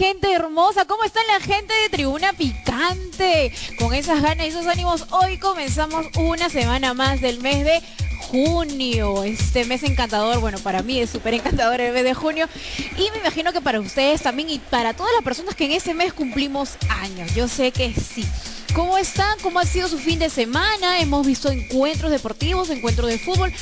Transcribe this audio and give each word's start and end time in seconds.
gente 0.00 0.32
hermosa? 0.32 0.86
¿Cómo 0.86 1.04
está 1.04 1.20
la 1.24 1.40
gente 1.40 1.74
de 1.74 1.90
Tribuna 1.90 2.32
Picante? 2.32 3.52
Con 3.78 3.92
esas 3.92 4.22
ganas 4.22 4.46
y 4.46 4.48
esos 4.48 4.66
ánimos, 4.66 5.04
hoy 5.10 5.36
comenzamos 5.36 6.06
una 6.16 6.48
semana 6.48 6.94
más 6.94 7.20
del 7.20 7.42
mes 7.42 7.66
de 7.66 7.82
junio, 8.18 9.24
este 9.24 9.66
mes 9.66 9.82
encantador, 9.82 10.40
bueno, 10.40 10.58
para 10.60 10.82
mí 10.82 10.98
es 11.00 11.10
súper 11.10 11.34
encantador 11.34 11.82
el 11.82 11.92
mes 11.92 12.04
de 12.04 12.14
junio 12.14 12.48
y 12.96 13.10
me 13.10 13.18
imagino 13.18 13.52
que 13.52 13.60
para 13.60 13.78
ustedes 13.78 14.22
también 14.22 14.48
y 14.48 14.58
para 14.58 14.94
todas 14.94 15.12
las 15.12 15.22
personas 15.22 15.54
que 15.54 15.66
en 15.66 15.72
ese 15.72 15.92
mes 15.92 16.14
cumplimos 16.14 16.78
años, 16.88 17.34
yo 17.34 17.46
sé 17.46 17.70
que 17.70 17.92
sí. 17.92 18.24
¿Cómo 18.74 18.98
están? 18.98 19.38
¿Cómo 19.42 19.58
ha 19.58 19.64
sido 19.64 19.88
su 19.88 19.98
fin 19.98 20.18
de 20.18 20.30
semana? 20.30 21.00
Hemos 21.00 21.26
visto 21.26 21.50
encuentros 21.50 22.10
deportivos, 22.10 22.70
encuentros 22.70 23.08
de 23.08 23.18
fútbol. 23.18 23.52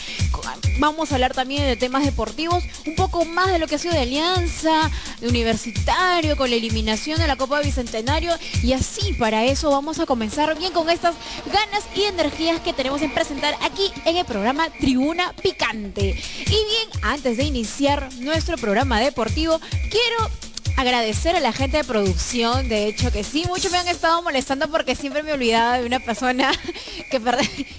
Vamos 0.78 1.10
a 1.10 1.14
hablar 1.14 1.34
también 1.34 1.62
de 1.64 1.76
temas 1.76 2.04
deportivos, 2.04 2.62
un 2.86 2.94
poco 2.94 3.24
más 3.24 3.50
de 3.50 3.58
lo 3.58 3.66
que 3.66 3.76
ha 3.76 3.78
sido 3.78 3.94
de 3.94 4.00
Alianza, 4.00 4.90
de 5.20 5.28
Universitario, 5.28 6.36
con 6.36 6.50
la 6.50 6.56
eliminación 6.56 7.18
de 7.18 7.26
la 7.26 7.36
Copa 7.36 7.60
Bicentenario. 7.60 8.32
Y 8.62 8.74
así, 8.74 9.14
para 9.14 9.44
eso 9.44 9.70
vamos 9.70 9.98
a 9.98 10.06
comenzar 10.06 10.56
bien 10.58 10.72
con 10.72 10.90
estas 10.90 11.16
ganas 11.50 11.84
y 11.96 12.02
energías 12.02 12.60
que 12.60 12.74
tenemos 12.74 13.00
en 13.00 13.12
presentar 13.12 13.54
aquí 13.62 13.90
en 14.04 14.18
el 14.18 14.26
programa 14.26 14.68
Tribuna 14.78 15.32
Picante. 15.42 16.10
Y 16.10 16.50
bien, 16.50 16.88
antes 17.02 17.38
de 17.38 17.44
iniciar 17.44 18.08
nuestro 18.18 18.56
programa 18.58 19.00
deportivo, 19.00 19.58
quiero 19.90 20.47
agradecer 20.78 21.34
a 21.34 21.40
la 21.40 21.52
gente 21.52 21.78
de 21.78 21.84
producción, 21.84 22.68
de 22.68 22.86
hecho 22.86 23.10
que 23.10 23.24
sí, 23.24 23.44
muchos 23.48 23.72
me 23.72 23.78
han 23.78 23.88
estado 23.88 24.22
molestando 24.22 24.70
porque 24.70 24.94
siempre 24.94 25.24
me 25.24 25.32
olvidaba 25.32 25.80
de 25.80 25.84
una 25.84 25.98
persona 25.98 26.52
que, 27.10 27.20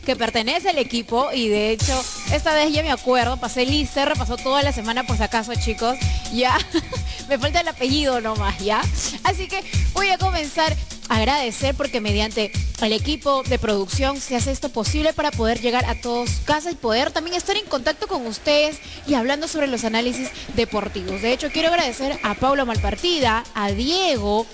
que 0.05 0.15
pertenece 0.17 0.67
al 0.67 0.77
equipo 0.77 1.29
y 1.33 1.47
de 1.47 1.71
hecho 1.71 2.03
esta 2.33 2.53
vez 2.53 2.73
ya 2.73 2.83
me 2.83 2.91
acuerdo, 2.91 3.37
pasé 3.37 3.65
lista, 3.65 4.03
repasó 4.03 4.35
toda 4.35 4.63
la 4.63 4.73
semana 4.73 5.07
por 5.07 5.15
si 5.15 5.23
acaso 5.23 5.53
chicos, 5.55 5.97
ya 6.33 6.57
me 7.29 7.39
falta 7.39 7.61
el 7.61 7.69
apellido 7.69 8.19
nomás, 8.19 8.59
ya. 8.59 8.81
Así 9.23 9.47
que 9.47 9.63
voy 9.93 10.09
a 10.09 10.17
comenzar 10.17 10.75
agradecer 11.09 11.75
porque 11.75 11.99
mediante 11.99 12.51
el 12.81 12.93
equipo 12.93 13.43
de 13.43 13.59
producción 13.59 14.21
se 14.21 14.35
hace 14.35 14.51
esto 14.51 14.69
posible 14.69 15.11
para 15.11 15.31
poder 15.31 15.59
llegar 15.59 15.85
a 15.85 15.99
todos 15.99 16.29
casa 16.45 16.71
y 16.71 16.75
poder 16.75 17.11
también 17.11 17.35
estar 17.35 17.57
en 17.57 17.65
contacto 17.65 18.07
con 18.07 18.25
ustedes 18.25 18.79
y 19.07 19.15
hablando 19.15 19.47
sobre 19.47 19.67
los 19.67 19.83
análisis 19.83 20.29
deportivos. 20.55 21.21
De 21.21 21.33
hecho, 21.33 21.49
quiero 21.51 21.69
agradecer 21.69 22.17
a 22.23 22.35
Paulo 22.35 22.65
Malpartida, 22.65 23.43
a 23.55 23.71
Diego, 23.71 24.45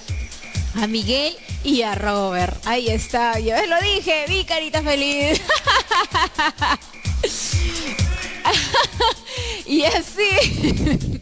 a 0.76 0.88
Miguel 0.88 1.36
y 1.64 1.82
a 1.84 1.94
Robert. 1.94 2.56
Ahí 2.66 2.88
está, 2.90 3.38
yo 3.40 3.54
lo 3.68 3.80
dije, 3.82 4.26
vi 4.28 4.46
carita 4.46 4.82
feliz. 4.82 5.42
y 9.66 9.84
así. 9.84 11.22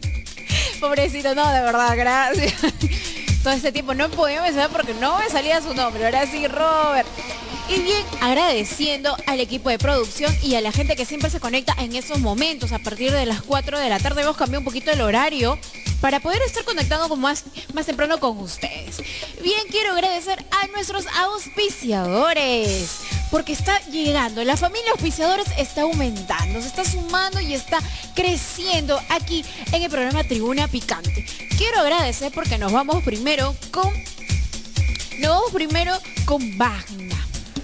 Pobrecito, 0.80 1.34
no, 1.34 1.50
de 1.50 1.60
verdad, 1.60 1.96
gracias 1.96 2.54
todo 3.44 3.52
este 3.52 3.70
tiempo. 3.70 3.94
No 3.94 4.10
podía 4.10 4.42
mencionar 4.42 4.70
porque 4.70 4.94
no 4.94 5.18
me 5.18 5.28
salía 5.28 5.60
su 5.60 5.72
nombre. 5.74 6.04
Ahora 6.04 6.26
sí, 6.26 6.48
Robert. 6.48 7.06
Y 7.68 7.80
bien, 7.80 8.04
agradeciendo 8.20 9.16
al 9.26 9.40
equipo 9.40 9.70
de 9.70 9.78
producción 9.78 10.34
y 10.42 10.54
a 10.54 10.60
la 10.60 10.72
gente 10.72 10.96
que 10.96 11.06
siempre 11.06 11.30
se 11.30 11.40
conecta 11.40 11.74
en 11.78 11.94
esos 11.94 12.18
momentos. 12.18 12.72
A 12.72 12.78
partir 12.78 13.12
de 13.12 13.24
las 13.26 13.42
4 13.42 13.78
de 13.78 13.88
la 13.88 14.00
tarde 14.00 14.22
hemos 14.22 14.36
cambiado 14.36 14.60
un 14.60 14.64
poquito 14.64 14.90
el 14.90 15.00
horario 15.00 15.58
para 16.00 16.20
poder 16.20 16.42
estar 16.42 16.64
conectado 16.64 17.08
con 17.08 17.20
más, 17.20 17.44
más 17.72 17.86
temprano 17.86 18.18
con 18.18 18.38
ustedes. 18.38 19.02
Bien, 19.42 19.60
quiero 19.70 19.92
agradecer 19.92 20.44
a 20.50 20.66
nuestros 20.68 21.06
auspiciadores 21.06 23.03
porque 23.30 23.52
está 23.52 23.78
llegando. 23.90 24.44
La 24.44 24.56
familia 24.56 24.92
auspiciadores 24.92 25.46
está 25.58 25.82
aumentando, 25.82 26.60
se 26.60 26.68
está 26.68 26.84
sumando 26.84 27.40
y 27.40 27.54
está 27.54 27.78
creciendo 28.14 29.00
aquí 29.08 29.44
en 29.72 29.82
el 29.82 29.90
programa 29.90 30.24
Tribuna 30.24 30.68
Picante. 30.68 31.26
Quiero 31.56 31.80
agradecer 31.80 32.32
porque 32.32 32.58
nos 32.58 32.72
vamos 32.72 33.02
primero 33.04 33.54
con... 33.70 33.92
Nos 35.18 35.30
vamos 35.30 35.52
primero 35.52 35.94
con 36.24 36.58
Bagna. 36.58 37.16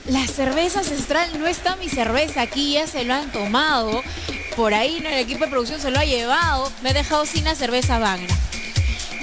La 0.06 0.26
cerveza 0.26 0.81
ancestral 0.81 1.38
no 1.38 1.47
está 1.47 1.77
mi 1.77 1.88
cerveza 1.88 2.42
aquí, 2.42 2.75
ya 2.75 2.87
se 2.87 3.04
lo 3.04 3.15
han 3.15 3.31
tomado. 3.32 4.03
Por 4.56 4.75
ahí 4.75 4.98
el 4.98 5.06
equipo 5.19 5.44
de 5.44 5.50
producción 5.50 5.81
se 5.81 5.91
lo 5.91 5.98
ha 5.98 6.04
llevado. 6.04 6.71
Me 6.82 6.91
he 6.91 6.94
dejado 6.94 7.27
sin 7.27 7.44
la 7.44 7.54
cerveza 7.54 7.98
Bagna. 7.98 8.37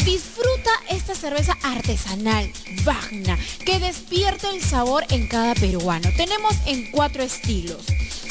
Disfruta 0.08 0.72
esta 0.90 1.16
cerveza 1.16 1.58
artesanal, 1.64 2.50
Vagna, 2.86 3.38
que 3.66 3.78
despierta 3.78 4.50
el 4.52 4.64
sabor 4.64 5.04
en 5.10 5.28
cada 5.28 5.54
peruano. 5.54 6.10
Tenemos 6.16 6.56
en 6.66 6.90
cuatro 6.92 7.24
estilos. 7.24 7.86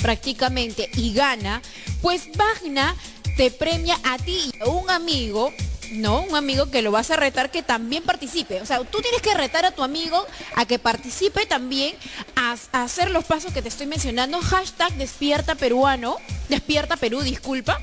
prácticamente 0.00 0.90
y 0.94 1.12
gana, 1.12 1.60
pues 2.00 2.30
Vagna 2.36 2.96
te 3.36 3.50
premia 3.50 3.98
a 4.02 4.18
ti 4.18 4.50
y 4.52 4.62
a 4.62 4.68
un 4.68 4.88
amigo 4.90 5.52
no, 5.92 6.22
un 6.22 6.36
amigo 6.36 6.70
que 6.70 6.82
lo 6.82 6.90
vas 6.90 7.10
a 7.10 7.16
retar 7.16 7.50
que 7.50 7.62
también 7.62 8.02
participe. 8.02 8.60
O 8.60 8.66
sea, 8.66 8.80
tú 8.84 9.00
tienes 9.00 9.22
que 9.22 9.34
retar 9.34 9.64
a 9.64 9.72
tu 9.72 9.82
amigo 9.82 10.26
a 10.54 10.64
que 10.64 10.78
participe 10.78 11.46
también 11.46 11.94
a, 12.36 12.56
hacer 12.72 13.10
los 13.10 13.24
pasos 13.24 13.52
que 13.52 13.62
te 13.62 13.68
estoy 13.68 13.86
mencionando. 13.86 14.40
Hashtag 14.40 14.92
despierta 14.94 15.54
peruano, 15.54 16.16
despierta 16.48 16.96
Perú, 16.96 17.20
disculpa. 17.22 17.80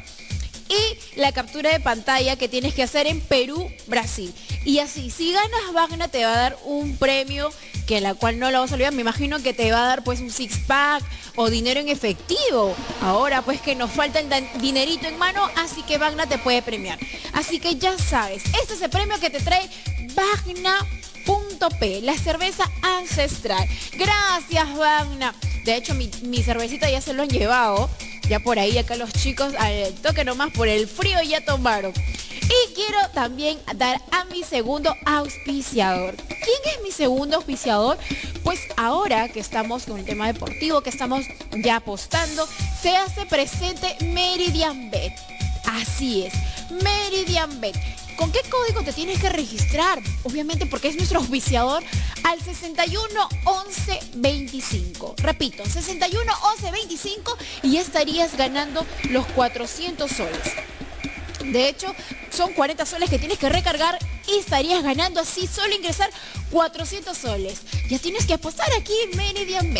Y 0.69 1.19
la 1.19 1.31
captura 1.31 1.71
de 1.71 1.79
pantalla 1.79 2.35
que 2.35 2.49
tienes 2.49 2.73
que 2.73 2.83
hacer 2.83 3.07
en 3.07 3.21
Perú, 3.21 3.71
Brasil. 3.87 4.33
Y 4.65 4.79
así, 4.79 5.09
si 5.09 5.31
ganas 5.31 5.73
Vagna 5.73 6.07
te 6.09 6.25
va 6.25 6.33
a 6.33 6.37
dar 6.37 6.57
un 6.65 6.97
premio 6.97 7.51
que 7.87 8.01
la 8.01 8.13
cual 8.13 8.37
no 8.37 8.51
lo 8.51 8.59
vas 8.59 8.71
a 8.71 8.75
olvidar. 8.75 8.93
Me 8.93 9.01
imagino 9.01 9.41
que 9.41 9.53
te 9.53 9.71
va 9.71 9.83
a 9.83 9.87
dar 9.87 10.03
pues 10.03 10.19
un 10.19 10.29
six 10.29 10.59
pack 10.67 11.03
o 11.35 11.49
dinero 11.49 11.79
en 11.79 11.87
efectivo. 11.87 12.75
Ahora 13.01 13.41
pues 13.41 13.61
que 13.61 13.75
nos 13.75 13.89
falta 13.89 14.19
el 14.19 14.29
dinerito 14.59 15.07
en 15.07 15.17
mano, 15.17 15.49
así 15.55 15.81
que 15.83 15.97
Vagna 15.97 16.27
te 16.27 16.37
puede 16.37 16.61
premiar. 16.61 16.99
Así 17.33 17.59
que 17.59 17.77
ya 17.77 17.97
sabes, 17.97 18.43
este 18.61 18.73
es 18.73 18.81
el 18.81 18.89
premio 18.89 19.19
que 19.19 19.29
te 19.29 19.39
trae 19.39 19.69
Vagna.p, 21.59 22.01
la 22.01 22.17
cerveza 22.17 22.69
ancestral. 22.81 23.67
Gracias 23.93 24.77
Vagna 24.77 25.33
De 25.65 25.75
hecho, 25.75 25.93
mi, 25.93 26.09
mi 26.23 26.43
cervecita 26.43 26.89
ya 26.89 27.01
se 27.01 27.13
lo 27.13 27.23
han 27.23 27.29
llevado. 27.29 27.89
Ya 28.29 28.39
por 28.39 28.59
ahí, 28.59 28.77
acá 28.77 28.95
los 28.95 29.13
chicos, 29.13 29.53
al 29.57 29.93
toque 30.01 30.25
nomás 30.25 30.51
por 30.51 30.67
el 30.67 30.87
frío 30.87 31.21
ya 31.21 31.43
tomaron. 31.45 31.93
Y 32.41 32.73
quiero 32.73 32.97
también 33.13 33.57
dar 33.75 34.01
a 34.11 34.25
mi 34.25 34.43
segundo 34.43 34.93
auspiciador. 35.05 36.15
¿Quién 36.15 36.75
es 36.75 36.83
mi 36.83 36.91
segundo 36.91 37.37
auspiciador? 37.37 37.97
Pues 38.43 38.59
ahora 38.75 39.29
que 39.29 39.39
estamos 39.39 39.83
con 39.83 39.99
el 39.99 40.05
tema 40.05 40.27
deportivo, 40.27 40.81
que 40.81 40.89
estamos 40.89 41.25
ya 41.63 41.77
apostando, 41.77 42.47
se 42.81 42.95
hace 42.95 43.25
presente 43.25 43.97
Meridian 44.01 44.91
Bet. 44.91 45.13
Así 45.65 46.23
es, 46.23 46.33
Meridian 46.83 47.59
Bet. 47.59 47.75
¿Con 48.17 48.31
qué 48.31 48.39
código 48.49 48.81
te 48.83 48.93
tienes 48.93 49.21
que 49.21 49.29
registrar? 49.29 50.01
Obviamente 50.23 50.65
porque 50.65 50.87
es 50.87 50.95
nuestro 50.95 51.19
auspiciador 51.19 51.83
al 52.23 52.41
61 52.41 53.07
11 53.45 53.99
25. 54.15 55.15
Repito, 55.17 55.63
61 55.63 56.31
11 56.55 56.71
25 56.71 57.37
y 57.61 57.73
ya 57.73 57.81
estarías 57.81 58.35
ganando 58.35 58.85
los 59.11 59.25
400 59.27 60.09
soles. 60.09 60.53
De 61.43 61.69
hecho, 61.69 61.93
son 62.31 62.53
40 62.53 62.85
soles 62.87 63.09
que 63.09 63.19
tienes 63.19 63.37
que 63.37 63.49
recargar 63.49 63.99
y 64.27 64.39
estarías 64.39 64.83
ganando 64.83 65.19
así 65.21 65.45
solo 65.45 65.75
ingresar 65.75 66.09
400 66.51 67.15
soles. 67.15 67.61
Ya 67.87 67.99
tienes 67.99 68.25
que 68.25 68.33
apostar 68.33 68.67
aquí 68.73 68.93
en 69.03 69.15
Meridian 69.15 69.71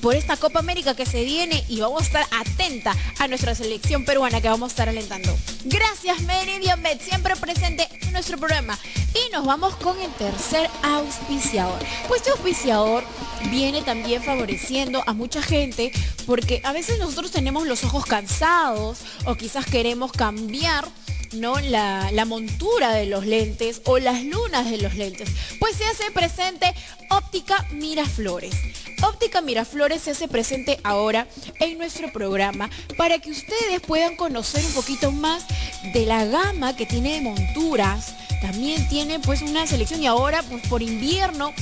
por 0.00 0.14
esta 0.14 0.36
Copa 0.36 0.60
América 0.60 0.94
que 0.94 1.06
se 1.06 1.24
viene 1.24 1.64
y 1.68 1.80
vamos 1.80 2.02
a 2.02 2.04
estar 2.04 2.26
atenta 2.30 2.94
a 3.18 3.28
nuestra 3.28 3.54
selección 3.54 4.04
peruana 4.04 4.40
que 4.40 4.48
vamos 4.48 4.70
a 4.70 4.72
estar 4.72 4.88
alentando. 4.88 5.36
Gracias 5.64 6.20
Meridian 6.22 6.82
Bet, 6.82 7.00
siempre 7.00 7.36
presente 7.36 7.88
en 8.00 8.12
nuestro 8.12 8.38
programa. 8.38 8.78
Y 9.14 9.32
nos 9.32 9.46
vamos 9.46 9.74
con 9.76 9.98
el 10.00 10.10
tercer 10.12 10.68
auspiciador. 10.82 11.78
Pues 12.06 12.20
este 12.20 12.30
auspiciador 12.30 13.04
viene 13.50 13.82
también 13.82 14.22
favoreciendo 14.22 15.02
a 15.06 15.12
mucha 15.12 15.42
gente 15.42 15.92
porque 16.26 16.60
a 16.64 16.72
veces 16.72 16.98
nosotros 16.98 17.30
tenemos 17.30 17.66
los 17.66 17.84
ojos 17.84 18.04
cansados 18.04 18.98
o 19.24 19.34
quizás 19.34 19.66
queremos 19.66 20.12
cambiar 20.12 20.86
¿no? 21.32 21.58
La, 21.60 22.10
la, 22.10 22.24
montura 22.24 22.92
de 22.92 23.04
los 23.04 23.26
lentes 23.26 23.82
o 23.84 23.98
las 23.98 24.24
lunas 24.24 24.70
de 24.70 24.78
los 24.78 24.94
lentes. 24.94 25.28
Pues 25.58 25.76
se 25.76 25.84
hace 25.84 26.10
presente 26.10 26.74
Óptica 27.10 27.66
Miraflores. 27.72 28.54
Óptica 29.02 29.40
Miraflores 29.40 30.02
se 30.02 30.10
hace 30.10 30.28
presente 30.28 30.80
ahora 30.82 31.26
en 31.60 31.78
nuestro 31.78 32.12
programa 32.12 32.68
para 32.96 33.18
que 33.18 33.30
ustedes 33.30 33.80
puedan 33.86 34.16
conocer 34.16 34.64
un 34.64 34.72
poquito 34.72 35.12
más 35.12 35.44
de 35.92 36.06
la 36.06 36.24
gama 36.24 36.76
que 36.76 36.86
tiene 36.86 37.12
de 37.12 37.20
monturas. 37.20 38.14
También 38.40 38.88
tiene 38.88 39.18
pues 39.20 39.42
una 39.42 39.66
selección 39.66 40.02
y 40.02 40.06
ahora 40.06 40.42
pues 40.42 40.66
por 40.68 40.82
invierno 40.82 41.52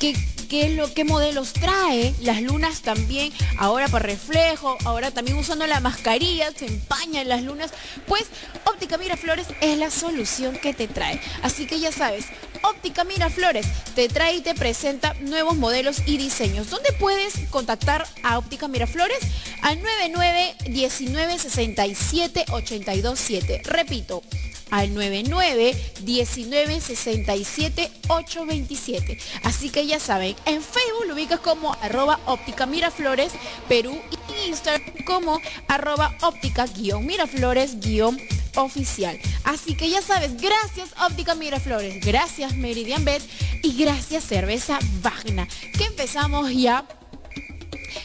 que 0.00 0.14
qué, 0.54 0.68
lo, 0.68 0.94
qué 0.94 1.02
modelos 1.02 1.52
trae, 1.52 2.14
las 2.20 2.40
lunas 2.40 2.82
también, 2.82 3.32
ahora 3.58 3.88
para 3.88 4.06
reflejo, 4.06 4.78
ahora 4.84 5.10
también 5.10 5.36
usando 5.36 5.66
la 5.66 5.80
mascarilla, 5.80 6.52
se 6.52 6.66
empañan 6.66 7.28
las 7.28 7.42
lunas, 7.42 7.72
pues 8.06 8.26
Óptica 8.64 8.96
Miraflores 8.96 9.48
es 9.60 9.76
la 9.78 9.90
solución 9.90 10.56
que 10.56 10.72
te 10.72 10.86
trae. 10.86 11.20
Así 11.42 11.66
que 11.66 11.80
ya 11.80 11.90
sabes, 11.90 12.26
Óptica 12.62 13.02
Miraflores 13.02 13.66
te 13.96 14.08
trae 14.08 14.36
y 14.36 14.42
te 14.42 14.54
presenta 14.54 15.14
nuevos 15.22 15.56
modelos 15.56 16.02
y 16.06 16.18
diseños. 16.18 16.70
¿Dónde 16.70 16.92
puedes 16.92 17.34
contactar 17.50 18.06
a 18.22 18.38
Óptica 18.38 18.68
Miraflores? 18.68 19.18
Al 19.60 19.82
99 19.82 20.54
19 20.70 21.38
67 21.40 22.44
82 22.52 23.18
7. 23.18 23.62
Repito, 23.64 24.22
al 24.70 24.94
99 24.94 25.74
19 26.00 26.80
67 26.80 27.90
827. 28.08 29.18
Así 29.42 29.70
que 29.70 29.86
ya 29.86 30.00
saben, 30.00 30.34
en 30.46 30.62
Facebook 30.62 31.06
lo 31.06 31.14
ubicas 31.14 31.40
como 31.40 31.74
arroba 31.82 32.20
óptica 32.26 32.66
miraflores 32.66 33.32
Perú 33.68 33.96
y 34.10 34.48
Instagram 34.48 35.04
como 35.04 35.40
arroba 35.68 36.14
óptica 36.22 36.66
guion 36.66 37.06
miraflores 37.06 37.80
guion 37.80 38.18
oficial. 38.56 39.18
Así 39.44 39.76
que 39.76 39.90
ya 39.90 40.02
sabes, 40.02 40.40
gracias 40.40 40.90
Óptica 41.00 41.34
Miraflores, 41.34 42.04
gracias 42.04 42.54
Meridian 42.54 43.04
Bet 43.04 43.22
y 43.62 43.76
gracias 43.76 44.24
Cerveza 44.24 44.78
Vagna. 45.02 45.48
Que 45.76 45.84
empezamos 45.84 46.52
ya 46.52 46.84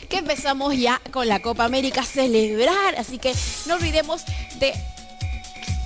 que 0.09 0.17
empezamos 0.17 0.75
ya 0.75 1.01
con 1.11 1.27
la 1.27 1.39
Copa 1.41 1.65
América 1.65 2.01
a 2.01 2.05
celebrar, 2.05 2.95
así 2.95 3.19
que 3.19 3.33
no 3.67 3.75
olvidemos 3.75 4.23
de 4.59 4.73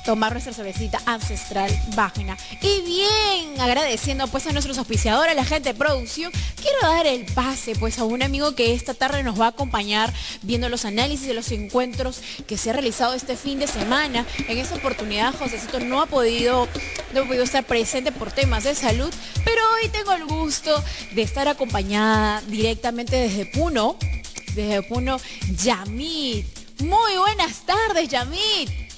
tomar 0.06 0.34
nuestra 0.34 0.54
cervecita 0.54 1.02
ancestral 1.06 1.72
Vagna. 1.96 2.38
Y 2.62 2.82
bien, 2.82 3.60
agradeciendo 3.60 4.28
pues 4.28 4.48
a 4.48 4.52
nuestros 4.52 4.78
auspiciadores, 4.78 5.32
a 5.32 5.36
la 5.36 5.46
gente 5.46 5.74
de 5.74 5.78
producción, 5.78 6.32
quiero 6.62 6.78
dar 6.82 7.08
el 7.08 7.26
pase 7.26 7.76
pues 7.76 8.00
a 8.00 8.04
un 8.04 8.24
amigo 8.24 8.56
que 8.56 8.74
esta 8.74 8.94
tarde 8.94 9.24
nos 9.24 9.40
va 9.40 9.46
a 9.46 9.50
acompañar 9.50 10.14
viendo 10.42 10.70
los 10.70 10.86
análisis 10.86 11.28
de 11.28 11.34
los 11.34 11.52
encuentros 11.52 12.22
que 12.48 12.58
se 12.58 12.70
ha 12.70 12.74
realizado 12.74 13.14
este 13.14 13.36
fin 13.36 13.60
de 13.60 13.68
semana. 13.68 14.26
En 14.48 14.58
esta 14.58 14.76
oportunidad 14.76 15.34
Josécito 15.38 15.80
no 15.80 16.02
ha 16.02 16.06
podido, 16.06 16.68
no 17.14 17.22
ha 17.22 17.26
podido 17.26 17.44
estar 17.44 17.66
presente 17.66 18.12
por 18.12 18.32
temas 18.32 18.64
de 18.64 18.76
salud, 18.76 19.14
pero 19.46 19.62
hoy 19.76 19.90
tengo 19.90 20.12
el 20.14 20.26
gusto 20.26 20.84
de 21.14 21.22
estar 21.22 21.48
acompañada 21.48 22.42
directamente 22.48 23.16
desde 23.16 23.46
Puno, 23.46 23.98
desde 24.54 24.84
Puno, 24.84 25.20
Yamit. 25.64 26.46
Muy 26.80 27.18
buenas 27.18 27.66
tardes, 27.66 28.10
Yamit. 28.10 28.93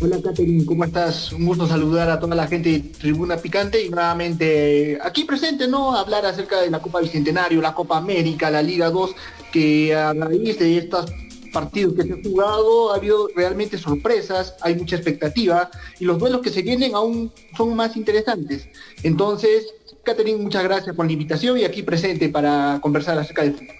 Hola 0.00 0.22
Catherine, 0.22 0.64
¿cómo 0.64 0.84
estás? 0.84 1.32
Un 1.32 1.44
gusto 1.44 1.66
saludar 1.66 2.08
a 2.08 2.20
toda 2.20 2.36
la 2.36 2.46
gente 2.46 2.70
de 2.70 2.78
Tribuna 2.78 3.36
Picante 3.36 3.84
y 3.84 3.88
nuevamente 3.88 4.96
aquí 5.02 5.24
presente, 5.24 5.66
¿no? 5.66 5.96
Hablar 5.96 6.24
acerca 6.24 6.60
de 6.60 6.70
la 6.70 6.78
Copa 6.80 7.00
Bicentenario, 7.00 7.60
la 7.60 7.74
Copa 7.74 7.96
América, 7.96 8.48
la 8.48 8.62
Liga 8.62 8.90
2, 8.90 9.10
que 9.50 9.96
a 9.96 10.12
raíz 10.12 10.56
de 10.60 10.78
estos 10.78 11.10
partidos 11.52 11.94
que 11.94 12.04
se 12.04 12.12
han 12.12 12.22
jugado 12.22 12.92
ha 12.92 12.96
habido 12.96 13.26
realmente 13.34 13.76
sorpresas, 13.76 14.54
hay 14.60 14.76
mucha 14.76 14.94
expectativa 14.94 15.68
y 15.98 16.04
los 16.04 16.16
duelos 16.20 16.42
que 16.42 16.50
se 16.50 16.62
vienen 16.62 16.94
aún 16.94 17.32
son 17.56 17.74
más 17.74 17.96
interesantes. 17.96 18.68
Entonces, 19.02 19.66
Catherine, 20.04 20.40
muchas 20.40 20.62
gracias 20.62 20.94
por 20.94 21.06
la 21.06 21.12
invitación 21.12 21.58
y 21.58 21.64
aquí 21.64 21.82
presente 21.82 22.28
para 22.28 22.78
conversar 22.80 23.18
acerca 23.18 23.42
del 23.42 23.54
fútbol. 23.54 23.77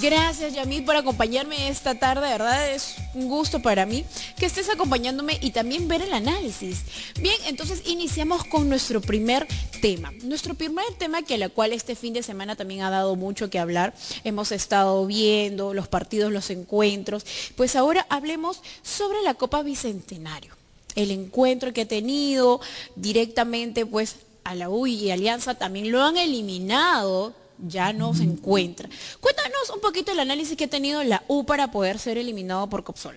Gracias 0.00 0.54
Yamil 0.54 0.84
por 0.84 0.96
acompañarme 0.96 1.68
esta 1.68 1.98
tarde, 1.98 2.26
de 2.26 2.32
verdad 2.32 2.72
es 2.72 2.94
un 3.12 3.28
gusto 3.28 3.60
para 3.60 3.86
mí 3.86 4.04
que 4.38 4.46
estés 4.46 4.70
acompañándome 4.70 5.38
y 5.40 5.50
también 5.50 5.88
ver 5.88 6.02
el 6.02 6.12
análisis. 6.12 6.82
Bien, 7.20 7.34
entonces 7.46 7.82
iniciamos 7.86 8.44
con 8.44 8.68
nuestro 8.68 9.00
primer 9.00 9.46
tema. 9.80 10.12
Nuestro 10.22 10.54
primer 10.54 10.84
tema 10.98 11.22
que 11.22 11.38
la 11.38 11.48
cual 11.48 11.72
este 11.72 11.96
fin 11.96 12.14
de 12.14 12.22
semana 12.22 12.56
también 12.56 12.82
ha 12.82 12.90
dado 12.90 13.16
mucho 13.16 13.50
que 13.50 13.58
hablar. 13.58 13.94
Hemos 14.24 14.52
estado 14.52 15.06
viendo 15.06 15.74
los 15.74 15.88
partidos, 15.88 16.32
los 16.32 16.50
encuentros. 16.50 17.26
Pues 17.56 17.76
ahora 17.76 18.06
hablemos 18.08 18.62
sobre 18.82 19.22
la 19.22 19.34
Copa 19.34 19.62
Bicentenario. 19.62 20.54
El 20.94 21.10
encuentro 21.10 21.72
que 21.72 21.82
ha 21.82 21.88
tenido 21.88 22.60
directamente 22.96 23.86
pues 23.86 24.16
a 24.44 24.54
la 24.54 24.68
UI 24.68 24.94
y 24.94 25.10
Alianza 25.10 25.54
también 25.54 25.90
lo 25.90 26.02
han 26.02 26.16
eliminado 26.16 27.34
ya 27.66 27.92
no 27.92 28.14
se 28.14 28.24
encuentra. 28.24 28.88
Cuéntanos 29.20 29.70
un 29.74 29.80
poquito 29.80 30.12
el 30.12 30.20
análisis 30.20 30.56
que 30.56 30.64
ha 30.64 30.70
tenido 30.70 31.02
la 31.02 31.22
U 31.28 31.44
para 31.44 31.70
poder 31.70 31.98
ser 31.98 32.18
eliminado 32.18 32.68
por 32.68 32.84
Copsol. 32.84 33.16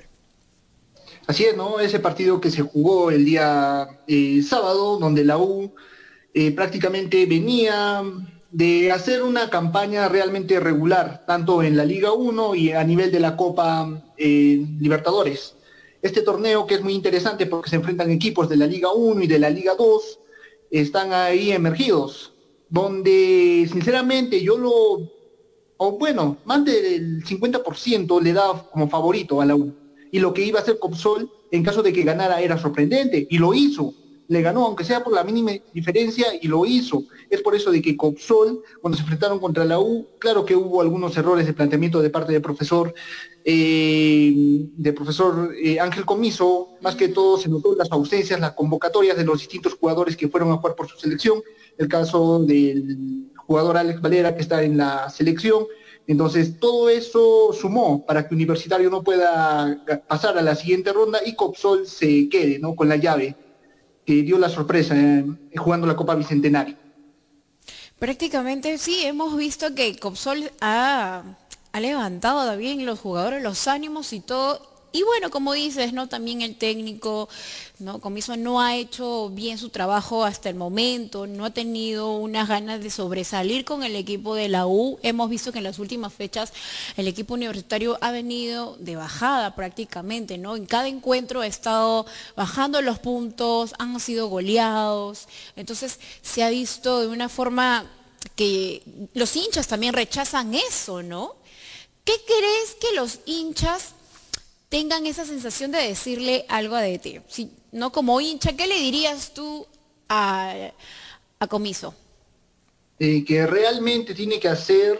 Así 1.26 1.46
es, 1.46 1.56
¿no? 1.56 1.80
Ese 1.80 2.00
partido 2.00 2.42
que 2.42 2.52
se 2.52 2.62
jugó 2.62 3.10
el 3.10 3.24
día 3.24 4.02
eh, 4.08 4.42
sábado, 4.44 4.98
donde 5.00 5.24
la 5.24 5.38
U 5.38 5.74
eh, 6.34 6.52
prácticamente 6.52 7.26
venía 7.26 8.04
de 8.52 8.92
hacer 8.92 9.24
una 9.24 9.50
campaña 9.50 10.10
realmente 10.10 10.60
regular, 10.60 11.24
tanto 11.26 11.64
en 11.64 11.78
la 11.78 11.86
Liga 11.86 12.12
1 12.12 12.56
y 12.56 12.72
a 12.72 12.84
nivel 12.84 13.12
de 13.12 13.20
la 13.20 13.38
Copa 13.38 14.04
eh, 14.18 14.66
Libertadores. 14.80 15.56
Este 16.02 16.22
torneo 16.22 16.68
que 16.68 16.76
es 16.76 16.82
muy 16.82 16.94
interesante 16.94 17.46
porque 17.46 17.70
se 17.70 17.78
enfrentan 17.78 18.12
equipos 18.12 18.50
de 18.50 18.58
la 18.58 18.68
Liga 18.68 18.92
1 18.92 19.24
y 19.24 19.28
de 19.28 19.40
la 19.40 19.50
Liga 19.50 19.76
2, 19.76 20.20
están 20.72 21.14
ahí 21.14 21.52
emergidos 21.52 22.33
donde 22.74 23.70
sinceramente 23.72 24.42
yo 24.42 24.58
lo, 24.58 24.72
o 25.78 25.92
bueno, 26.00 26.38
más 26.44 26.66
del 26.66 27.24
50% 27.24 28.20
le 28.20 28.34
da 28.34 28.68
como 28.72 28.90
favorito 28.90 29.40
a 29.42 29.46
la 29.46 29.56
U. 29.56 29.72
Y 30.12 30.18
lo 30.18 30.34
que 30.34 30.44
iba 30.44 30.58
a 30.58 30.64
hacer 30.64 30.80
Copsol 30.80 31.30
en 31.52 31.62
caso 31.62 31.84
de 31.84 31.94
que 31.94 32.02
ganara 32.02 32.42
era 32.42 32.58
sorprendente, 32.58 33.28
y 33.30 33.38
lo 33.38 33.54
hizo. 33.54 33.94
Le 34.28 34.42
ganó, 34.42 34.66
aunque 34.66 34.84
sea 34.84 35.04
por 35.04 35.14
la 35.14 35.24
mínima 35.24 35.52
diferencia, 35.72 36.26
y 36.42 36.48
lo 36.48 36.66
hizo. 36.66 37.04
Es 37.30 37.44
por 37.44 37.54
eso 37.54 37.70
de 37.70 37.80
que 37.80 37.96
Copsol, 37.96 38.64
cuando 38.82 38.98
se 38.98 39.04
enfrentaron 39.04 39.38
contra 39.38 39.66
la 39.66 39.80
U, 39.80 40.08
claro 40.18 40.44
que 40.44 40.56
hubo 40.56 40.82
algunos 40.82 41.16
errores 41.16 41.46
de 41.46 41.54
planteamiento 41.54 42.02
de 42.02 42.10
parte 42.10 42.34
del 42.34 42.42
profesor, 42.42 42.92
eh, 43.46 44.34
de 44.76 44.94
profesor 44.94 45.54
eh, 45.64 45.80
Ángel 45.80 46.06
Comiso, 46.06 46.70
más 46.82 46.96
que 46.96 47.10
todo 47.10 47.38
se 47.38 47.50
notó 47.50 47.76
las 47.76 47.92
ausencias, 47.92 48.40
las 48.40 48.54
convocatorias 48.54 49.16
de 49.16 49.26
los 49.26 49.38
distintos 49.38 49.76
jugadores 49.76 50.18
que 50.18 50.28
fueron 50.28 50.52
a 50.52 50.58
jugar 50.58 50.76
por 50.76 50.90
su 50.90 50.98
selección, 50.98 51.44
el 51.78 51.88
caso 51.88 52.40
del 52.44 53.32
jugador 53.36 53.78
Alex 53.78 54.02
Valera 54.02 54.36
que 54.36 54.42
está 54.42 54.64
en 54.64 54.78
la 54.78 55.10
selección. 55.10 55.66
Entonces, 56.06 56.60
todo 56.60 56.90
eso 56.90 57.54
sumó 57.54 58.06
para 58.06 58.28
que 58.28 58.36
Universitario 58.36 58.90
no 58.90 59.04
pueda 59.04 59.84
pasar 60.08 60.38
a 60.38 60.42
la 60.42 60.56
siguiente 60.56 60.92
ronda 60.92 61.20
y 61.26 61.36
Copsol 61.36 61.88
se 61.88 62.28
quede 62.30 62.60
¿no? 62.60 62.76
con 62.76 62.90
la 62.90 62.98
llave 62.98 63.36
que 64.06 64.22
dio 64.22 64.38
la 64.38 64.50
sorpresa 64.50 64.96
eh, 64.98 65.26
jugando 65.56 65.88
la 65.88 65.96
Copa 65.96 66.16
Bicentenario. 66.16 66.76
Prácticamente 68.00 68.78
sí, 68.78 69.04
hemos 69.06 69.38
visto 69.38 69.74
que 69.76 69.98
Copsol 69.98 70.52
ha, 70.60 71.24
ha 71.72 71.80
levantado 71.80 72.46
también 72.46 72.86
los 72.86 73.00
jugadores 73.00 73.42
los 73.42 73.68
ánimos 73.70 74.12
y 74.12 74.20
todo, 74.20 74.73
y 74.94 75.02
bueno, 75.02 75.32
como 75.32 75.54
dices, 75.54 75.92
¿no? 75.92 76.08
También 76.08 76.44
el 76.44 76.56
técnico, 76.56 77.28
¿no? 77.80 78.00
Comiso 78.00 78.38
no 78.38 78.62
ha 78.62 78.76
hecho 78.76 79.30
bien 79.30 79.58
su 79.58 79.70
trabajo 79.70 80.24
hasta 80.24 80.50
el 80.50 80.56
momento, 80.56 81.26
no 81.26 81.46
ha 81.46 81.50
tenido 81.50 82.16
unas 82.16 82.48
ganas 82.48 82.80
de 82.80 82.92
sobresalir 82.92 83.66
con 83.66 83.82
el 83.82 83.96
equipo 83.96 84.36
de 84.36 84.50
la 84.50 84.68
U. 84.68 85.00
Hemos 85.02 85.32
visto 85.32 85.52
que 85.52 85.58
en 85.58 85.64
las 85.64 85.80
últimas 85.80 86.14
fechas 86.14 86.54
el 86.96 87.08
equipo 87.08 87.34
universitario 87.34 87.98
ha 88.02 88.12
venido 88.12 88.78
de 88.80 88.96
bajada 88.96 89.56
prácticamente, 89.56 90.38
¿no? 90.38 90.56
En 90.56 90.68
cada 90.68 90.88
encuentro 90.88 91.42
ha 91.42 91.48
estado 91.48 92.06
bajando 92.36 92.80
los 92.84 93.00
puntos, 93.00 93.74
han 93.80 94.00
sido 94.00 94.28
goleados. 94.28 95.28
Entonces 95.56 96.00
se 96.22 96.44
ha 96.44 96.52
visto 96.52 97.02
de 97.02 97.08
una 97.08 97.30
forma 97.30 97.90
que 98.36 98.84
los 99.16 99.36
hinchas 99.36 99.68
también 99.68 99.96
rechazan 99.96 100.54
eso, 100.54 101.02
¿no? 101.02 101.36
¿Qué 102.04 102.14
crees 102.28 102.76
que 102.80 102.96
los 102.96 103.22
hinchas 103.26 103.96
tengan 104.74 105.06
esa 105.06 105.24
sensación 105.24 105.72
de 105.72 105.78
decirle 105.78 106.46
algo 106.50 106.76
a 106.76 106.82
DT. 106.82 107.22
Si, 107.28 107.52
no 107.74 107.92
como 107.92 108.20
hincha, 108.20 108.58
¿qué 108.58 108.66
le 108.66 108.80
dirías 108.80 109.32
tú 109.32 109.68
a, 110.10 110.72
Comiso? 111.48 111.94
Que 112.98 113.46
realmente 113.46 114.16
tiene 114.16 114.40
que 114.40 114.48
hacer 114.48 114.98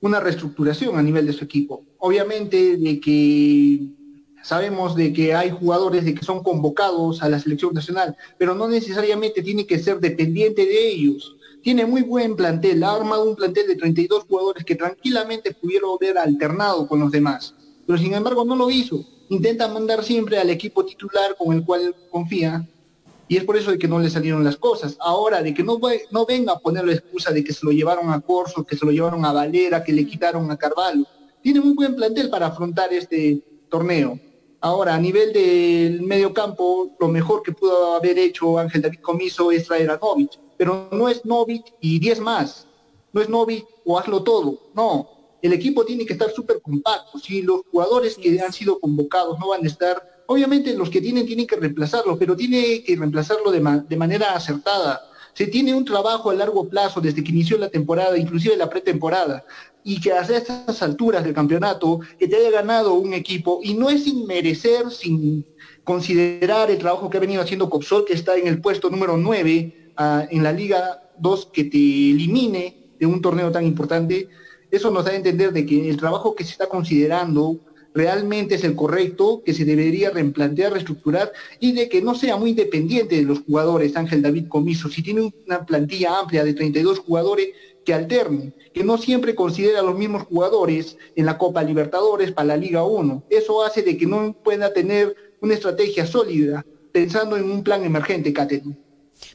una 0.00 0.18
reestructuración 0.18 0.98
a 0.98 1.04
nivel 1.04 1.24
de 1.24 1.32
su 1.32 1.44
equipo. 1.44 1.84
Obviamente 1.98 2.76
de 2.78 2.98
que 2.98 3.78
sabemos 4.42 4.96
de 4.96 5.12
que 5.12 5.34
hay 5.34 5.50
jugadores 5.50 6.04
de 6.04 6.12
que 6.12 6.24
son 6.24 6.42
convocados 6.42 7.22
a 7.22 7.28
la 7.28 7.38
selección 7.38 7.72
nacional, 7.72 8.16
pero 8.38 8.56
no 8.56 8.66
necesariamente 8.66 9.40
tiene 9.40 9.68
que 9.68 9.78
ser 9.78 10.00
dependiente 10.00 10.66
de 10.66 10.88
ellos. 10.88 11.36
Tiene 11.62 11.86
muy 11.86 12.02
buen 12.02 12.34
plantel, 12.34 12.82
ha 12.82 12.96
armado 12.96 13.22
un 13.22 13.36
plantel 13.36 13.68
de 13.68 13.76
32 13.76 14.24
jugadores 14.24 14.64
que 14.64 14.74
tranquilamente 14.74 15.54
pudieron 15.54 15.90
haber 15.94 16.18
alternado 16.18 16.88
con 16.88 16.98
los 16.98 17.12
demás 17.12 17.54
pero 17.90 17.98
sin 18.00 18.14
embargo 18.14 18.44
no 18.44 18.54
lo 18.54 18.70
hizo. 18.70 19.04
Intenta 19.30 19.66
mandar 19.66 20.04
siempre 20.04 20.38
al 20.38 20.48
equipo 20.48 20.84
titular 20.84 21.34
con 21.36 21.52
el 21.52 21.64
cual 21.64 21.92
confía 22.08 22.64
y 23.26 23.36
es 23.36 23.42
por 23.42 23.56
eso 23.56 23.72
de 23.72 23.80
que 23.80 23.88
no 23.88 23.98
le 23.98 24.08
salieron 24.08 24.44
las 24.44 24.56
cosas. 24.56 24.96
Ahora, 25.00 25.42
de 25.42 25.52
que 25.52 25.64
no, 25.64 25.80
no 26.12 26.24
venga 26.24 26.52
a 26.52 26.60
poner 26.60 26.84
la 26.84 26.92
excusa 26.92 27.32
de 27.32 27.42
que 27.42 27.52
se 27.52 27.66
lo 27.66 27.72
llevaron 27.72 28.12
a 28.12 28.20
Corso, 28.20 28.62
que 28.64 28.76
se 28.76 28.86
lo 28.86 28.92
llevaron 28.92 29.24
a 29.24 29.32
Valera, 29.32 29.82
que 29.82 29.92
le 29.92 30.06
quitaron 30.06 30.48
a 30.52 30.56
Carvalho. 30.56 31.04
Tiene 31.42 31.58
un 31.58 31.74
buen 31.74 31.96
plantel 31.96 32.30
para 32.30 32.46
afrontar 32.46 32.92
este 32.92 33.42
torneo. 33.68 34.20
Ahora, 34.60 34.94
a 34.94 35.00
nivel 35.00 35.32
del 35.32 36.02
medio 36.02 36.32
campo, 36.32 36.92
lo 37.00 37.08
mejor 37.08 37.42
que 37.42 37.50
pudo 37.50 37.96
haber 37.96 38.20
hecho 38.20 38.56
Ángel 38.56 38.82
David 38.82 39.00
Comiso 39.00 39.50
es 39.50 39.66
traer 39.66 39.90
a 39.90 39.98
Novich, 40.00 40.38
pero 40.56 40.88
no 40.92 41.08
es 41.08 41.24
Novich 41.24 41.74
y 41.80 41.98
10 41.98 42.20
más. 42.20 42.68
No 43.12 43.20
es 43.20 43.28
Novich 43.28 43.66
o 43.84 43.98
hazlo 43.98 44.22
todo. 44.22 44.60
No, 44.76 45.19
el 45.42 45.52
equipo 45.52 45.84
tiene 45.84 46.04
que 46.06 46.12
estar 46.12 46.30
súper 46.30 46.60
compacto. 46.60 47.18
Si 47.18 47.42
los 47.42 47.62
jugadores 47.70 48.16
que 48.16 48.40
han 48.40 48.52
sido 48.52 48.78
convocados 48.78 49.38
no 49.38 49.48
van 49.48 49.64
a 49.64 49.68
estar, 49.68 50.22
obviamente 50.26 50.74
los 50.74 50.90
que 50.90 51.00
tienen 51.00 51.26
tienen 51.26 51.46
que 51.46 51.56
reemplazarlo, 51.56 52.18
pero 52.18 52.36
tiene 52.36 52.82
que 52.82 52.96
reemplazarlo 52.96 53.50
de, 53.50 53.82
de 53.88 53.96
manera 53.96 54.34
acertada. 54.34 55.00
Se 55.34 55.46
tiene 55.46 55.74
un 55.74 55.84
trabajo 55.84 56.30
a 56.30 56.34
largo 56.34 56.68
plazo 56.68 57.00
desde 57.00 57.22
que 57.22 57.30
inició 57.30 57.56
la 57.56 57.68
temporada, 57.68 58.18
inclusive 58.18 58.56
la 58.56 58.68
pretemporada, 58.68 59.44
y 59.82 60.00
que 60.00 60.12
a 60.12 60.20
estas 60.20 60.82
alturas 60.82 61.24
del 61.24 61.34
campeonato, 61.34 62.00
que 62.18 62.28
te 62.28 62.36
haya 62.36 62.50
ganado 62.50 62.94
un 62.94 63.14
equipo, 63.14 63.60
y 63.62 63.74
no 63.74 63.88
es 63.88 64.04
sin 64.04 64.26
merecer, 64.26 64.90
sin 64.90 65.46
considerar 65.84 66.70
el 66.70 66.78
trabajo 66.78 67.08
que 67.08 67.16
ha 67.16 67.20
venido 67.20 67.42
haciendo 67.42 67.70
Copsol, 67.70 68.04
que 68.04 68.12
está 68.12 68.36
en 68.36 68.46
el 68.46 68.60
puesto 68.60 68.90
número 68.90 69.16
9 69.16 69.92
ah, 69.96 70.26
en 70.30 70.42
la 70.42 70.52
Liga 70.52 71.10
2, 71.18 71.46
que 71.52 71.64
te 71.64 71.78
elimine 71.78 72.94
de 72.98 73.06
un 73.06 73.22
torneo 73.22 73.50
tan 73.50 73.64
importante, 73.64 74.28
eso 74.70 74.90
nos 74.90 75.04
da 75.04 75.12
a 75.12 75.16
entender 75.16 75.52
de 75.52 75.66
que 75.66 75.88
el 75.88 75.96
trabajo 75.96 76.34
que 76.34 76.44
se 76.44 76.52
está 76.52 76.66
considerando 76.68 77.58
realmente 77.92 78.54
es 78.54 78.64
el 78.64 78.76
correcto, 78.76 79.42
que 79.44 79.52
se 79.52 79.64
debería 79.64 80.10
replantear, 80.10 80.72
reestructurar 80.72 81.32
y 81.58 81.72
de 81.72 81.88
que 81.88 82.00
no 82.02 82.14
sea 82.14 82.36
muy 82.36 82.54
dependiente 82.54 83.16
de 83.16 83.22
los 83.22 83.40
jugadores, 83.40 83.96
Ángel 83.96 84.22
David 84.22 84.48
Comiso. 84.48 84.88
Si 84.88 85.02
tiene 85.02 85.32
una 85.46 85.66
plantilla 85.66 86.20
amplia 86.20 86.44
de 86.44 86.54
32 86.54 87.00
jugadores, 87.00 87.48
que 87.84 87.94
alternen, 87.94 88.54
que 88.72 88.84
no 88.84 88.98
siempre 88.98 89.34
considera 89.34 89.80
a 89.80 89.82
los 89.82 89.96
mismos 89.96 90.24
jugadores 90.24 90.96
en 91.16 91.26
la 91.26 91.38
Copa 91.38 91.62
Libertadores 91.62 92.32
para 92.32 92.48
la 92.48 92.56
Liga 92.56 92.84
1. 92.84 93.24
Eso 93.30 93.64
hace 93.64 93.82
de 93.82 93.96
que 93.96 94.06
no 94.06 94.36
pueda 94.44 94.72
tener 94.72 95.16
una 95.40 95.54
estrategia 95.54 96.06
sólida 96.06 96.64
pensando 96.92 97.36
en 97.36 97.50
un 97.50 97.62
plan 97.62 97.84
emergente, 97.84 98.32
Catherine. 98.32 98.76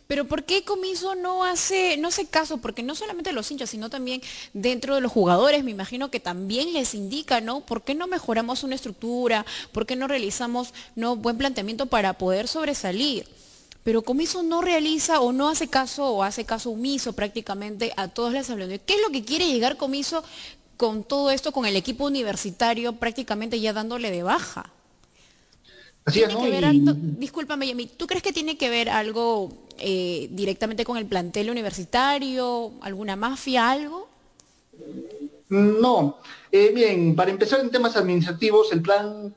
Pero 0.08 0.26
¿por 0.26 0.44
qué 0.44 0.64
Comiso 0.64 1.16
no 1.16 1.44
hace, 1.44 1.98
no 1.98 2.10
hace 2.10 2.28
caso? 2.28 2.58
Porque 2.58 2.84
no 2.84 2.94
solamente 2.94 3.32
los 3.32 3.50
hinchas, 3.50 3.72
sino 3.72 3.90
también 3.90 4.22
dentro 4.54 4.96
de 4.96 5.02
los 5.02 5.12
jugadores, 5.12 5.64
me 5.64 5.72
imagino 5.72 6.12
que 6.12 6.20
también 6.20 6.74
les 6.74 6.94
indica, 6.94 7.42
¿no? 7.42 7.62
¿Por 7.62 7.82
qué 7.82 7.96
no 7.96 8.06
mejoramos 8.06 8.64
una 8.64 8.76
estructura? 8.76 9.46
¿Por 9.72 9.86
qué 9.86 9.96
no 9.96 10.08
realizamos 10.08 10.74
¿no? 10.96 11.16
buen 11.16 11.38
planteamiento 11.38 11.88
para 11.88 12.14
poder 12.18 12.48
sobresalir? 12.48 13.28
Pero 13.84 14.04
Comiso 14.04 14.44
no 14.44 14.62
realiza 14.62 15.22
o 15.22 15.32
no 15.32 15.50
hace 15.50 15.68
caso 15.68 16.08
o 16.10 16.24
hace 16.24 16.46
caso 16.46 16.72
omiso 16.72 17.14
prácticamente 17.14 17.94
a 17.98 18.08
todas 18.08 18.34
las 18.34 18.50
hablando. 18.50 18.76
¿Qué 18.86 18.96
es 18.96 19.02
lo 19.02 19.12
que 19.12 19.24
quiere 19.24 19.48
llegar 19.48 19.78
Comiso 19.78 20.24
con 20.78 21.04
todo 21.04 21.32
esto, 21.32 21.52
con 21.52 21.66
el 21.66 21.76
equipo 21.76 22.06
universitario 22.06 22.94
prácticamente 22.94 23.60
ya 23.60 23.74
dándole 23.74 24.12
de 24.12 24.24
baja? 24.24 24.72
Así 26.06 26.22
es, 26.22 26.32
¿no? 26.32 26.94
discúlpame, 26.94 27.66
Yemi, 27.66 27.88
¿tú 27.88 28.06
crees 28.06 28.22
que 28.22 28.32
tiene 28.32 28.58
que 28.58 28.70
ver 28.70 28.90
algo 28.90 29.50
eh, 29.80 30.28
directamente 30.30 30.86
con 30.86 30.98
el 30.98 31.08
plantel 31.08 31.50
universitario, 31.50 32.74
alguna 32.82 33.16
mafia, 33.16 33.72
algo? 33.72 34.08
No. 35.50 36.18
Eh, 36.52 36.72
bien, 36.76 37.16
para 37.16 37.32
empezar 37.32 37.60
en 37.60 37.72
temas 37.72 37.96
administrativos, 37.98 38.72
el 38.72 38.84
plan 38.84 39.34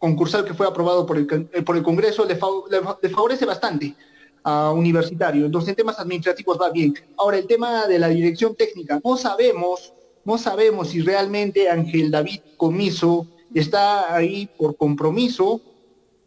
concursal 0.00 0.44
que 0.44 0.54
fue 0.54 0.66
aprobado 0.66 1.06
por 1.06 1.18
el, 1.18 1.48
eh, 1.52 1.62
por 1.62 1.76
el 1.76 1.84
Congreso 1.84 2.24
le, 2.24 2.34
favorece 2.36 3.44
bastante 3.44 3.94
a 4.42 4.72
universitario. 4.72 5.46
Entonces, 5.46 5.70
en 5.70 5.76
temas 5.76 6.00
administrativos 6.00 6.58
va 6.60 6.70
bien. 6.70 6.94
Ahora, 7.16 7.38
el 7.38 7.46
tema 7.46 7.86
de 7.86 7.98
la 8.00 8.08
dirección 8.08 8.56
técnica, 8.56 9.00
no 9.04 9.16
sabemos, 9.16 9.92
no 10.24 10.36
sabemos 10.36 10.88
si 10.88 11.00
realmente 11.00 11.68
Ángel 11.68 12.10
David 12.10 12.40
Comiso 12.56 13.26
está 13.54 14.14
ahí 14.14 14.48
por 14.58 14.76
compromiso 14.76 15.60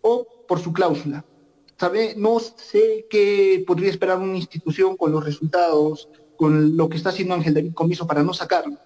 o 0.02 0.46
por 0.48 0.60
su 0.60 0.74
cláusula. 0.74 1.26
No 2.18 2.40
sé 2.40 3.08
qué 3.10 3.64
podría 3.66 3.90
esperar 3.90 4.20
una 4.20 4.38
institución 4.38 4.96
con 4.96 5.12
los 5.12 5.26
resultados, 5.26 6.10
con 6.38 6.78
lo 6.78 6.88
que 6.90 6.98
está 6.98 7.10
haciendo 7.10 7.34
Ángel 7.34 7.56
David 7.56 7.74
Comiso 7.74 8.06
para 8.06 8.24
no 8.24 8.34
sacarlo. 8.34 8.78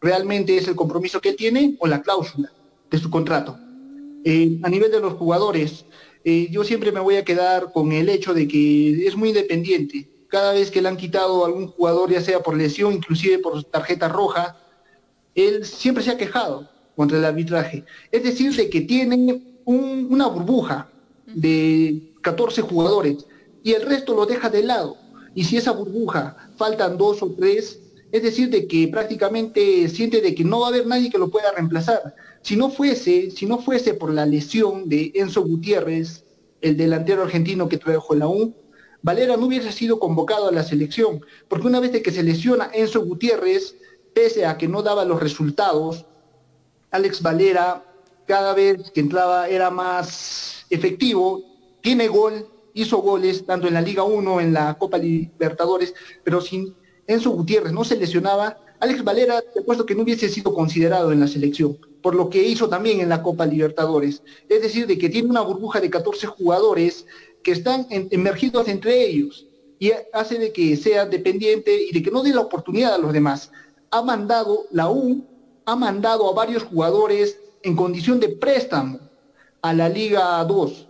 ¿Realmente 0.00 0.56
es 0.56 0.66
el 0.68 0.76
compromiso 0.76 1.20
que 1.20 1.34
tiene 1.34 1.76
o 1.78 1.86
la 1.86 2.00
cláusula 2.00 2.50
de 2.90 2.98
su 2.98 3.10
contrato? 3.10 3.58
Eh, 4.24 4.58
a 4.62 4.68
nivel 4.70 4.90
de 4.90 5.00
los 5.00 5.14
jugadores, 5.14 5.84
eh, 6.24 6.48
yo 6.50 6.64
siempre 6.64 6.90
me 6.90 7.00
voy 7.00 7.16
a 7.16 7.24
quedar 7.24 7.72
con 7.72 7.92
el 7.92 8.08
hecho 8.08 8.32
de 8.32 8.48
que 8.48 9.06
es 9.06 9.16
muy 9.16 9.28
independiente. 9.30 10.08
Cada 10.28 10.52
vez 10.52 10.70
que 10.70 10.80
le 10.80 10.88
han 10.88 10.96
quitado 10.96 11.44
a 11.44 11.48
algún 11.48 11.68
jugador, 11.68 12.10
ya 12.10 12.20
sea 12.20 12.40
por 12.40 12.56
lesión, 12.56 12.94
inclusive 12.94 13.38
por 13.38 13.62
tarjeta 13.64 14.08
roja, 14.08 14.56
él 15.34 15.64
siempre 15.64 16.02
se 16.02 16.10
ha 16.10 16.18
quejado 16.18 16.68
contra 16.96 17.18
el 17.18 17.24
arbitraje. 17.24 17.84
Es 18.10 18.22
decir, 18.22 18.54
de 18.54 18.70
que 18.70 18.80
tiene 18.82 19.57
una 19.68 20.26
burbuja 20.28 20.90
de 21.26 22.14
14 22.22 22.62
jugadores 22.62 23.26
y 23.62 23.72
el 23.72 23.82
resto 23.82 24.14
lo 24.14 24.24
deja 24.24 24.48
de 24.48 24.62
lado. 24.62 24.96
Y 25.34 25.44
si 25.44 25.58
esa 25.58 25.72
burbuja 25.72 26.50
faltan 26.56 26.96
dos 26.96 27.22
o 27.22 27.30
tres, 27.32 27.80
es 28.10 28.22
decir, 28.22 28.48
de 28.48 28.66
que 28.66 28.88
prácticamente 28.88 29.88
siente 29.88 30.22
de 30.22 30.34
que 30.34 30.42
no 30.42 30.60
va 30.60 30.66
a 30.66 30.70
haber 30.70 30.86
nadie 30.86 31.10
que 31.10 31.18
lo 31.18 31.28
pueda 31.30 31.52
reemplazar. 31.52 32.14
Si 32.40 32.56
no 32.56 32.70
fuese, 32.70 33.30
si 33.30 33.44
no 33.44 33.58
fuese 33.58 33.92
por 33.92 34.10
la 34.10 34.24
lesión 34.24 34.88
de 34.88 35.12
Enzo 35.14 35.42
Gutiérrez, 35.42 36.24
el 36.62 36.76
delantero 36.76 37.22
argentino 37.22 37.68
que 37.68 37.76
trajo 37.76 38.14
la 38.14 38.26
U, 38.26 38.54
Valera 39.02 39.36
no 39.36 39.46
hubiese 39.46 39.70
sido 39.70 40.00
convocado 40.00 40.48
a 40.48 40.52
la 40.52 40.64
selección, 40.64 41.20
porque 41.46 41.66
una 41.66 41.78
vez 41.78 41.90
que 42.02 42.10
se 42.10 42.22
lesiona 42.22 42.70
Enzo 42.72 43.04
Gutiérrez, 43.04 43.76
pese 44.14 44.46
a 44.46 44.56
que 44.56 44.66
no 44.66 44.82
daba 44.82 45.04
los 45.04 45.20
resultados, 45.20 46.06
Alex 46.90 47.20
Valera 47.20 47.84
cada 48.28 48.52
vez 48.52 48.90
que 48.90 49.00
entraba 49.00 49.48
era 49.48 49.70
más 49.70 50.66
efectivo, 50.68 51.42
tiene 51.80 52.08
gol, 52.08 52.46
hizo 52.74 52.98
goles 52.98 53.46
tanto 53.46 53.66
en 53.66 53.74
la 53.74 53.80
Liga 53.80 54.02
1, 54.04 54.40
en 54.42 54.52
la 54.52 54.76
Copa 54.76 54.98
Libertadores, 54.98 55.94
pero 56.22 56.42
sin 56.42 56.74
Enzo 57.06 57.30
Gutiérrez 57.30 57.72
no 57.72 57.84
se 57.84 57.96
lesionaba, 57.96 58.58
Alex 58.80 59.02
Valera, 59.02 59.42
te 59.42 59.62
puesto 59.62 59.86
que 59.86 59.94
no 59.94 60.02
hubiese 60.02 60.28
sido 60.28 60.52
considerado 60.52 61.10
en 61.10 61.20
la 61.20 61.26
selección, 61.26 61.78
por 62.02 62.14
lo 62.14 62.28
que 62.28 62.46
hizo 62.46 62.68
también 62.68 63.00
en 63.00 63.08
la 63.08 63.22
Copa 63.22 63.46
Libertadores. 63.46 64.22
Es 64.46 64.60
decir, 64.60 64.86
de 64.86 64.98
que 64.98 65.08
tiene 65.08 65.30
una 65.30 65.40
burbuja 65.40 65.80
de 65.80 65.88
14 65.88 66.26
jugadores 66.26 67.06
que 67.42 67.52
están 67.52 67.86
emergidos 67.88 68.68
entre 68.68 69.06
ellos 69.06 69.46
y 69.78 69.92
hace 70.12 70.38
de 70.38 70.52
que 70.52 70.76
sea 70.76 71.06
dependiente 71.06 71.82
y 71.82 71.92
de 71.92 72.02
que 72.02 72.10
no 72.10 72.22
dé 72.22 72.34
la 72.34 72.42
oportunidad 72.42 72.94
a 72.94 72.98
los 72.98 73.12
demás. 73.12 73.50
Ha 73.90 74.02
mandado, 74.02 74.66
la 74.70 74.90
U 74.90 75.24
ha 75.64 75.76
mandado 75.76 76.28
a 76.28 76.34
varios 76.34 76.62
jugadores 76.62 77.38
en 77.62 77.76
condición 77.76 78.20
de 78.20 78.28
préstamo 78.28 79.00
a 79.62 79.72
la 79.74 79.88
Liga 79.88 80.42
2. 80.44 80.86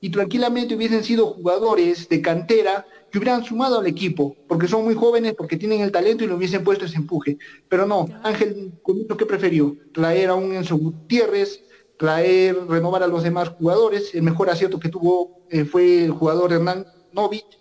y 0.00 0.10
tranquilamente 0.10 0.76
hubiesen 0.76 1.02
sido 1.02 1.26
jugadores 1.26 2.08
de 2.08 2.22
cantera 2.22 2.86
que 3.10 3.18
hubieran 3.18 3.42
sumado 3.42 3.80
al 3.80 3.86
equipo, 3.88 4.36
porque 4.46 4.68
son 4.68 4.84
muy 4.84 4.94
jóvenes, 4.94 5.34
porque 5.34 5.56
tienen 5.56 5.80
el 5.80 5.90
talento 5.90 6.22
y 6.22 6.28
lo 6.28 6.36
hubiesen 6.36 6.62
puesto 6.62 6.84
ese 6.84 6.98
empuje. 6.98 7.36
Pero 7.68 7.84
no, 7.84 8.06
Ángel, 8.22 8.74
¿con 8.82 9.06
qué 9.08 9.26
prefirió? 9.26 9.76
Traer 9.92 10.30
a 10.30 10.34
un 10.36 10.52
Enzo 10.52 10.76
Gutiérrez, 10.76 11.64
traer, 11.98 12.56
renovar 12.68 13.02
a 13.02 13.08
los 13.08 13.22
demás 13.24 13.48
jugadores. 13.48 14.14
El 14.14 14.22
mejor 14.22 14.50
acierto 14.50 14.78
que 14.78 14.88
tuvo 14.88 15.42
eh, 15.50 15.64
fue 15.64 16.04
el 16.04 16.12
jugador 16.12 16.52
Hernán 16.52 16.86
Novich. 17.12 17.58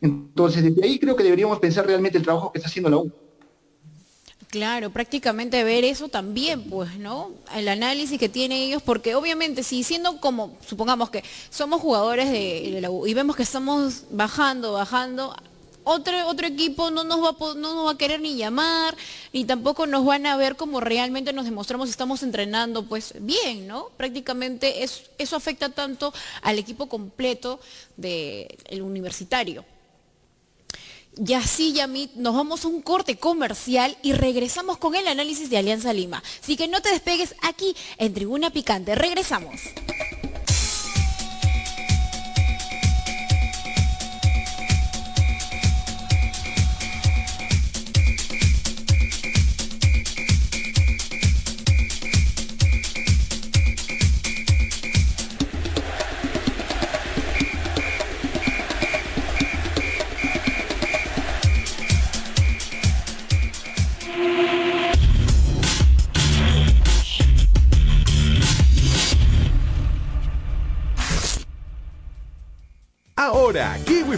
Entonces, 0.00 0.62
desde 0.62 0.84
ahí 0.84 0.98
creo 0.98 1.16
que 1.16 1.22
deberíamos 1.22 1.58
pensar 1.58 1.86
realmente 1.86 2.18
el 2.18 2.24
trabajo 2.24 2.50
que 2.50 2.58
está 2.58 2.68
haciendo 2.68 2.90
la 2.90 2.98
U. 2.98 3.12
Claro, 4.50 4.90
prácticamente 4.90 5.62
ver 5.62 5.84
eso 5.84 6.08
también, 6.08 6.64
pues, 6.64 6.96
¿no? 6.98 7.30
El 7.54 7.68
análisis 7.68 8.18
que 8.18 8.28
tienen 8.28 8.58
ellos, 8.58 8.82
porque 8.82 9.14
obviamente 9.14 9.62
si 9.62 9.84
siendo 9.84 10.20
como, 10.20 10.56
supongamos 10.66 11.08
que 11.08 11.22
somos 11.50 11.80
jugadores 11.80 12.32
de, 12.32 12.80
la 12.80 12.90
U 12.90 13.06
y 13.06 13.14
vemos 13.14 13.36
que 13.36 13.44
estamos 13.44 14.02
bajando, 14.10 14.72
bajando, 14.72 15.36
otro, 15.84 16.26
otro 16.26 16.48
equipo 16.48 16.90
no 16.90 17.04
nos, 17.04 17.22
va, 17.22 17.36
no 17.54 17.74
nos 17.74 17.86
va 17.86 17.92
a 17.92 17.96
querer 17.96 18.20
ni 18.20 18.34
llamar, 18.34 18.96
ni 19.32 19.44
tampoco 19.44 19.86
nos 19.86 20.04
van 20.04 20.26
a 20.26 20.36
ver 20.36 20.56
como 20.56 20.80
realmente 20.80 21.32
nos 21.32 21.44
demostramos 21.44 21.88
estamos 21.88 22.24
entrenando 22.24 22.82
pues 22.86 23.14
bien, 23.20 23.68
¿no? 23.68 23.90
Prácticamente 23.96 24.82
eso 24.82 25.36
afecta 25.36 25.68
tanto 25.68 26.12
al 26.42 26.58
equipo 26.58 26.88
completo 26.88 27.60
del 27.96 28.82
universitario. 28.82 29.64
Y 31.22 31.34
así, 31.34 31.74
Yamit, 31.74 32.14
nos 32.14 32.34
vamos 32.34 32.64
a 32.64 32.68
un 32.68 32.80
corte 32.80 33.16
comercial 33.16 33.94
y 34.02 34.14
regresamos 34.14 34.78
con 34.78 34.94
el 34.94 35.06
análisis 35.06 35.50
de 35.50 35.58
Alianza 35.58 35.92
Lima. 35.92 36.22
Así 36.42 36.56
que 36.56 36.66
no 36.66 36.80
te 36.80 36.90
despegues 36.90 37.34
aquí 37.42 37.76
en 37.98 38.14
Tribuna 38.14 38.50
Picante. 38.50 38.94
Regresamos. 38.94 39.60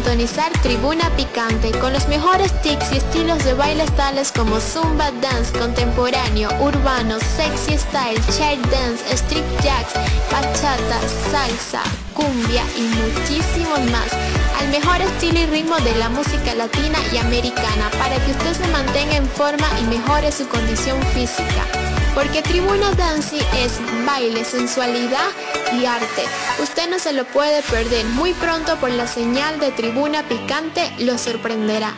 Sintonizar 0.00 0.50
Tribuna 0.62 1.10
Picante 1.14 1.72
con 1.72 1.92
los 1.92 2.08
mejores 2.08 2.50
tics 2.62 2.90
y 2.92 2.96
estilos 2.96 3.44
de 3.44 3.52
bailes 3.52 3.94
tales 3.96 4.32
como 4.32 4.58
Zumba 4.58 5.10
Dance 5.20 5.52
contemporáneo, 5.58 6.48
urbano, 6.58 7.18
sexy 7.20 7.76
style, 7.76 8.18
child 8.32 8.64
dance, 8.70 9.04
street 9.12 9.44
jacks, 9.62 9.92
bachata, 10.32 11.00
salsa, 11.30 11.82
cumbia 12.14 12.62
y 12.78 12.80
muchísimos 12.80 13.78
más. 13.90 14.10
Al 14.58 14.68
mejor 14.70 15.02
estilo 15.02 15.40
y 15.40 15.46
ritmo 15.46 15.76
de 15.76 15.94
la 15.96 16.08
música 16.08 16.54
latina 16.54 16.98
y 17.12 17.18
americana 17.18 17.90
para 17.98 18.16
que 18.24 18.30
usted 18.30 18.54
se 18.54 18.68
mantenga 18.68 19.16
en 19.16 19.28
forma 19.28 19.68
y 19.82 19.84
mejore 19.84 20.32
su 20.32 20.48
condición 20.48 20.98
física. 21.12 21.66
Porque 22.14 22.40
Tribuna 22.40 22.90
Dancing 22.92 23.44
es 23.58 23.78
baile, 24.06 24.44
sensualidad 24.44 25.28
y 25.72 25.86
arte. 25.86 26.22
Usted 26.62 26.90
no 26.90 26.98
se 26.98 27.12
lo 27.12 27.24
puede 27.24 27.62
perder. 27.62 28.04
Muy 28.06 28.32
pronto 28.34 28.76
por 28.76 28.90
la 28.90 29.06
señal 29.06 29.60
de 29.60 29.70
Tribuna 29.70 30.22
Picante 30.24 30.90
lo 30.98 31.16
sorprenderá. 31.18 31.94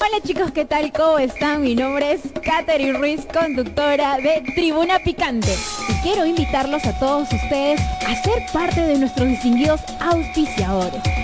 Hola 0.00 0.22
chicos, 0.22 0.52
¿qué 0.52 0.64
tal? 0.64 0.92
¿Cómo 0.92 1.18
están? 1.18 1.62
Mi 1.62 1.74
nombre 1.74 2.12
es 2.12 2.20
Katherine 2.44 2.98
Ruiz, 2.98 3.26
conductora 3.32 4.18
de 4.18 4.42
Tribuna 4.54 4.98
Picante. 5.00 5.56
Y 5.88 5.94
quiero 6.02 6.26
invitarlos 6.26 6.84
a 6.84 6.98
todos 6.98 7.28
ustedes 7.32 7.80
a 7.80 8.22
ser 8.22 8.44
parte 8.52 8.80
de 8.80 8.98
nuestros 8.98 9.28
distinguidos 9.28 9.80
auspiciadores. 10.00 11.23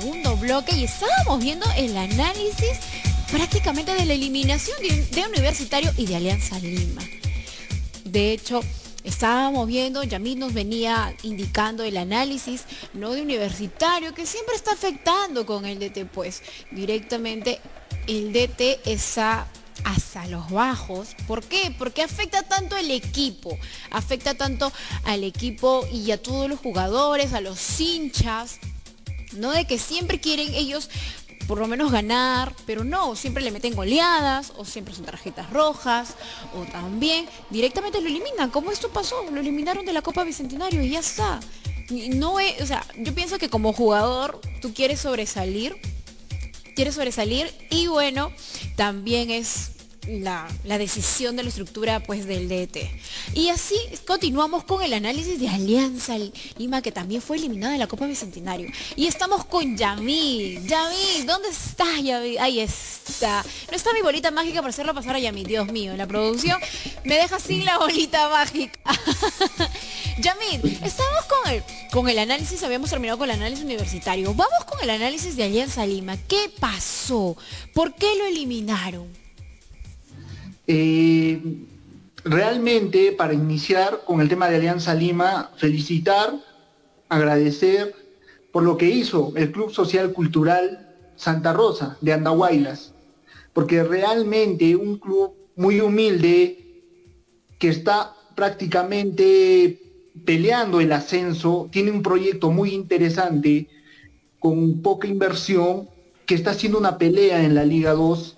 Segundo 0.00 0.38
bloque 0.38 0.74
y 0.74 0.84
estábamos 0.84 1.44
viendo 1.44 1.66
el 1.76 1.94
análisis 1.94 2.78
prácticamente 3.30 3.92
de 3.92 4.06
la 4.06 4.14
eliminación 4.14 4.74
de, 4.80 5.26
Universitario 5.26 5.92
y 5.98 6.06
de 6.06 6.16
Alianza 6.16 6.58
Lima. 6.60 7.02
De 8.02 8.32
hecho, 8.32 8.62
estábamos 9.04 9.68
viendo, 9.68 10.02
Yamit 10.02 10.38
nos 10.38 10.54
venía 10.54 11.14
indicando 11.24 11.84
el 11.84 11.98
análisis 11.98 12.64
no 12.94 13.12
de 13.12 13.20
universitario 13.20 14.14
que 14.14 14.24
siempre 14.24 14.54
está 14.54 14.72
afectando 14.72 15.44
con 15.44 15.66
el 15.66 15.78
DT, 15.78 16.06
pues 16.06 16.42
directamente 16.70 17.60
el 18.06 18.32
DT 18.32 18.80
está 18.86 19.46
hasta 19.84 20.26
los 20.26 20.48
bajos. 20.50 21.08
¿Por 21.26 21.44
qué? 21.44 21.74
Porque 21.78 22.00
afecta 22.00 22.42
tanto 22.42 22.76
al 22.76 22.90
equipo, 22.90 23.58
afecta 23.90 24.32
tanto 24.32 24.72
al 25.04 25.22
equipo 25.22 25.86
y 25.92 26.12
a 26.12 26.22
todos 26.22 26.48
los 26.48 26.60
jugadores, 26.60 27.34
a 27.34 27.42
los 27.42 27.78
hinchas, 27.78 28.58
¿no? 29.34 29.50
De 29.52 29.66
que 29.66 29.78
siempre 29.78 30.20
quieren 30.20 30.54
ellos 30.54 30.88
por 31.46 31.58
lo 31.58 31.66
menos 31.66 31.90
ganar, 31.90 32.54
pero 32.66 32.84
no, 32.84 33.16
siempre 33.16 33.42
le 33.42 33.50
meten 33.50 33.74
goleadas 33.74 34.52
o 34.56 34.64
siempre 34.64 34.94
son 34.94 35.04
tarjetas 35.04 35.50
rojas 35.50 36.14
o 36.54 36.64
también 36.70 37.26
directamente 37.50 38.00
lo 38.00 38.08
eliminan, 38.08 38.50
como 38.50 38.70
esto 38.70 38.90
pasó, 38.90 39.28
lo 39.30 39.40
eliminaron 39.40 39.84
de 39.84 39.92
la 39.92 40.02
Copa 40.02 40.24
Bicentenario 40.24 40.82
y 40.82 40.90
ya 40.90 41.00
está. 41.00 41.40
No 42.14 42.40
es, 42.40 42.60
o 42.62 42.66
sea, 42.66 42.86
yo 42.96 43.14
pienso 43.14 43.38
que 43.38 43.50
como 43.50 43.72
jugador 43.72 44.40
tú 44.60 44.72
quieres 44.72 45.00
sobresalir, 45.00 45.76
quieres 46.74 46.94
sobresalir 46.94 47.52
y 47.70 47.86
bueno, 47.86 48.32
también 48.76 49.30
es 49.30 49.72
la, 50.08 50.48
decisión 50.78 51.36
de 51.36 51.42
la 51.42 51.48
estructura 51.48 52.00
pues 52.00 52.26
del 52.26 52.48
DT. 52.48 52.90
Y 53.34 53.48
así 53.48 53.76
continuamos 54.06 54.64
con 54.64 54.82
el 54.82 54.92
análisis 54.94 55.38
de 55.38 55.48
Alianza 55.48 56.16
Lima 56.58 56.82
que 56.82 56.92
también 56.92 57.22
fue 57.22 57.36
eliminada 57.36 57.74
en 57.74 57.80
la 57.80 57.86
Copa 57.86 58.06
Bicentenario. 58.06 58.68
Y 58.96 59.06
estamos 59.06 59.44
con 59.44 59.76
Yamil. 59.76 60.66
Yamil, 60.66 61.26
¿dónde 61.26 61.48
estás 61.48 62.02
Yamil? 62.02 62.38
Ahí 62.38 62.60
está. 62.60 63.44
No 63.70 63.76
está 63.76 63.92
mi 63.92 64.02
bolita 64.02 64.30
mágica 64.30 64.60
para 64.60 64.70
hacerlo 64.70 64.94
pasar 64.94 65.16
a 65.16 65.18
Yamil. 65.18 65.46
Dios 65.46 65.70
mío, 65.70 65.96
la 65.96 66.06
producción 66.06 66.60
me 67.04 67.16
deja 67.16 67.38
sin 67.38 67.64
la 67.64 67.78
bolita 67.78 68.28
mágica. 68.28 68.80
Yamil, 70.18 70.78
estamos 70.82 71.24
con 71.28 71.52
el, 71.52 71.62
con 71.92 72.08
el 72.08 72.18
análisis, 72.18 72.62
habíamos 72.62 72.90
terminado 72.90 73.18
con 73.18 73.30
el 73.30 73.36
análisis 73.36 73.64
universitario. 73.64 74.34
Vamos 74.34 74.64
con 74.66 74.82
el 74.82 74.90
análisis 74.90 75.36
de 75.36 75.44
Alianza 75.44 75.86
Lima. 75.86 76.16
¿Qué 76.28 76.50
pasó? 76.58 77.36
¿Por 77.72 77.94
qué 77.94 78.16
lo 78.16 78.26
eliminaron? 78.26 79.21
Eh, 80.66 81.40
realmente, 82.24 83.12
para 83.12 83.34
iniciar 83.34 84.02
con 84.04 84.20
el 84.20 84.28
tema 84.28 84.48
de 84.48 84.56
Alianza 84.56 84.94
Lima, 84.94 85.50
felicitar, 85.56 86.34
agradecer 87.08 87.94
por 88.52 88.62
lo 88.62 88.76
que 88.76 88.88
hizo 88.88 89.32
el 89.36 89.50
Club 89.50 89.72
Social 89.72 90.12
Cultural 90.12 90.88
Santa 91.16 91.52
Rosa 91.52 91.96
de 92.00 92.12
Andahuaylas, 92.12 92.94
porque 93.52 93.82
realmente 93.82 94.76
un 94.76 94.98
club 94.98 95.34
muy 95.56 95.80
humilde 95.80 96.82
que 97.58 97.68
está 97.68 98.14
prácticamente 98.34 99.80
peleando 100.24 100.80
el 100.80 100.92
ascenso, 100.92 101.68
tiene 101.70 101.90
un 101.90 102.02
proyecto 102.02 102.50
muy 102.50 102.74
interesante 102.74 103.68
con 104.38 104.82
poca 104.82 105.06
inversión, 105.06 105.88
que 106.26 106.34
está 106.34 106.50
haciendo 106.50 106.78
una 106.78 106.98
pelea 106.98 107.44
en 107.44 107.54
la 107.54 107.64
Liga 107.64 107.92
2, 107.92 108.36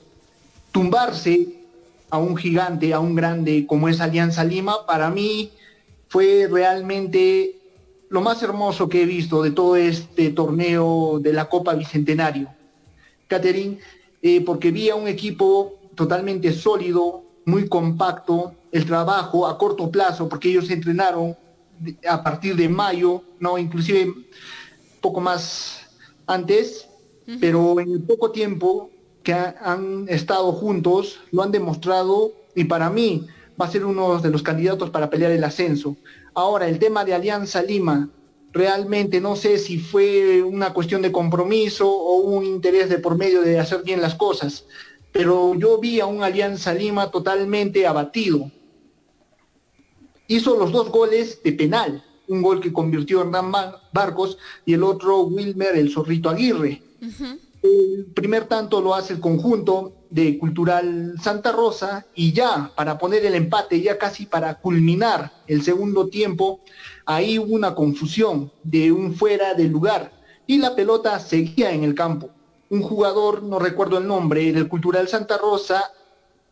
tumbarse 0.73 1.54
a 2.15 2.19
un 2.19 2.37
gigante, 2.37 2.95
a 2.95 3.01
un 3.01 3.15
grande 3.15 3.67
como 3.67 3.89
es 3.89 4.01
Alianza 4.01 4.45
Lima, 4.45 4.87
para 4.87 5.11
mí 5.11 5.51
fue 6.09 6.47
realmente 6.49 7.57
lo 8.09 8.21
más 8.21 8.41
hermoso 8.43 8.89
que 8.89 9.03
he 9.03 9.07
visto 9.07 9.43
de 9.43 9.51
todo 9.51 9.75
este 9.75 10.31
torneo 10.31 11.19
de 11.21 11.33
la 11.33 11.49
Copa 11.49 11.75
Bicentenario. 11.75 12.49
Catherine, 13.27 13.79
eh, 14.23 14.41
porque 14.43 14.71
vi 14.71 14.91
a 14.91 14.95
un 14.95 15.09
equipo 15.09 15.75
totalmente 15.97 16.53
sólido, 16.53 17.25
muy 17.47 17.69
compacto, 17.69 18.55
el 18.71 18.87
trabajo 18.87 19.47
a 19.49 19.59
corto 19.59 19.91
plazo, 19.91 20.29
porque 20.29 20.51
ellos 20.51 20.71
entrenaron 20.71 21.37
a 22.09 22.23
partir 22.23 22.55
de 22.55 22.69
mayo, 22.69 23.23
no, 23.41 23.59
inclusive 23.59 24.15
poco 25.01 25.21
más 25.21 25.81
antes, 26.27 26.89
pero 27.41 27.81
en 27.81 28.07
poco 28.07 28.31
tiempo 28.31 28.91
que 29.25 29.33
han 29.33 30.07
estado 30.09 30.53
juntos 30.53 31.21
lo 31.33 31.43
han 31.43 31.51
demostrado 31.51 32.33
y 32.55 32.65
para 32.65 32.91
mí 32.91 33.27
va 33.61 33.67
a 33.67 33.71
ser 33.71 33.85
uno 33.85 34.21
de 34.21 34.31
los 34.31 34.43
candidatos 34.43 34.91
para 34.91 35.11
pelear 35.11 35.33
el 35.33 35.43
ascenso. 35.43 35.97
Ahora, 36.35 36.69
el 36.69 36.79
tema 36.79 37.05
de 37.05 37.15
Alianza 37.15 37.63
Lima, 37.63 38.11
realmente 38.53 39.21
no 39.21 39.35
sé 39.35 39.59
si 39.59 39.79
fue 39.79 40.43
una 40.43 40.73
cuestión 40.73 41.03
de 41.03 41.11
compromiso 41.11 41.91
o 41.91 42.19
un 42.19 42.45
interés 42.45 42.89
de 42.89 42.99
por 42.99 43.17
medio 43.17 43.41
de 43.43 43.59
hacer 43.59 43.83
bien 43.83 44.03
las 44.03 44.15
cosas, 44.15 44.67
pero 45.11 45.55
yo 45.55 45.79
vi 45.79 46.01
a 46.01 46.07
un 46.07 46.23
Alianza 46.23 46.75
Lima 46.75 47.11
totalmente 47.11 47.87
abatido. 47.87 48.51
Hizo 50.27 50.57
los 50.57 50.71
dos 50.71 50.91
goles 50.91 51.43
de 51.43 51.53
penal, 51.53 52.05
un 52.29 52.43
gol 52.43 52.61
que 52.61 52.73
convirtió 52.73 53.23
Hernán 53.23 53.53
Barcos 53.93 54.39
y 54.67 54.75
el 54.75 54.83
otro 54.83 55.23
Wilmer 55.23 55.77
el 55.77 55.91
Zorrito 55.91 56.29
Aguirre. 56.29 56.83
El 57.65 58.13
primer 58.15 58.45
tanto 58.45 58.83
lo 58.83 58.95
hace 58.95 59.15
el 59.15 59.21
conjunto 59.21 59.95
de 60.11 60.39
Cultural 60.39 61.15
Santa 61.19 61.51
Rosa 61.51 62.05
y 62.15 62.35
ya 62.35 62.71
para 62.77 62.99
poner 62.99 63.25
el 63.25 63.35
empate, 63.35 63.81
ya 63.81 63.97
casi 63.97 64.27
para 64.27 64.61
culminar 64.61 65.33
el 65.47 65.63
segundo 65.63 66.09
tiempo, 66.09 66.61
ahí 67.07 67.39
hubo 67.39 67.55
una 67.55 67.75
confusión 67.75 68.53
de 68.63 68.93
un 68.93 69.15
fuera 69.15 69.55
de 69.55 69.65
lugar 69.65 70.13
y 70.47 70.59
la 70.59 70.77
pelota 70.77 71.19
seguía 71.19 71.71
en 71.71 71.85
el 71.85 71.95
campo. 71.95 72.29
Un 72.69 72.83
jugador, 72.83 73.43
no 73.43 73.59
recuerdo 73.59 73.97
el 73.97 74.07
nombre, 74.07 74.53
del 74.53 74.69
Cultural 74.69 75.09
Santa 75.09 75.39
Rosa, 75.39 75.91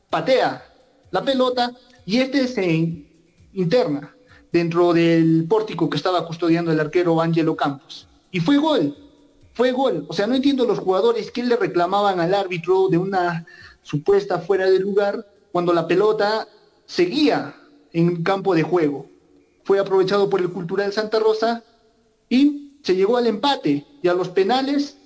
patea 0.08 0.64
la 1.10 1.22
pelota 1.22 1.72
y 2.06 2.20
este 2.20 2.48
se 2.48 3.04
interna 3.52 4.16
dentro 4.50 4.94
del 4.94 5.44
pórtico 5.46 5.90
que 5.90 5.98
estaba 5.98 6.26
custodiando 6.26 6.72
el 6.72 6.80
arquero 6.80 7.20
Angelo 7.20 7.54
Campos. 7.54 8.08
Y 8.30 8.40
fue 8.40 8.56
gol 8.56 8.96
fue 9.54 9.72
gol. 9.72 10.06
O 10.08 10.12
sea, 10.12 10.26
no 10.26 10.34
entiendo 10.34 10.64
los 10.64 10.78
jugadores 10.78 11.30
que 11.30 11.42
le 11.42 11.56
reclamaban 11.56 12.20
al 12.20 12.34
árbitro 12.34 12.88
de 12.88 12.98
una 12.98 13.46
supuesta 13.82 14.38
fuera 14.38 14.70
de 14.70 14.78
lugar 14.78 15.26
cuando 15.50 15.72
la 15.72 15.86
pelota 15.86 16.48
seguía 16.86 17.54
en 17.92 18.22
campo 18.22 18.54
de 18.54 18.62
juego. 18.62 19.06
Fue 19.64 19.78
aprovechado 19.78 20.28
por 20.28 20.40
el 20.40 20.50
Cultural 20.50 20.92
Santa 20.92 21.18
Rosa 21.18 21.62
y 22.28 22.78
se 22.82 22.96
llegó 22.96 23.16
al 23.16 23.26
empate 23.26 23.86
y 24.02 24.08
a 24.08 24.14
los 24.14 24.28
penales. 24.28 24.98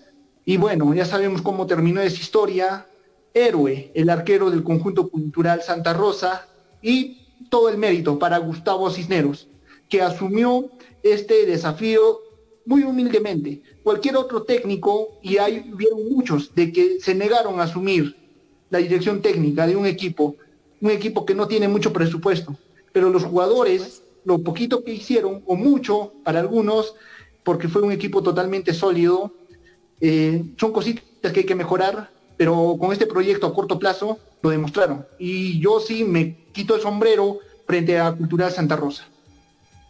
Y 0.44 0.56
bueno, 0.56 0.94
ya 0.94 1.04
sabemos 1.04 1.42
cómo 1.42 1.66
terminó 1.66 2.00
esa 2.00 2.16
historia. 2.16 2.86
Héroe, 3.34 3.90
el 3.94 4.08
arquero 4.08 4.50
del 4.50 4.62
conjunto 4.62 5.08
cultural 5.10 5.62
Santa 5.62 5.92
Rosa 5.92 6.48
y 6.80 7.26
todo 7.50 7.68
el 7.68 7.76
mérito 7.76 8.18
para 8.18 8.38
Gustavo 8.38 8.90
Cisneros, 8.90 9.48
que 9.90 10.00
asumió 10.00 10.70
este 11.02 11.44
desafío 11.44 12.20
muy 12.66 12.82
humildemente. 12.82 13.62
Cualquier 13.82 14.16
otro 14.16 14.42
técnico, 14.42 15.18
y 15.22 15.38
hay 15.38 15.70
vieron 15.74 16.08
muchos, 16.10 16.54
de 16.54 16.72
que 16.72 17.00
se 17.00 17.14
negaron 17.14 17.60
a 17.60 17.64
asumir 17.64 18.16
la 18.68 18.78
dirección 18.78 19.22
técnica 19.22 19.66
de 19.66 19.76
un 19.76 19.86
equipo, 19.86 20.36
un 20.80 20.90
equipo 20.90 21.24
que 21.24 21.34
no 21.34 21.46
tiene 21.46 21.68
mucho 21.68 21.92
presupuesto. 21.92 22.56
Pero 22.92 23.10
los 23.10 23.24
jugadores, 23.24 24.02
lo 24.24 24.38
poquito 24.40 24.84
que 24.84 24.92
hicieron, 24.92 25.42
o 25.46 25.54
mucho 25.54 26.12
para 26.24 26.40
algunos, 26.40 26.94
porque 27.44 27.68
fue 27.68 27.82
un 27.82 27.92
equipo 27.92 28.22
totalmente 28.22 28.74
sólido, 28.74 29.32
eh, 30.00 30.44
son 30.58 30.72
cositas 30.72 31.32
que 31.32 31.40
hay 31.40 31.46
que 31.46 31.54
mejorar, 31.54 32.10
pero 32.36 32.76
con 32.78 32.92
este 32.92 33.06
proyecto 33.06 33.46
a 33.46 33.54
corto 33.54 33.78
plazo 33.78 34.18
lo 34.42 34.50
demostraron. 34.50 35.06
Y 35.18 35.60
yo 35.60 35.80
sí 35.80 36.04
me 36.04 36.36
quito 36.52 36.74
el 36.74 36.80
sombrero 36.80 37.38
frente 37.66 37.98
a 37.98 38.12
Cultural 38.12 38.50
Santa 38.50 38.76
Rosa. 38.76 39.06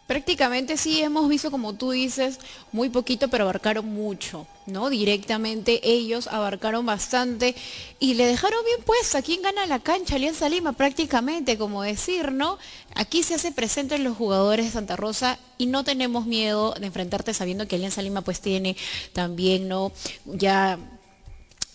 Prácticamente 0.07 0.77
sí 0.77 1.01
hemos 1.01 1.27
visto, 1.27 1.51
como 1.51 1.73
tú 1.73 1.91
dices, 1.91 2.39
muy 2.71 2.87
poquito, 2.87 3.27
pero 3.27 3.43
abarcaron 3.43 3.85
mucho, 3.85 4.47
¿no? 4.65 4.89
Directamente 4.89 5.81
ellos 5.83 6.27
abarcaron 6.27 6.85
bastante 6.85 7.55
y 7.99 8.13
le 8.13 8.25
dejaron 8.25 8.63
bien 8.63 8.81
puesta. 8.85 9.21
¿Quién 9.21 9.41
gana 9.41 9.65
la 9.65 9.79
cancha? 9.79 10.15
Alianza 10.15 10.47
Lima, 10.47 10.71
prácticamente, 10.71 11.57
como 11.57 11.83
decir, 11.83 12.31
¿no? 12.31 12.57
Aquí 12.95 13.21
se 13.21 13.33
hace 13.33 13.51
presente 13.51 13.95
en 13.95 14.05
los 14.05 14.15
jugadores 14.15 14.67
de 14.67 14.71
Santa 14.71 14.95
Rosa 14.95 15.39
y 15.57 15.65
no 15.65 15.83
tenemos 15.83 16.25
miedo 16.25 16.73
de 16.79 16.87
enfrentarte 16.87 17.33
sabiendo 17.33 17.67
que 17.67 17.75
Alianza 17.75 18.01
Lima 18.01 18.21
pues 18.21 18.39
tiene 18.39 18.77
también, 19.11 19.67
¿no? 19.67 19.91
Ya 20.23 20.79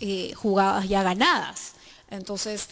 eh, 0.00 0.32
jugadas 0.34 0.88
ya 0.88 1.02
ganadas. 1.02 1.74
Entonces, 2.10 2.70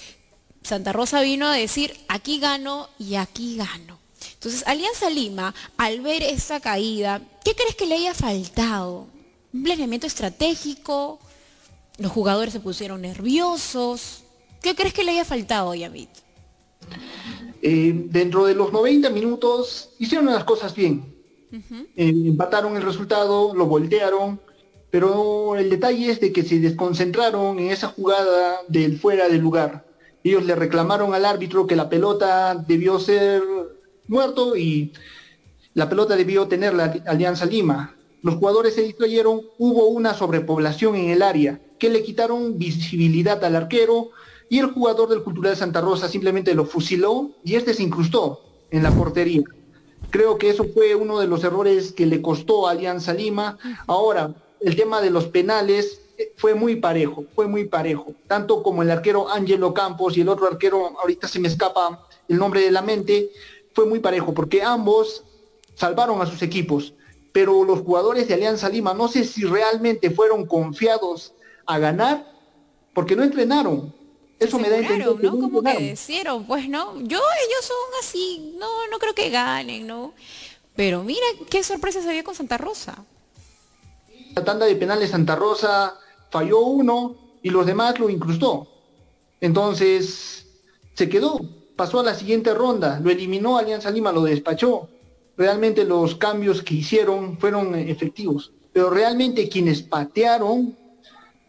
Santa 0.63 0.95
Rosa 0.95 1.21
vino 1.21 1.47
a 1.47 1.55
decir, 1.55 1.95
aquí 2.09 2.41
gano 2.41 2.89
y 2.99 3.17
aquí 3.17 3.57
gano. 3.57 4.00
Entonces, 4.41 4.65
Alianza 4.67 5.11
Lima, 5.11 5.55
al 5.77 6.01
ver 6.01 6.23
esa 6.23 6.61
caída, 6.61 7.21
¿qué 7.45 7.55
crees 7.55 7.75
que 7.75 7.85
le 7.85 7.97
haya 7.97 8.15
faltado? 8.15 9.07
¿Un 9.53 9.63
planeamiento 9.63 10.07
estratégico? 10.07 11.19
¿Los 11.99 12.11
jugadores 12.11 12.55
se 12.55 12.61
pusieron 12.61 13.03
nerviosos? 13.03 14.23
¿Qué 14.63 14.75
crees 14.75 14.95
que 14.95 15.05
le 15.05 15.11
haya 15.11 15.27
faltado, 15.27 15.75
Yamit? 15.75 16.09
Eh, 17.61 17.93
dentro 18.07 18.47
de 18.47 18.55
los 18.55 18.73
90 18.73 19.11
minutos 19.11 19.91
hicieron 19.99 20.25
las 20.25 20.45
cosas 20.45 20.75
bien. 20.75 21.15
Eh, 21.95 22.09
empataron 22.09 22.79
el 22.79 22.83
resultado, 22.83 23.55
lo 23.55 23.67
voltearon, 23.67 24.41
pero 24.91 25.55
el 25.57 25.69
detalle 25.69 26.13
es 26.13 26.19
de 26.19 26.33
que 26.33 26.45
se 26.45 26.61
desconcentraron 26.61 27.59
en 27.59 27.73
esa 27.73 27.89
jugada 27.89 28.61
del 28.69 28.99
fuera 28.99 29.29
del 29.29 29.43
lugar. 29.43 29.85
Ellos 30.25 30.47
le 30.47 30.55
reclamaron 30.55 31.13
al 31.13 31.27
árbitro 31.27 31.67
que 31.67 31.77
la 31.77 31.91
pelota 31.91 32.55
debió 32.55 32.99
ser 32.99 33.43
muerto 34.11 34.57
y 34.57 34.93
la 35.73 35.89
pelota 35.89 36.17
debió 36.17 36.49
tener 36.49 36.75
la 36.75 37.03
Alianza 37.07 37.47
Lima. 37.47 37.97
Los 38.23 38.35
jugadores 38.35 38.75
se 38.75 38.83
distrayeron, 38.83 39.41
hubo 39.59 39.87
una 39.87 40.13
sobrepoblación 40.13 40.97
en 40.97 41.11
el 41.11 41.23
área 41.23 41.61
que 41.79 41.89
le 41.89 42.03
quitaron 42.03 42.59
visibilidad 42.59 43.43
al 43.45 43.57
arquero 43.57 44.11
y 44.51 44.59
el 44.59 44.67
jugador 44.67 45.09
del 45.09 45.23
Cultural 45.23 45.57
Santa 45.57 45.81
Rosa 45.81 46.09
simplemente 46.09 46.55
lo 46.55 46.67
fusiló 46.67 47.31
y 47.45 47.55
este 47.55 47.73
se 47.73 47.85
incrustó 47.85 48.41
en 48.71 48.83
la 48.83 48.91
portería. 48.91 49.43
Creo 50.11 50.39
que 50.39 50.51
eso 50.51 50.67
fue 50.75 50.95
uno 50.97 51.21
de 51.21 51.29
los 51.29 51.45
errores 51.45 51.93
que 51.93 52.05
le 52.05 52.21
costó 52.21 52.67
a 52.67 52.73
Alianza 52.73 53.15
Lima. 53.15 53.59
Ahora, 53.87 54.35
el 54.61 54.75
tema 54.75 55.01
de 55.01 55.11
los 55.11 55.27
penales 55.27 56.01
eh, 56.19 56.33
fue 56.37 56.55
muy 56.55 56.77
parejo, 56.77 57.25
fue 57.35 57.47
muy 57.47 57.67
parejo. 57.67 58.13
Tanto 58.27 58.63
como 58.63 58.83
el 58.83 58.91
arquero 58.91 59.31
Ángelo 59.31 59.73
Campos 59.73 60.17
y 60.17 60.23
el 60.23 60.29
otro 60.29 60.49
arquero, 60.49 60.99
ahorita 61.01 61.29
se 61.29 61.39
me 61.39 61.49
escapa 61.49 62.07
el 62.29 62.39
nombre 62.39 62.61
de 62.61 62.71
la 62.71 62.83
mente, 62.83 63.31
fue 63.75 63.87
muy 63.87 64.01
parejo, 64.01 64.35
porque 64.35 64.63
ambos 64.63 65.25
salvaron 65.75 66.21
a 66.21 66.27
sus 66.27 66.43
equipos. 66.43 66.95
Pero 67.33 67.65
los 67.65 67.81
jugadores 67.81 68.27
de 68.27 68.35
Alianza 68.35 68.69
Lima, 68.69 68.93
no 68.93 69.09
sé 69.09 69.25
si 69.25 69.45
realmente 69.45 70.11
fueron 70.11 70.47
confiados 70.47 71.33
a 71.67 71.79
ganar, 71.79 72.27
porque 72.93 73.15
no 73.15 73.23
entrenaron. 73.23 73.95
Eso 74.39 74.59
me 74.59 74.69
da 74.69 74.79
entender. 74.79 75.07
¿no? 75.23 75.39
Como 75.39 75.63
que 75.63 75.79
decieron, 75.79 76.47
pues 76.47 76.69
no, 76.69 76.99
yo 77.01 77.19
ellos 77.19 77.65
son 77.65 77.77
así, 78.01 78.55
no, 78.59 78.89
no 78.91 78.99
creo 78.99 79.15
que 79.15 79.31
ganen, 79.31 79.87
¿no? 79.87 80.15
Pero 80.75 81.05
mira 81.05 81.27
qué 81.51 81.63
sorpresa 81.63 82.01
se 82.03 82.13
vio 82.13 82.25
con 82.25 82.35
Santa 82.35 82.57
Rosa. 82.57 83.05
La 84.35 84.45
tanda 84.45 84.67
de 84.67 84.77
penales 84.77 85.11
Santa 85.11 85.37
Rosa 85.37 85.99
falló 86.31 86.61
uno 86.61 87.17
y 87.43 87.51
los 87.51 87.67
demás 87.67 87.99
lo 87.99 88.09
incrustó. 88.09 88.67
Entonces, 89.41 90.47
se 90.95 91.09
quedó, 91.09 91.41
pasó 91.81 92.01
a 92.01 92.03
la 92.03 92.15
siguiente 92.15 92.53
ronda, 92.53 93.01
lo 93.03 93.11
eliminó 93.11 93.57
Alianza 93.57 93.91
Lima, 93.91 94.13
lo 94.13 94.21
despachó. 94.25 94.91
Realmente 95.35 95.87
los 95.87 96.15
cambios 96.15 96.63
que 96.63 96.75
hicieron 96.75 97.39
fueron 97.39 97.75
efectivos. 97.75 98.53
Pero 98.71 98.91
realmente 98.91 99.49
quienes 99.49 99.81
patearon, 99.81 100.77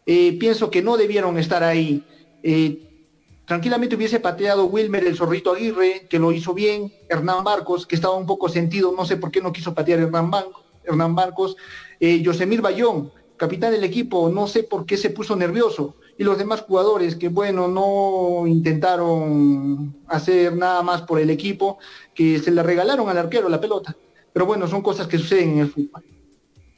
eh, 0.05 0.37
pienso 0.39 0.71
que 0.71 0.81
no 0.81 0.95
debieron 0.95 1.37
estar 1.37 1.65
ahí. 1.65 2.05
Eh, 2.43 2.79
tranquilamente 3.45 3.97
hubiese 3.97 4.21
pateado 4.21 4.67
Wilmer 4.67 5.03
el 5.03 5.17
zorrito 5.17 5.51
Aguirre, 5.51 6.07
que 6.09 6.17
lo 6.17 6.31
hizo 6.31 6.53
bien, 6.53 6.93
Hernán 7.09 7.43
Marcos, 7.43 7.85
que 7.85 7.95
estaba 7.95 8.15
un 8.15 8.25
poco 8.25 8.47
sentido, 8.47 8.93
no 8.95 9.03
sé 9.03 9.17
por 9.17 9.31
qué 9.31 9.41
no 9.41 9.51
quiso 9.51 9.73
patear 9.73 9.99
Hernán, 9.99 10.31
Hernán 10.85 11.13
Marcos, 11.13 11.57
eh, 11.99 12.21
Yosemir 12.21 12.61
Bayón, 12.61 13.11
capitán 13.35 13.73
del 13.73 13.83
equipo, 13.83 14.29
no 14.29 14.47
sé 14.47 14.63
por 14.63 14.85
qué 14.85 14.95
se 14.95 15.09
puso 15.09 15.35
nervioso, 15.35 15.95
y 16.21 16.23
los 16.23 16.37
demás 16.37 16.61
jugadores 16.61 17.15
que, 17.15 17.29
bueno, 17.29 17.67
no 17.67 18.45
intentaron 18.45 19.95
hacer 20.07 20.55
nada 20.55 20.83
más 20.83 21.01
por 21.01 21.19
el 21.19 21.31
equipo, 21.31 21.79
que 22.13 22.37
se 22.37 22.51
le 22.51 22.61
regalaron 22.61 23.09
al 23.09 23.17
arquero 23.17 23.49
la 23.49 23.59
pelota. 23.59 23.95
Pero 24.31 24.45
bueno, 24.45 24.67
son 24.67 24.83
cosas 24.83 25.07
que 25.07 25.17
suceden 25.17 25.53
en 25.53 25.59
el 25.61 25.71
fútbol. 25.71 26.03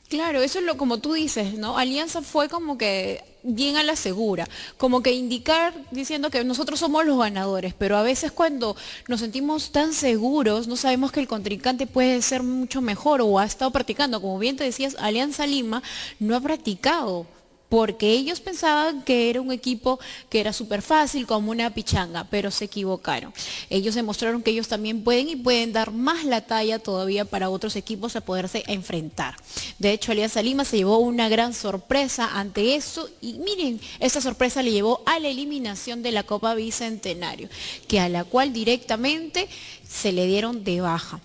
Claro, 0.07 0.41
eso 0.41 0.59
es 0.59 0.65
lo 0.65 0.77
como 0.77 0.99
tú 0.99 1.11
dices, 1.11 1.55
¿no? 1.55 1.77
Alianza 1.77 2.21
fue 2.21 2.47
como 2.47 2.77
que 2.77 3.21
bien 3.43 3.75
a 3.75 3.83
la 3.83 3.97
segura, 3.97 4.47
como 4.77 5.03
que 5.03 5.11
indicar 5.11 5.73
diciendo 5.91 6.29
que 6.29 6.41
nosotros 6.45 6.79
somos 6.79 7.05
los 7.05 7.19
ganadores, 7.19 7.73
pero 7.73 7.97
a 7.97 8.01
veces 8.01 8.31
cuando 8.31 8.77
nos 9.09 9.19
sentimos 9.19 9.73
tan 9.73 9.91
seguros, 9.91 10.69
no 10.69 10.77
sabemos 10.77 11.11
que 11.11 11.19
el 11.19 11.27
contrincante 11.27 11.85
puede 11.85 12.21
ser 12.21 12.43
mucho 12.43 12.79
mejor 12.81 13.19
o 13.21 13.39
ha 13.39 13.45
estado 13.45 13.71
practicando, 13.71 14.21
como 14.21 14.39
bien 14.39 14.55
te 14.55 14.63
decías, 14.63 14.95
Alianza 14.99 15.45
Lima 15.45 15.83
no 16.21 16.33
ha 16.33 16.39
practicado 16.39 17.25
porque 17.73 18.11
ellos 18.11 18.39
pensaban 18.39 19.01
que 19.01 19.31
era 19.31 19.41
un 19.41 19.51
equipo 19.51 19.99
que 20.29 20.39
era 20.39 20.53
súper 20.53 20.83
fácil, 20.83 21.25
como 21.25 21.49
una 21.49 21.73
pichanga, 21.73 22.23
pero 22.23 22.51
se 22.51 22.65
equivocaron. 22.65 23.33
Ellos 23.67 23.95
demostraron 23.95 24.43
que 24.43 24.51
ellos 24.51 24.67
también 24.67 25.03
pueden 25.03 25.27
y 25.27 25.35
pueden 25.35 25.73
dar 25.73 25.91
más 25.91 26.23
la 26.23 26.41
talla 26.41 26.77
todavía 26.77 27.25
para 27.25 27.49
otros 27.49 27.75
equipos 27.75 28.15
a 28.15 28.21
poderse 28.21 28.63
enfrentar. 28.67 29.37
De 29.79 29.91
hecho, 29.91 30.11
Alianza 30.11 30.43
Lima 30.43 30.65
se 30.65 30.77
llevó 30.77 30.99
una 30.99 31.29
gran 31.29 31.55
sorpresa 31.55 32.37
ante 32.37 32.75
eso 32.75 33.09
y 33.21 33.39
miren, 33.39 33.81
esa 33.99 34.21
sorpresa 34.21 34.61
le 34.61 34.71
llevó 34.71 35.01
a 35.07 35.17
la 35.17 35.29
eliminación 35.29 36.03
de 36.03 36.11
la 36.11 36.21
Copa 36.21 36.53
Bicentenario, 36.53 37.49
que 37.87 37.99
a 37.99 38.07
la 38.07 38.23
cual 38.23 38.53
directamente 38.53 39.49
se 39.89 40.11
le 40.11 40.27
dieron 40.27 40.63
de 40.63 40.81
baja. 40.81 41.21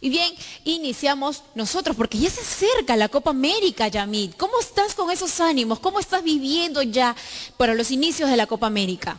Y 0.00 0.08
bien, 0.08 0.32
iniciamos 0.64 1.42
nosotros, 1.54 1.96
porque 1.96 2.18
ya 2.18 2.30
se 2.30 2.40
acerca 2.40 2.96
la 2.96 3.08
Copa 3.08 3.30
América, 3.30 3.88
Yamid. 3.88 4.32
¿Cómo 4.36 4.60
estás 4.60 4.94
con 4.94 5.10
esos 5.10 5.40
ánimos? 5.40 5.78
¿Cómo 5.78 6.00
estás 6.00 6.22
viviendo 6.22 6.82
ya 6.82 7.14
para 7.56 7.74
los 7.74 7.90
inicios 7.90 8.30
de 8.30 8.36
la 8.36 8.46
Copa 8.46 8.66
América? 8.66 9.18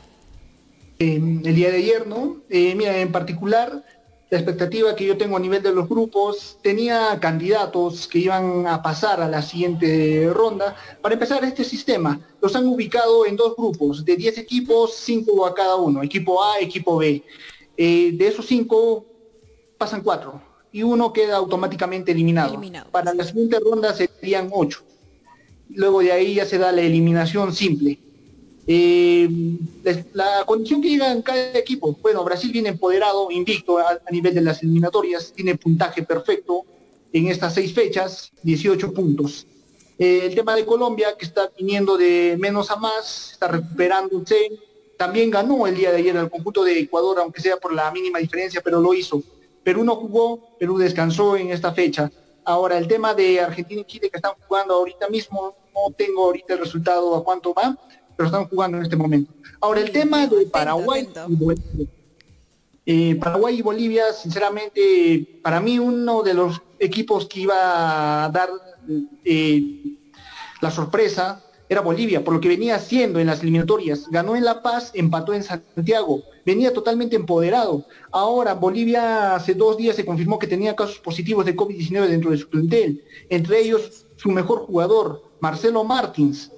el 1.00 1.56
día 1.56 1.70
de 1.70 1.78
ayer, 1.78 2.08
¿no? 2.08 2.38
Eh, 2.50 2.74
mira, 2.76 2.98
en 2.98 3.12
particular, 3.12 3.84
la 4.30 4.38
expectativa 4.38 4.96
que 4.96 5.06
yo 5.06 5.17
tengo 5.17 5.38
a 5.38 5.39
nivel 5.39 5.62
de 5.62 5.74
los 5.74 5.88
grupos, 5.88 6.58
tenía 6.62 7.17
candidatos 7.20 8.08
que 8.08 8.20
iban 8.20 8.67
a 8.67 8.82
pasar 8.82 9.22
a 9.22 9.30
la 9.30 9.41
siguiente 9.41 10.30
ronda. 10.34 10.76
Para 11.02 11.13
empezar, 11.13 11.43
este 11.46 11.63
sistema 11.63 12.20
los 12.41 12.56
han 12.56 12.67
ubicado 12.67 13.26
en 13.26 13.38
dos 13.38 13.56
grupos, 13.56 14.04
de 14.04 14.15
10 14.15 14.39
equipos, 14.39 14.96
5 14.96 15.46
a 15.46 15.54
cada 15.54 15.76
uno, 15.76 16.04
equipo 16.04 16.43
A, 16.43 16.60
equipo 16.60 16.98
B. 16.98 17.24
Eh, 17.78 18.12
de 18.13 18.28
esos 18.28 18.46
5 18.48 19.06
pasan 19.78 20.02
4 20.02 20.46
y 20.71 20.84
uno 20.84 21.13
queda 21.13 21.38
automáticamente 21.38 22.12
eliminado. 22.12 22.60
Para 22.91 23.13
la 23.13 23.23
siguiente 23.23 23.60
ronda 23.60 23.93
serían 23.93 24.49
ocho. 24.51 24.84
Luego 25.69 25.99
de 26.01 26.12
ahí 26.12 26.36
ya 26.36 26.45
se 26.45 26.58
da 26.58 26.71
la 26.71 26.82
eliminación 26.82 27.53
simple. 27.53 27.99
Eh, 28.69 29.30
la 30.13 30.43
condición 30.45 30.82
que 30.82 30.89
llega 30.89 31.12
en 31.12 31.21
cada 31.21 31.58
equipo, 31.58 31.97
bueno, 32.01 32.23
Brasil 32.25 32.51
viene 32.51 32.69
empoderado, 32.69 33.32
invicto 33.32 33.80
a, 33.80 34.01
nivel 34.12 34.36
de 34.36 34.41
las 34.41 34.62
eliminatorias, 34.62 35.32
tiene 35.34 35.56
puntaje 35.56 36.03
perfecto 36.03 36.63
en 37.13 37.27
estas 37.30 37.53
seis 37.53 37.73
fechas, 37.73 38.32
18 38.43 38.93
puntos. 38.93 39.47
Eh, 39.97 40.21
el 40.25 40.36
tema 40.36 40.53
de 40.53 40.65
Colombia, 40.65 41.15
que 41.17 41.25
está 41.25 41.49
viniendo 41.58 41.97
de 41.97 42.36
menos 42.38 42.69
a 42.69 42.75
más, 42.75 43.32
está 43.32 43.47
recuperándose, 43.47 44.51
también 44.97 45.32
ganó 45.32 45.65
el 45.65 45.75
día 45.75 45.91
de 45.91 45.97
ayer 45.99 46.17
al 46.17 46.30
conjunto 46.30 46.63
de 46.63 46.77
Ecuador, 46.77 47.19
aunque 47.19 47.41
sea 47.41 47.56
por 47.58 47.73
la 47.73 47.89
mínima 47.91 48.19
diferencia, 48.19 48.62
pero 48.62 48.82
lo 48.82 48.93
hizo. 48.93 49.23
Perú 49.67 49.84
no 49.84 49.97
jugó, 49.97 50.56
Perú 50.58 50.77
descansó 50.77 51.36
en 51.36 51.51
esta 51.51 51.73
fecha. 51.73 52.10
Ahora, 52.45 52.77
el 52.77 52.88
tema 52.88 53.13
de 53.13 53.41
Argentina 53.41 53.82
y 53.82 53.84
Chile 53.84 54.10
que 54.10 54.15
están 54.15 54.32
jugando 54.47 54.75
ahorita 54.75 55.10
mismo, 55.10 55.58
no 55.75 55.93
tengo 55.93 56.23
ahorita 56.23 56.53
el 56.53 56.60
resultado 56.62 57.13
a 57.13 57.21
cuánto 57.21 57.53
va, 57.53 57.77
pero 58.15 58.27
están 58.27 58.47
jugando 58.47 58.77
en 58.77 58.84
este 58.84 58.95
momento. 58.95 59.34
Ahora, 59.60 59.82
el 59.82 59.91
tema 59.91 60.25
de 60.25 60.45
Paraguay 60.45 61.10
y 61.27 61.36
Bolivia. 61.36 61.88
Eh, 62.86 63.15
Paraguay 63.15 63.60
y 63.60 63.62
Bolivia, 63.62 64.13
sinceramente, 64.13 65.41
para 65.43 65.60
mí 65.60 65.80
uno 65.80 66.23
de 66.23 66.34
los 66.34 66.62
equipos 66.80 67.27
que 67.27 67.41
iba 67.41 68.23
a 68.23 68.30
dar 68.30 68.49
eh, 69.25 69.97
la 70.62 70.71
sorpresa 70.71 71.43
era 71.69 71.82
Bolivia, 71.82 72.23
por 72.23 72.34
lo 72.34 72.39
que 72.39 72.47
venía 72.47 72.75
haciendo 72.75 73.19
en 73.19 73.27
las 73.27 73.41
eliminatorias. 73.41 74.08
Ganó 74.10 74.36
en 74.36 74.45
La 74.45 74.62
Paz, 74.62 74.91
empató 74.93 75.34
en 75.34 75.43
Santiago, 75.43 76.23
venía 76.45 76.73
totalmente 76.73 77.15
empoderado. 77.15 77.86
Ahora, 78.12 78.53
Bolivia 78.53 79.36
hace 79.36 79.53
dos 79.53 79.77
días 79.77 79.95
se 79.95 80.06
confirmó 80.06 80.39
que 80.39 80.47
tenía 80.47 80.75
casos 80.75 80.99
positivos 80.99 81.45
de 81.45 81.56
COVID-19 81.56 82.08
dentro 82.08 82.32
de 82.32 82.38
su 82.38 82.49
plantel, 82.49 83.03
entre 83.30 83.60
ellos 83.60 84.06
su 84.15 84.30
mejor 84.30 84.60
jugador, 84.60 85.23
Marcelo 85.39 85.84
Martins. 85.84 86.51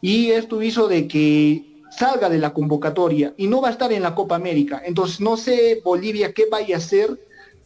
Y 0.00 0.30
esto 0.30 0.60
hizo 0.62 0.88
de 0.88 1.08
que 1.08 1.74
salga 1.90 2.28
de 2.28 2.38
la 2.38 2.52
convocatoria 2.52 3.34
y 3.36 3.46
no 3.46 3.60
va 3.60 3.68
a 3.68 3.72
estar 3.72 3.92
en 3.92 4.02
la 4.02 4.14
Copa 4.14 4.34
América. 4.34 4.82
Entonces 4.84 5.20
no 5.20 5.36
sé 5.36 5.80
Bolivia 5.84 6.32
qué 6.32 6.46
vaya 6.50 6.74
a 6.74 6.78
hacer 6.78 7.18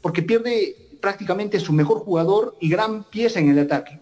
porque 0.03 0.23
pierde 0.23 0.77
prácticamente 1.01 1.59
su 1.61 1.73
mejor 1.73 2.01
jugador 2.01 2.57
y 2.61 2.69
gran 2.69 3.05
pieza 3.05 3.41
en 3.41 3.51
el 3.51 3.59
ataque. 3.59 4.01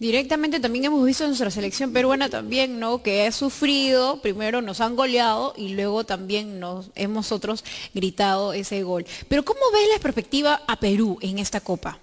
Directamente 0.00 0.60
también 0.60 0.86
hemos 0.86 1.04
visto 1.04 1.24
en 1.24 1.28
nuestra 1.28 1.50
selección 1.50 1.92
peruana 1.92 2.30
también, 2.30 2.80
¿no? 2.80 3.02
Que 3.02 3.26
ha 3.26 3.32
sufrido, 3.32 4.22
primero 4.22 4.62
nos 4.62 4.80
han 4.80 4.96
goleado 4.96 5.52
y 5.58 5.74
luego 5.74 6.04
también 6.04 6.58
nos 6.58 6.90
hemos 6.94 7.32
otros 7.32 7.66
gritado 7.92 8.54
ese 8.54 8.82
gol. 8.82 9.04
Pero 9.28 9.44
¿cómo 9.44 9.60
ves 9.74 9.86
la 9.92 10.00
perspectiva 10.00 10.62
a 10.66 10.80
Perú 10.80 11.18
en 11.20 11.38
esta 11.38 11.60
Copa? 11.60 11.98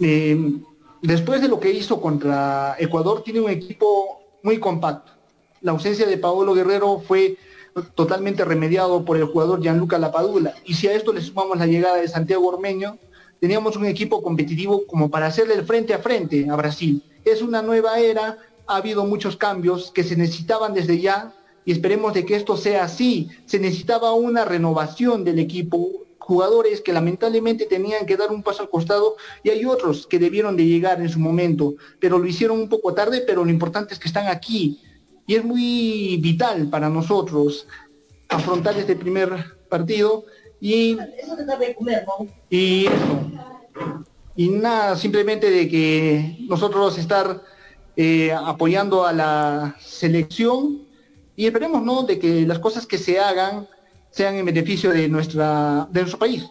Eh, 0.00 0.38
después 1.02 1.42
de 1.42 1.48
lo 1.48 1.58
que 1.58 1.72
hizo 1.72 2.00
contra 2.00 2.76
Ecuador, 2.78 3.24
tiene 3.24 3.40
un 3.40 3.50
equipo 3.50 4.20
muy 4.44 4.60
compacto. 4.60 5.10
La 5.62 5.72
ausencia 5.72 6.06
de 6.06 6.16
Paolo 6.16 6.54
Guerrero 6.54 7.00
fue 7.00 7.38
totalmente 7.96 8.44
remediado 8.44 9.04
por 9.04 9.16
el 9.16 9.24
jugador 9.24 9.60
Gianluca 9.60 9.98
Lapadula. 9.98 10.54
Y 10.64 10.74
si 10.74 10.86
a 10.86 10.94
esto 10.94 11.12
le 11.12 11.22
sumamos 11.22 11.58
la 11.58 11.66
llegada 11.66 11.96
de 11.96 12.06
Santiago 12.06 12.46
Ormeño, 12.46 12.98
teníamos 13.40 13.76
un 13.76 13.86
equipo 13.86 14.22
competitivo 14.22 14.86
como 14.86 15.10
para 15.10 15.26
hacerle 15.26 15.54
el 15.54 15.64
frente 15.64 15.94
a 15.94 15.98
frente 15.98 16.48
a 16.48 16.56
Brasil. 16.56 17.02
Es 17.24 17.42
una 17.42 17.62
nueva 17.62 17.98
era, 17.98 18.38
ha 18.66 18.76
habido 18.76 19.04
muchos 19.04 19.36
cambios 19.36 19.90
que 19.90 20.04
se 20.04 20.16
necesitaban 20.16 20.74
desde 20.74 21.00
ya 21.00 21.34
y 21.64 21.72
esperemos 21.72 22.14
de 22.14 22.24
que 22.24 22.36
esto 22.36 22.56
sea 22.56 22.84
así. 22.84 23.28
Se 23.46 23.58
necesitaba 23.58 24.12
una 24.12 24.44
renovación 24.44 25.24
del 25.24 25.38
equipo, 25.38 25.88
jugadores 26.18 26.80
que 26.80 26.92
lamentablemente 26.92 27.66
tenían 27.66 28.06
que 28.06 28.16
dar 28.16 28.30
un 28.30 28.42
paso 28.42 28.62
al 28.62 28.70
costado 28.70 29.16
y 29.42 29.50
hay 29.50 29.64
otros 29.64 30.06
que 30.06 30.18
debieron 30.18 30.56
de 30.56 30.66
llegar 30.66 31.00
en 31.00 31.08
su 31.08 31.18
momento, 31.18 31.74
pero 31.98 32.18
lo 32.18 32.26
hicieron 32.26 32.60
un 32.60 32.68
poco 32.68 32.94
tarde, 32.94 33.24
pero 33.26 33.44
lo 33.44 33.50
importante 33.50 33.94
es 33.94 33.98
que 33.98 34.08
están 34.08 34.28
aquí 34.28 34.78
y 35.26 35.34
es 35.34 35.44
muy 35.44 36.18
vital 36.18 36.68
para 36.68 36.88
nosotros 36.88 37.66
afrontar 38.28 38.76
este 38.78 38.94
primer 38.94 39.58
partido 39.68 40.24
y 40.60 40.96
y 42.50 42.86
eso 42.86 44.04
y 44.36 44.48
nada 44.48 44.96
simplemente 44.96 45.50
de 45.50 45.68
que 45.68 46.36
nosotros 46.48 46.96
estar 46.98 47.42
eh, 47.96 48.32
apoyando 48.32 49.04
a 49.04 49.12
la 49.12 49.76
selección 49.80 50.82
y 51.36 51.46
esperemos 51.46 51.82
no 51.82 52.02
de 52.02 52.18
que 52.18 52.46
las 52.46 52.58
cosas 52.58 52.86
que 52.86 52.98
se 52.98 53.18
hagan 53.18 53.68
sean 54.10 54.36
en 54.36 54.44
beneficio 54.44 54.90
de 54.90 55.08
nuestra 55.08 55.88
de 55.90 56.00
nuestro 56.00 56.18
país 56.18 56.44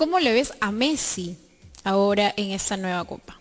¿Cómo 0.00 0.18
le 0.18 0.32
ves 0.32 0.54
a 0.60 0.72
Messi 0.72 1.36
ahora 1.84 2.32
en 2.36 2.52
esta 2.52 2.78
nueva 2.78 3.04
copa? 3.04 3.38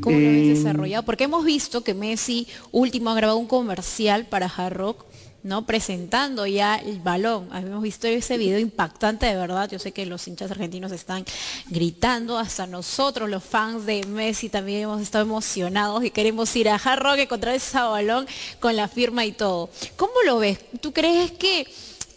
¿Cómo 0.00 0.18
lo 0.18 0.26
ves 0.26 0.46
eh, 0.46 0.54
desarrollado? 0.54 1.04
Porque 1.04 1.24
hemos 1.24 1.44
visto 1.44 1.84
que 1.84 1.94
Messi 1.94 2.48
último 2.72 3.10
ha 3.10 3.14
grabado 3.14 3.38
un 3.38 3.46
comercial 3.46 4.26
para 4.26 4.46
Hard 4.46 4.74
Rock, 4.74 5.04
¿no? 5.42 5.66
Presentando 5.66 6.46
ya 6.46 6.76
el 6.76 7.00
balón. 7.00 7.48
Hemos 7.54 7.82
visto 7.82 8.06
ese 8.06 8.38
video 8.38 8.58
impactante 8.58 9.26
de 9.26 9.36
verdad. 9.36 9.68
Yo 9.70 9.78
sé 9.78 9.92
que 9.92 10.06
los 10.06 10.26
hinchas 10.26 10.50
argentinos 10.50 10.92
están 10.92 11.24
gritando, 11.68 12.38
hasta 12.38 12.66
nosotros, 12.66 13.28
los 13.28 13.44
fans 13.44 13.86
de 13.86 14.04
Messi, 14.06 14.48
también 14.48 14.82
hemos 14.82 15.00
estado 15.00 15.24
emocionados 15.24 16.04
y 16.04 16.10
queremos 16.10 16.54
ir 16.56 16.68
a 16.68 16.76
Hard 16.76 17.02
Rock 17.02 17.18
encontrar 17.18 17.54
ese 17.54 17.78
balón 17.78 18.26
con 18.60 18.76
la 18.76 18.88
firma 18.88 19.24
y 19.24 19.32
todo. 19.32 19.70
¿Cómo 19.96 20.12
lo 20.24 20.38
ves? 20.38 20.58
¿Tú 20.80 20.92
crees 20.92 21.30
que 21.32 21.66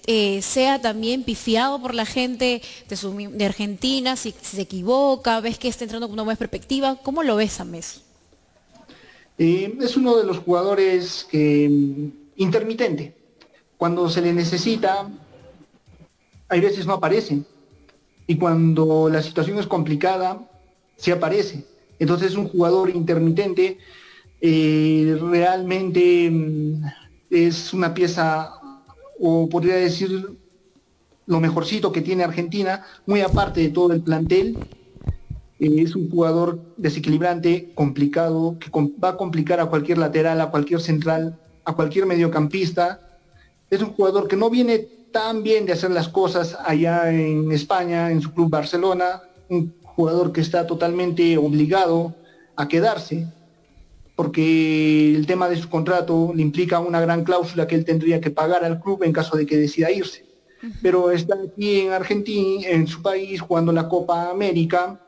eh, 0.07 0.41
sea 0.41 0.81
también 0.81 1.23
pifiado 1.23 1.79
por 1.79 1.93
la 1.93 2.05
gente 2.05 2.61
de, 2.89 3.45
Argentina, 3.45 4.15
si, 4.15 4.33
se 4.41 4.61
equivoca, 4.61 5.39
ves 5.41 5.59
que 5.59 5.67
está 5.67 5.83
entrando 5.83 6.07
con 6.07 6.13
una 6.13 6.23
buena 6.23 6.39
perspectiva, 6.39 6.97
¿cómo 7.03 7.21
lo 7.21 7.35
ves 7.35 7.59
a 7.59 7.65
Messi? 7.65 8.01
Eh, 9.37 9.77
es 9.79 9.95
uno 9.95 10.17
de 10.17 10.23
los 10.23 10.39
jugadores 10.39 11.27
que 11.29 12.09
intermitente. 12.41 13.15
Cuando 13.77 14.09
se 14.09 14.21
le 14.21 14.33
necesita, 14.33 15.09
hay 16.49 16.59
veces 16.59 16.85
no 16.85 16.93
aparece. 16.93 17.43
Y 18.27 18.37
cuando 18.37 19.09
la 19.09 19.21
situación 19.21 19.59
es 19.59 19.67
complicada, 19.67 20.49
sí 20.97 21.11
aparece. 21.11 21.65
Entonces 21.99 22.31
es 22.31 22.37
un 22.37 22.47
jugador 22.47 22.89
intermitente, 22.89 23.77
eh, 24.41 25.17
realmente 25.21 26.29
mm, 26.31 26.83
es 27.29 27.73
una 27.73 27.93
pieza 27.93 28.53
o 29.19 29.47
podría 29.47 29.75
decir 29.75 30.35
lo 31.27 31.39
mejorcito 31.39 31.91
que 31.91 32.01
tiene 32.01 32.23
Argentina, 32.23 32.83
muy 33.05 33.21
aparte 33.21 33.61
de 33.61 33.69
todo 33.69 33.93
el 33.93 34.01
plantel. 34.01 34.57
Eh, 35.59 35.81
es 35.83 35.95
un 35.95 36.09
jugador 36.09 36.59
desequilibrante, 36.77 37.71
complicado, 37.75 38.57
que 38.59 38.71
va 38.71 39.09
a 39.09 39.17
complicar 39.17 39.59
a 39.59 39.67
cualquier 39.67 39.99
lateral, 39.99 40.41
a 40.41 40.49
cualquier 40.49 40.81
central, 40.81 41.39
a 41.65 41.73
cualquier 41.73 42.05
mediocampista. 42.05 43.01
Es 43.69 43.81
un 43.81 43.93
jugador 43.93 44.27
que 44.27 44.35
no 44.35 44.49
viene 44.49 44.79
tan 45.11 45.43
bien 45.43 45.65
de 45.65 45.73
hacer 45.73 45.91
las 45.91 46.09
cosas 46.09 46.57
allá 46.65 47.11
en 47.11 47.51
España, 47.51 48.11
en 48.11 48.21
su 48.21 48.33
club 48.33 48.49
Barcelona, 48.49 49.21
un 49.49 49.73
jugador 49.83 50.31
que 50.31 50.41
está 50.41 50.65
totalmente 50.65 51.37
obligado 51.37 52.15
a 52.55 52.67
quedarse 52.67 53.27
porque 54.21 55.15
el 55.15 55.25
tema 55.25 55.49
de 55.49 55.57
su 55.57 55.67
contrato 55.67 56.31
le 56.35 56.43
implica 56.43 56.79
una 56.79 57.01
gran 57.01 57.23
cláusula 57.23 57.65
que 57.65 57.73
él 57.73 57.85
tendría 57.85 58.21
que 58.21 58.29
pagar 58.29 58.63
al 58.63 58.79
club 58.79 59.01
en 59.03 59.13
caso 59.13 59.35
de 59.35 59.47
que 59.47 59.57
decida 59.57 59.89
irse. 59.89 60.25
Pero 60.83 61.09
está 61.09 61.35
aquí 61.35 61.79
en 61.79 61.91
Argentina, 61.91 62.67
en 62.67 62.85
su 62.85 63.01
país, 63.01 63.41
jugando 63.41 63.71
la 63.71 63.89
Copa 63.89 64.29
América, 64.29 64.99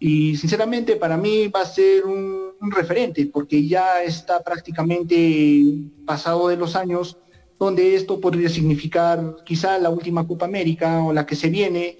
y 0.00 0.36
sinceramente 0.36 0.96
para 0.96 1.16
mí 1.16 1.46
va 1.46 1.60
a 1.60 1.66
ser 1.66 2.04
un, 2.04 2.51
referente, 2.70 3.26
porque 3.26 3.66
ya 3.66 4.02
está 4.02 4.42
prácticamente 4.42 5.64
pasado 6.06 6.48
de 6.48 6.56
los 6.56 6.76
años 6.76 7.18
donde 7.58 7.94
esto 7.94 8.20
podría 8.20 8.48
significar 8.48 9.36
quizá 9.44 9.78
la 9.78 9.90
última 9.90 10.26
Copa 10.26 10.46
América 10.46 11.02
o 11.02 11.12
la 11.12 11.26
que 11.26 11.36
se 11.36 11.48
viene, 11.48 11.98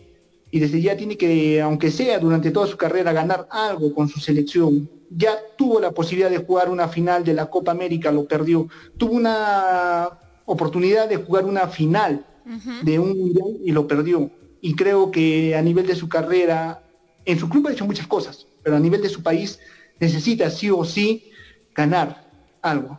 y 0.50 0.58
desde 0.58 0.80
ya 0.80 0.96
tiene 0.96 1.16
que, 1.16 1.60
aunque 1.60 1.90
sea 1.90 2.18
durante 2.18 2.50
toda 2.50 2.66
su 2.66 2.76
carrera, 2.76 3.12
ganar 3.12 3.48
algo 3.50 3.94
con 3.94 4.08
su 4.08 4.20
selección 4.20 4.88
ya 5.16 5.38
tuvo 5.56 5.80
la 5.80 5.92
posibilidad 5.92 6.30
de 6.30 6.38
jugar 6.38 6.70
una 6.70 6.88
final 6.88 7.24
de 7.24 7.34
la 7.34 7.46
Copa 7.46 7.72
América, 7.72 8.10
lo 8.10 8.24
perdió. 8.24 8.68
Tuvo 8.96 9.12
una 9.12 10.08
oportunidad 10.44 11.08
de 11.08 11.16
jugar 11.16 11.44
una 11.44 11.68
final 11.68 12.24
de 12.82 12.98
un 12.98 13.16
mundial 13.16 13.58
y 13.64 13.72
lo 13.72 13.86
perdió. 13.86 14.30
Y 14.60 14.74
creo 14.74 15.10
que 15.10 15.54
a 15.56 15.62
nivel 15.62 15.86
de 15.86 15.96
su 15.96 16.08
carrera, 16.08 16.82
en 17.24 17.38
su 17.38 17.48
club 17.48 17.68
ha 17.68 17.72
hecho 17.72 17.86
muchas 17.86 18.06
cosas, 18.06 18.46
pero 18.62 18.76
a 18.76 18.80
nivel 18.80 19.02
de 19.02 19.08
su 19.08 19.22
país 19.22 19.58
necesita 20.00 20.50
sí 20.50 20.70
o 20.70 20.84
sí 20.84 21.30
ganar 21.74 22.24
algo. 22.60 22.98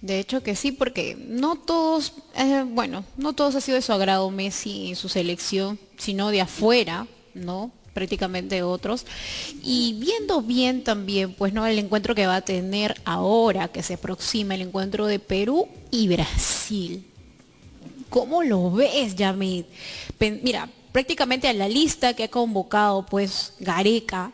De 0.00 0.20
hecho 0.20 0.42
que 0.42 0.54
sí, 0.54 0.70
porque 0.70 1.16
no 1.18 1.56
todos, 1.56 2.12
eh, 2.36 2.64
bueno, 2.66 3.04
no 3.16 3.32
todos 3.32 3.56
ha 3.56 3.60
sido 3.60 3.76
de 3.76 3.82
su 3.82 3.92
agrado 3.92 4.30
Messi 4.30 4.90
en 4.90 4.96
su 4.96 5.08
selección, 5.08 5.78
sino 5.96 6.30
de 6.30 6.40
afuera, 6.40 7.06
¿no? 7.34 7.72
prácticamente 7.98 8.62
otros. 8.62 9.06
Y 9.60 9.94
viendo 9.94 10.40
bien 10.40 10.84
también, 10.84 11.34
pues, 11.34 11.52
¿no? 11.52 11.66
El 11.66 11.80
encuentro 11.80 12.14
que 12.14 12.28
va 12.28 12.36
a 12.36 12.42
tener 12.42 12.94
ahora, 13.04 13.66
que 13.66 13.82
se 13.82 13.94
aproxima, 13.94 14.54
el 14.54 14.62
encuentro 14.62 15.06
de 15.06 15.18
Perú 15.18 15.66
y 15.90 16.06
Brasil. 16.06 17.04
¿Cómo 18.08 18.44
lo 18.44 18.70
ves, 18.70 19.16
Yamid? 19.16 19.64
Mira, 20.42 20.68
prácticamente 20.92 21.48
a 21.48 21.52
la 21.52 21.68
lista 21.68 22.14
que 22.14 22.24
ha 22.24 22.28
convocado, 22.28 23.04
pues, 23.04 23.54
Gareca, 23.58 24.30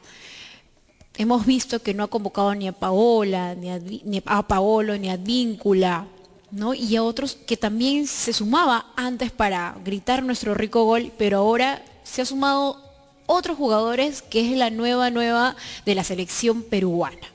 hemos 1.17 1.47
visto 1.47 1.81
que 1.81 1.95
no 1.95 2.05
ha 2.05 2.09
convocado 2.09 2.55
ni 2.55 2.69
a 2.69 2.73
Paola, 2.73 3.55
ni 3.55 3.71
a, 3.71 3.79
ni 3.79 4.23
a 4.25 4.43
Paolo, 4.43 4.97
ni 4.99 5.11
a 5.11 5.17
Víncula, 5.17 6.07
¿no? 6.51 6.75
Y 6.75 6.97
a 6.97 7.03
otros 7.03 7.35
que 7.35 7.57
también 7.57 8.07
se 8.07 8.33
sumaba 8.33 8.93
antes 8.97 9.31
para 9.31 9.77
gritar 9.85 10.23
nuestro 10.23 10.55
rico 10.55 10.85
gol, 10.85 11.13
pero 11.19 11.39
ahora 11.39 11.85
se 12.03 12.23
ha 12.23 12.27
sumado 12.27 12.81
otros 13.27 13.57
jugadores 13.57 14.23
que 14.23 14.51
es 14.51 14.57
la 14.57 14.71
nueva 14.71 15.11
nueva 15.11 15.57
de 15.87 15.95
la 15.95 16.05
selección 16.05 16.63
peruana. 16.63 17.35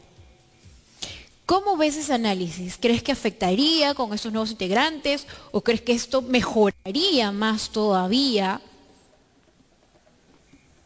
¿Cómo 1.46 1.78
ves 1.78 1.98
ese 1.98 2.14
análisis? 2.14 2.78
¿Crees 2.80 3.02
que 3.02 3.12
afectaría 3.12 3.96
con 3.96 4.14
estos 4.14 4.32
nuevos 4.32 4.52
integrantes 4.52 5.26
o 5.52 5.62
crees 5.62 5.82
que 5.82 5.94
esto 5.94 6.22
mejoraría 6.22 7.32
más 7.32 7.72
todavía? 7.72 8.62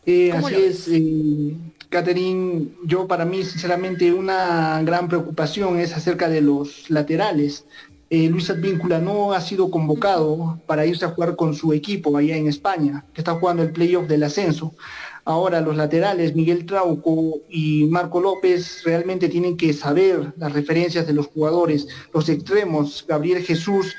Eh, 0.06 0.32
así 0.32 0.56
es, 0.56 0.88
eh, 0.88 1.56
Catherine. 1.94 2.70
Yo 2.84 3.08
para 3.08 3.24
mí, 3.24 3.44
sinceramente, 3.44 4.12
una 4.12 4.82
gran 4.84 5.08
preocupación 5.08 5.80
es 5.80 5.96
acerca 5.96 6.28
de 6.28 6.42
los 6.42 6.90
laterales. 6.90 7.66
Eh, 8.10 8.30
Luis 8.30 8.50
Advíncula 8.50 8.98
no 8.98 9.32
ha 9.32 9.42
sido 9.42 9.70
convocado 9.70 10.60
para 10.66 10.88
irse 10.88 11.06
a 11.06 11.10
jugar 11.10 11.36
con 11.36 11.54
su 11.54 11.72
equipo 11.72 12.18
allá 12.18 12.36
en 12.36 12.48
España, 12.48 13.06
que 13.14 13.22
está 13.22 13.36
jugando 13.36 13.62
el 13.62 13.72
playoff 13.72 14.08
del 14.08 14.24
ascenso. 14.24 14.74
Ahora 15.24 15.62
los 15.62 15.78
laterales, 15.78 16.36
Miguel 16.36 16.66
Trauco 16.66 17.42
y 17.48 17.86
Marco 17.86 18.20
López, 18.20 18.82
realmente 18.84 19.30
tienen 19.30 19.56
que 19.56 19.72
saber 19.72 20.34
las 20.38 20.52
referencias 20.52 21.06
de 21.06 21.14
los 21.14 21.28
jugadores, 21.28 21.88
los 22.12 22.28
extremos, 22.28 23.06
Gabriel 23.08 23.44
Jesús 23.44 23.94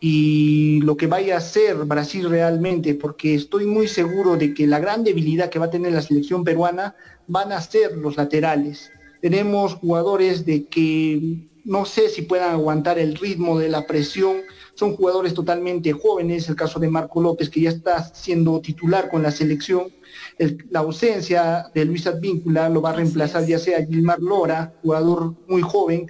y 0.00 0.80
lo 0.82 0.96
que 0.96 1.06
vaya 1.06 1.34
a 1.34 1.38
hacer 1.38 1.76
Brasil 1.84 2.28
realmente, 2.28 2.94
porque 2.94 3.34
estoy 3.34 3.66
muy 3.66 3.88
seguro 3.88 4.36
de 4.36 4.54
que 4.54 4.66
la 4.66 4.78
gran 4.78 5.04
debilidad 5.04 5.50
que 5.50 5.58
va 5.58 5.66
a 5.66 5.70
tener 5.70 5.92
la 5.92 6.02
selección 6.02 6.44
peruana 6.44 6.94
van 7.26 7.52
a 7.52 7.60
ser 7.60 7.96
los 7.96 8.16
laterales. 8.16 8.90
Tenemos 9.20 9.74
jugadores 9.74 10.44
de 10.44 10.66
que 10.66 11.48
no 11.66 11.84
sé 11.84 12.08
si 12.08 12.22
puedan 12.22 12.52
aguantar 12.52 12.98
el 12.98 13.16
ritmo 13.16 13.58
de 13.58 13.68
la 13.68 13.86
presión. 13.86 14.36
Son 14.74 14.94
jugadores 14.94 15.34
totalmente 15.34 15.92
jóvenes, 15.92 16.48
el 16.48 16.54
caso 16.54 16.78
de 16.78 16.88
Marco 16.88 17.20
López, 17.20 17.50
que 17.50 17.60
ya 17.62 17.70
está 17.70 18.04
siendo 18.14 18.60
titular 18.60 19.10
con 19.10 19.22
la 19.22 19.32
selección. 19.32 19.88
la 20.70 20.80
ausencia 20.80 21.70
de 21.74 21.84
Luis 21.84 22.06
Advíncula 22.06 22.68
lo 22.68 22.80
va 22.80 22.90
a 22.90 22.94
reemplazar 22.94 23.44
ya 23.46 23.58
sea 23.58 23.84
Gilmar 23.84 24.20
Lora, 24.20 24.74
jugador 24.82 25.34
muy 25.48 25.62
joven, 25.62 26.06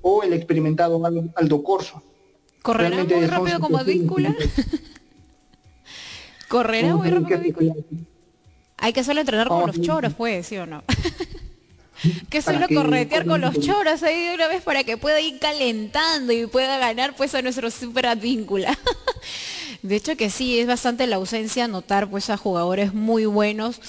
o 0.00 0.22
el 0.22 0.32
experimentado 0.32 1.02
Aldo 1.34 1.62
Corso. 1.62 2.02
¿Correrá 2.62 3.04
muy 3.04 3.26
rápido 3.26 3.60
como 3.60 3.78
Advíncula? 3.78 4.36
¿Correrá 6.48 6.94
muy 6.94 7.10
rápido? 7.10 7.74
Hay 8.80 8.92
que 8.92 9.04
solo 9.04 9.20
entrenar 9.20 9.48
como 9.48 9.66
los 9.66 9.80
choros, 9.80 10.14
pues, 10.14 10.46
¿sí 10.46 10.56
o 10.56 10.66
no? 10.66 10.82
que 12.30 12.40
solo 12.40 12.66
corretear 12.68 13.26
con 13.26 13.42
los 13.42 13.60
choros 13.60 14.02
ahí 14.02 14.24
de 14.24 14.34
una 14.34 14.48
vez 14.48 14.62
para 14.62 14.84
que 14.84 14.96
pueda 14.96 15.20
ir 15.20 15.38
calentando 15.38 16.32
y 16.32 16.46
pueda 16.46 16.78
ganar 16.78 17.14
pues 17.14 17.34
a 17.34 17.42
nuestro 17.42 17.70
super 17.70 18.06
advíncula. 18.06 18.78
de 19.82 19.96
hecho 19.96 20.16
que 20.16 20.30
sí, 20.30 20.58
es 20.58 20.66
bastante 20.66 21.06
la 21.06 21.16
ausencia 21.16 21.68
notar 21.68 22.08
pues 22.08 22.30
a 22.30 22.36
jugadores 22.36 22.94
muy 22.94 23.26
buenos. 23.26 23.80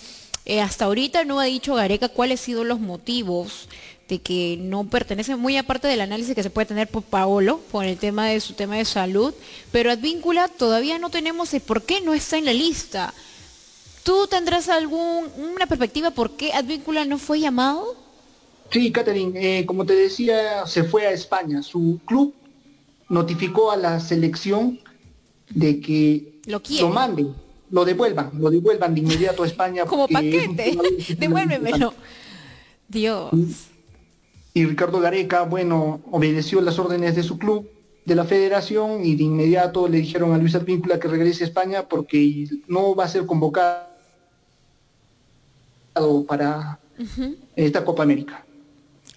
Eh, 0.46 0.60
hasta 0.60 0.86
ahorita 0.86 1.24
no 1.24 1.40
ha 1.40 1.46
dicho 1.46 1.76
Gareca 1.76 2.10
cuáles 2.10 2.42
han 2.42 2.46
sido 2.46 2.64
los 2.64 2.80
motivos 2.80 3.70
de 4.10 4.20
que 4.20 4.58
no 4.60 4.90
pertenece 4.90 5.38
muy 5.38 5.56
aparte 5.56 5.88
del 5.88 6.02
análisis 6.02 6.36
que 6.36 6.44
se 6.44 6.50
puede 6.50 6.66
tener 6.66 6.90
por 6.90 7.04
Paolo, 7.04 7.62
por 7.72 7.86
el 7.86 7.98
tema 7.98 8.28
de 8.28 8.42
su 8.42 8.56
tema 8.56 8.76
de 8.76 8.84
salud, 8.84 9.34
pero 9.72 9.90
Advíncula 9.90 10.50
todavía 10.50 11.00
no 11.00 11.10
tenemos 11.10 11.54
el 11.54 11.62
por 11.62 11.84
qué 11.84 12.02
no 12.02 12.14
está 12.14 12.38
en 12.38 12.46
la 12.46 12.54
lista. 12.54 13.14
¿Tú 14.04 14.28
tendrás 14.28 14.68
alguna 14.70 15.68
perspectiva 15.68 16.12
por 16.12 16.32
qué 16.32 16.54
Advíncula 16.54 17.06
no 17.06 17.18
fue 17.18 17.40
llamado? 17.40 17.96
Sí, 18.72 18.92
Catherine, 18.92 19.60
eh, 19.60 19.66
como 19.66 19.86
te 19.86 19.94
decía, 19.94 20.66
se 20.66 20.84
fue 20.84 21.06
a 21.06 21.12
España. 21.12 21.62
Su 21.62 22.00
club 22.06 22.34
notificó 23.10 23.72
a 23.72 23.78
la 23.78 24.00
selección 24.00 24.80
de 25.50 25.80
que 25.82 26.40
lo, 26.46 26.62
lo 26.80 26.90
manden, 26.90 27.36
lo 27.70 27.86
devuelvan, 27.86 28.32
lo 28.40 28.50
devuelvan 28.50 28.96
de 28.96 29.02
inmediato 29.02 29.44
a 29.44 29.48
España. 29.48 29.86
Como 29.86 30.08
paquete, 30.08 30.78
devuélvemelo. 31.18 31.94
Dios. 32.88 33.32
Y 34.54 34.66
Ricardo 34.66 35.00
Gareca, 35.00 35.44
bueno, 35.44 36.02
obedeció 36.10 36.62
las 36.62 36.80
órdenes 36.80 37.16
de 37.16 37.24
su 37.24 37.38
club, 37.38 37.70
de 38.06 38.16
la 38.16 38.26
federación, 38.26 39.06
y 39.06 39.16
de 39.16 39.24
inmediato 39.24 39.88
le 39.88 39.98
dijeron 39.98 40.34
a 40.34 40.38
Luis 40.38 40.56
Advíncula 40.56 41.00
que 41.00 41.08
regrese 41.08 41.44
a 41.44 41.48
España 41.48 41.88
porque 41.88 42.48
no 42.68 42.96
va 42.96 43.06
a 43.06 43.10
ser 43.10 43.26
convocado 43.26 43.91
para 46.28 46.80
esta 47.56 47.84
Copa 47.84 48.04
América. 48.04 48.46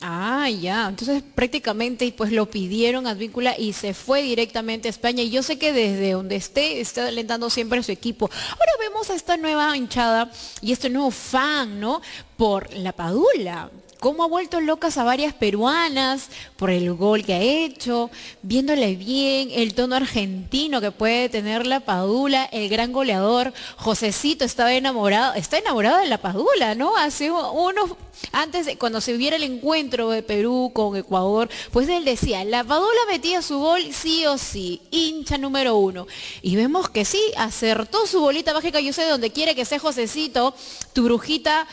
Ah, 0.01 0.51
ya. 0.51 0.89
Entonces 0.89 1.23
prácticamente 1.23 2.13
pues 2.17 2.31
lo 2.31 2.47
pidieron 2.51 3.07
a 3.07 3.15
Víncula 3.15 3.55
y 3.59 3.73
se 3.73 3.95
fue 3.95 4.23
directamente 4.23 4.89
a 4.89 4.91
España. 4.91 5.23
Y 5.23 5.31
yo 5.31 5.43
sé 5.43 5.59
que 5.59 5.73
desde 5.73 6.13
donde 6.13 6.37
esté 6.37 6.81
está 6.81 7.09
alentando 7.09 7.49
siempre 7.49 7.79
a 7.79 7.83
su 7.83 7.93
equipo. 7.93 8.29
Ahora 8.51 8.73
vemos 8.81 9.09
a 9.11 9.15
esta 9.15 9.37
nueva 9.37 9.77
hinchada 9.77 10.31
y 10.61 10.73
este 10.73 10.91
nuevo 10.91 11.11
fan, 11.11 11.81
¿no? 11.81 12.03
Por 12.37 12.75
la 12.75 12.93
Padula 12.93 13.71
cómo 14.05 14.23
ha 14.23 14.29
vuelto 14.29 14.61
locas 14.61 14.99
a 14.99 15.03
varias 15.03 15.33
peruanas 15.33 16.29
por 16.57 16.69
el 16.69 16.93
gol 16.93 17.25
que 17.25 17.33
ha 17.33 17.41
hecho, 17.41 18.11
viéndole 18.43 18.97
bien 18.97 19.49
el 19.51 19.73
tono 19.73 19.97
argentino 19.97 20.83
que 20.83 20.91
puede 20.91 21.31
tener 21.31 21.67
la 21.67 21.81
Padula, 21.81 22.45
el 22.53 22.69
gran 22.69 22.93
goleador, 22.93 23.55
Josecito 23.79 24.45
estaba 24.45 24.75
enamorado, 24.75 25.33
está 25.33 25.57
enamorado 25.57 26.01
de 26.01 26.07
la 26.07 26.19
Padula, 26.19 26.75
¿no? 26.75 26.99
Hace 26.99 27.31
unos, 27.31 27.93
antes 28.31 28.67
de 28.67 28.77
cuando 28.77 29.01
se 29.01 29.17
viera 29.17 29.37
el 29.37 29.43
encuentro 29.43 30.11
de 30.11 30.23
Perú 30.23 30.71
con 30.75 30.95
Ecuador, 30.99 31.49
pues 31.73 31.89
él 31.89 32.05
decía, 32.05 32.45
la 32.45 32.63
Padula 32.63 33.01
metía 33.09 33.41
su 33.41 33.59
gol 33.59 33.91
sí 33.95 34.27
o 34.27 34.37
sí, 34.37 34.83
hincha 34.91 35.39
número 35.39 35.77
uno. 35.77 36.07
Y 36.43 36.57
vemos 36.57 36.91
que 36.91 37.07
sí, 37.07 37.23
acertó 37.39 38.07
su 38.07 38.21
bolita 38.21 38.53
mágica, 38.53 38.81
yo 38.81 38.93
sé 38.93 39.07
donde 39.07 39.31
quiere 39.31 39.55
que 39.55 39.65
sea 39.65 39.79
Josecito, 39.79 40.55
tu 40.93 41.05
brujita 41.05 41.67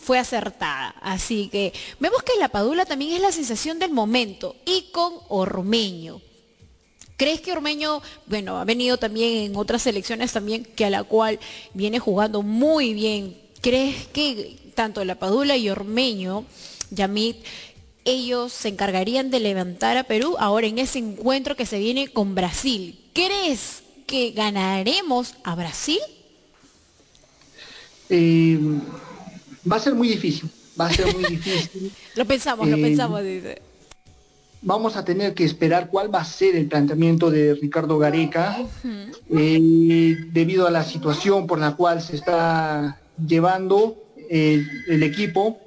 fue 0.00 0.18
acertada. 0.18 0.94
Así 1.02 1.48
que 1.48 1.72
vemos 1.98 2.22
que 2.22 2.38
la 2.38 2.48
Padula 2.48 2.86
también 2.86 3.12
es 3.12 3.20
la 3.20 3.32
sensación 3.32 3.78
del 3.78 3.92
momento 3.92 4.56
y 4.64 4.88
con 4.92 5.12
Ormeño. 5.28 6.20
¿Crees 7.16 7.42
que 7.42 7.52
Ormeño, 7.52 8.00
bueno, 8.26 8.56
ha 8.56 8.64
venido 8.64 8.96
también 8.96 9.50
en 9.50 9.56
otras 9.56 9.82
selecciones 9.82 10.32
también, 10.32 10.64
que 10.64 10.86
a 10.86 10.90
la 10.90 11.04
cual 11.04 11.38
viene 11.74 11.98
jugando 11.98 12.40
muy 12.40 12.94
bien? 12.94 13.36
¿Crees 13.60 14.06
que 14.06 14.56
tanto 14.74 15.04
la 15.04 15.16
Padula 15.16 15.58
y 15.58 15.68
Ormeño, 15.68 16.46
Yamit, 16.90 17.36
ellos 18.06 18.54
se 18.54 18.68
encargarían 18.68 19.30
de 19.30 19.40
levantar 19.40 19.98
a 19.98 20.04
Perú 20.04 20.36
ahora 20.38 20.66
en 20.66 20.78
ese 20.78 20.98
encuentro 20.98 21.56
que 21.56 21.66
se 21.66 21.78
viene 21.78 22.08
con 22.08 22.34
Brasil? 22.34 22.98
¿Crees 23.12 23.82
que 24.06 24.30
ganaremos 24.30 25.34
a 25.44 25.54
Brasil? 25.54 26.00
Eh, 28.08 28.58
va 29.70 29.76
a 29.76 29.80
ser 29.80 29.94
muy 29.94 30.08
difícil, 30.08 30.50
va 30.78 30.86
a 30.86 30.92
ser 30.92 31.14
muy 31.14 31.24
difícil. 31.24 31.92
lo 32.16 32.24
pensamos, 32.24 32.68
lo 32.68 32.76
eh, 32.76 32.82
pensamos, 32.82 33.22
dice. 33.22 33.62
Vamos 34.62 34.96
a 34.96 35.04
tener 35.04 35.32
que 35.34 35.44
esperar 35.44 35.88
cuál 35.88 36.14
va 36.14 36.20
a 36.20 36.24
ser 36.24 36.54
el 36.54 36.66
planteamiento 36.66 37.30
de 37.30 37.54
Ricardo 37.54 37.98
Gareca, 37.98 38.58
eh, 39.30 40.16
debido 40.32 40.66
a 40.66 40.70
la 40.70 40.84
situación 40.84 41.46
por 41.46 41.58
la 41.58 41.76
cual 41.76 42.02
se 42.02 42.16
está 42.16 43.00
llevando 43.26 43.96
eh, 44.28 44.62
el 44.88 45.02
equipo. 45.02 45.58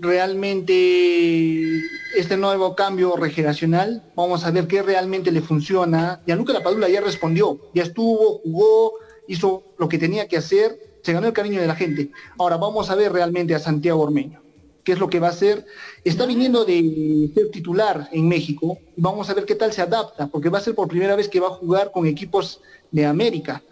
realmente 0.00 1.82
este 2.16 2.38
nuevo 2.38 2.74
cambio 2.74 3.16
regeneracional, 3.16 4.02
vamos 4.16 4.44
a 4.44 4.50
ver 4.50 4.66
qué 4.66 4.82
realmente 4.82 5.30
le 5.30 5.42
funciona. 5.42 6.22
Gianluca 6.26 6.54
Lapadula 6.54 6.88
ya 6.88 7.02
respondió, 7.02 7.58
ya 7.74 7.82
estuvo, 7.82 8.38
jugó, 8.38 8.94
hizo 9.28 9.74
lo 9.78 9.90
que 9.90 9.98
tenía 9.98 10.26
que 10.26 10.38
hacer 10.38 10.91
se 11.02 11.12
ganó 11.12 11.26
el 11.26 11.32
cariño 11.32 11.60
de 11.60 11.66
la 11.66 11.74
gente. 11.74 12.10
Ahora 12.38 12.56
vamos 12.56 12.90
a 12.90 12.94
ver 12.94 13.12
realmente 13.12 13.54
a 13.54 13.58
Santiago 13.58 14.02
Ormeño, 14.02 14.40
qué 14.84 14.92
es 14.92 14.98
lo 14.98 15.10
que 15.10 15.20
va 15.20 15.28
a 15.28 15.30
hacer. 15.30 15.66
Está 16.04 16.26
viniendo 16.26 16.64
de 16.64 17.30
ser 17.34 17.50
titular 17.50 18.08
en 18.12 18.28
México, 18.28 18.78
vamos 18.96 19.28
a 19.28 19.34
ver 19.34 19.44
qué 19.44 19.54
tal 19.54 19.72
se 19.72 19.82
adapta, 19.82 20.28
porque 20.28 20.48
va 20.48 20.58
a 20.58 20.62
ser 20.62 20.74
por 20.74 20.88
primera 20.88 21.16
vez 21.16 21.28
que 21.28 21.40
va 21.40 21.48
a 21.48 21.50
jugar 21.50 21.90
con 21.92 22.06
equipos 22.06 22.60
de 22.90 23.04
América, 23.04 23.62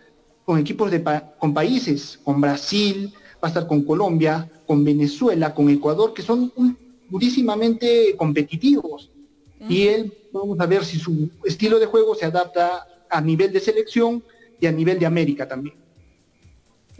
con 0.45 0.59
equipos 0.59 0.91
de 0.91 1.03
con 1.39 1.55
países, 1.55 2.19
con 2.25 2.41
Brasil, 2.41 3.13
va 3.43 3.47
a 3.47 3.49
estar 3.49 3.67
con 3.67 3.83
Colombia, 3.85 4.51
con 4.67 4.85
Venezuela, 4.85 5.55
con 5.55 5.71
Ecuador, 5.71 6.13
que 6.13 6.23
son 6.23 6.53
durísimamente 7.09 8.15
competitivos. 8.17 9.11
Y 9.69 9.89
él, 9.89 10.13
vamos 10.33 10.59
a 10.59 10.67
ver 10.67 10.85
si 10.85 10.99
su 10.99 11.29
estilo 11.45 11.79
de 11.79 11.87
juego 11.87 12.15
se 12.15 12.25
adapta 12.25 12.87
a 13.11 13.21
nivel 13.21 13.53
de 13.53 13.61
selección 13.61 14.23
y 14.59 14.67
a 14.67 14.73
nivel 14.73 14.99
de 14.99 15.07
América 15.07 15.47
también. 15.47 15.75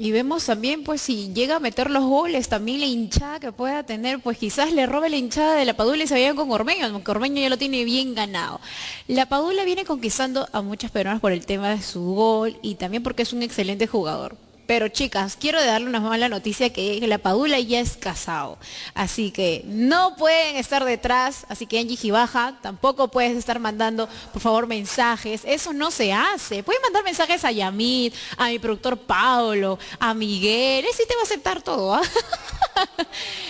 Y 0.03 0.13
vemos 0.13 0.47
también, 0.47 0.83
pues, 0.83 1.03
si 1.03 1.31
llega 1.35 1.57
a 1.57 1.61
meter 1.61 1.91
los 1.91 2.05
goles, 2.05 2.49
también 2.49 2.81
la 2.81 2.87
hinchada 2.87 3.39
que 3.39 3.53
pueda 3.53 3.83
tener, 3.83 4.19
pues 4.19 4.39
quizás 4.39 4.73
le 4.73 4.87
robe 4.87 5.11
la 5.11 5.19
hinchada 5.19 5.57
de 5.57 5.67
la 5.67 5.75
Padula 5.75 6.05
y 6.05 6.07
se 6.07 6.15
vaya 6.15 6.33
con 6.35 6.51
Ormeño, 6.51 6.91
porque 6.91 7.11
Ormeño 7.11 7.43
ya 7.43 7.51
lo 7.51 7.59
tiene 7.59 7.85
bien 7.85 8.15
ganado. 8.15 8.63
La 9.09 9.27
Padula 9.27 9.63
viene 9.65 9.85
conquistando 9.85 10.49
a 10.53 10.63
muchas 10.63 10.91
peruanas 10.91 11.21
por 11.21 11.33
el 11.33 11.45
tema 11.45 11.69
de 11.69 11.83
su 11.83 12.03
gol 12.15 12.57
y 12.63 12.77
también 12.77 13.03
porque 13.03 13.25
es 13.25 13.35
un 13.35 13.43
excelente 13.43 13.87
jugador. 13.87 14.39
Pero 14.71 14.87
chicas, 14.87 15.37
quiero 15.37 15.61
darle 15.61 15.89
una 15.89 15.99
mala 15.99 16.29
noticia 16.29 16.73
que 16.73 17.05
la 17.05 17.19
Padula 17.19 17.59
ya 17.59 17.81
es 17.81 17.97
casado. 17.97 18.57
Así 18.95 19.33
que 19.33 19.65
no 19.67 20.15
pueden 20.15 20.55
estar 20.55 20.85
detrás. 20.85 21.45
Así 21.49 21.67
que 21.67 21.81
Angie 21.81 21.97
Gibaja, 21.97 22.57
tampoco 22.63 23.09
puedes 23.09 23.37
estar 23.37 23.59
mandando, 23.59 24.09
por 24.33 24.41
favor, 24.41 24.69
mensajes. 24.69 25.43
Eso 25.45 25.73
no 25.73 25.91
se 25.91 26.13
hace. 26.13 26.63
Pueden 26.63 26.83
mandar 26.83 27.03
mensajes 27.03 27.45
a 27.45 27.51
Yamit, 27.51 28.15
a 28.37 28.47
mi 28.47 28.61
productor 28.61 28.97
Paulo, 28.97 29.77
a 29.99 30.15
Miguel. 30.15 30.85
Ese 30.85 31.05
te 31.05 31.17
va 31.17 31.23
a 31.23 31.25
aceptar 31.25 31.63
todo. 31.63 31.93
¿ah? 31.93 32.03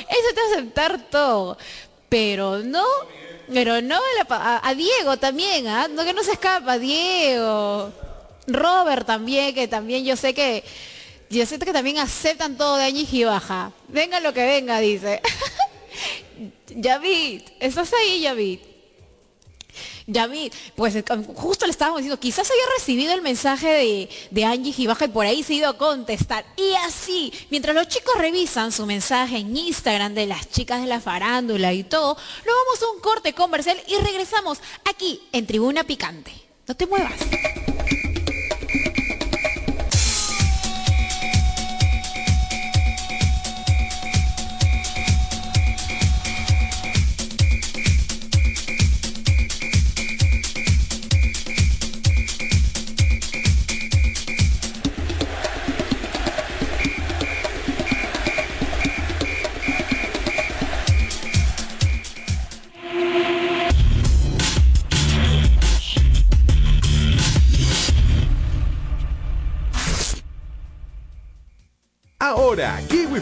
Ese 0.09 0.35
te 0.35 0.41
va 0.41 0.47
a 0.49 0.53
aceptar 0.55 1.11
todo. 1.11 1.59
Pero 2.09 2.61
no, 2.61 2.87
pero 3.53 3.83
no 3.83 4.01
a, 4.31 4.75
Diego 4.75 5.19
también, 5.19 5.69
¿ah? 5.69 5.87
No 5.87 6.03
que 6.03 6.15
no 6.15 6.25
se 6.25 6.33
escapa, 6.33 6.79
Diego. 6.79 7.93
Robert 8.47 9.07
también, 9.07 9.55
que 9.55 9.69
también 9.69 10.03
yo 10.03 10.17
sé 10.17 10.33
que 10.33 10.65
yo 11.31 11.47
siento 11.47 11.65
que 11.65 11.73
también 11.73 11.99
aceptan 11.99 12.57
todo 12.57 12.77
de 12.77 12.85
años 12.85 13.13
y 13.13 13.25
baja. 13.25 13.73
Venga 13.89 14.19
lo 14.21 14.35
que 14.35 14.45
venga, 14.45 14.81
dice. 14.81 15.23
Yavid, 16.69 17.43
¿estás 17.61 17.93
ahí, 17.93 18.21
Yavid? 18.21 18.59
Yavid, 20.07 20.53
pues 20.75 20.97
eh, 20.97 21.05
justo 21.35 21.67
le 21.67 21.71
estábamos 21.71 21.99
diciendo, 21.99 22.19
quizás 22.19 22.51
haya 22.51 22.63
recibido 22.77 23.13
el 23.13 23.23
mensaje 23.23 23.69
de, 23.69 24.09
de 24.31 24.45
Angie 24.45 24.73
Gibaja 24.73 25.05
y 25.05 25.09
por 25.09 25.25
ahí 25.25 25.45
se 25.45 25.53
ha 25.53 25.57
ido 25.57 25.69
a 25.69 25.79
contestar. 25.79 26.45
Y 26.57 26.75
así, 26.87 27.33
mientras 27.51 27.77
los 27.77 27.87
chicos 27.87 28.15
revisan 28.19 28.73
su 28.73 28.85
mensaje 28.87 29.39
en 29.39 29.57
Instagram 29.57 30.15
de 30.15 30.27
las 30.27 30.51
chicas 30.51 30.81
de 30.81 30.89
la 30.89 31.01
farándula 31.01 31.73
y 31.73 31.85
todo, 31.85 32.17
nos 32.17 32.55
vamos 32.55 32.83
a 32.83 32.91
un 32.97 33.01
corte 33.01 33.33
comercial 33.35 33.81
y 33.87 33.95
regresamos 33.97 34.61
aquí 34.85 35.23
en 35.31 35.47
Tribuna 35.47 35.85
Picante. 35.85 36.33
No 36.67 36.75
te 36.75 36.87
muevas. 36.87 37.15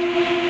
Thank 0.00 0.44
you. 0.44 0.49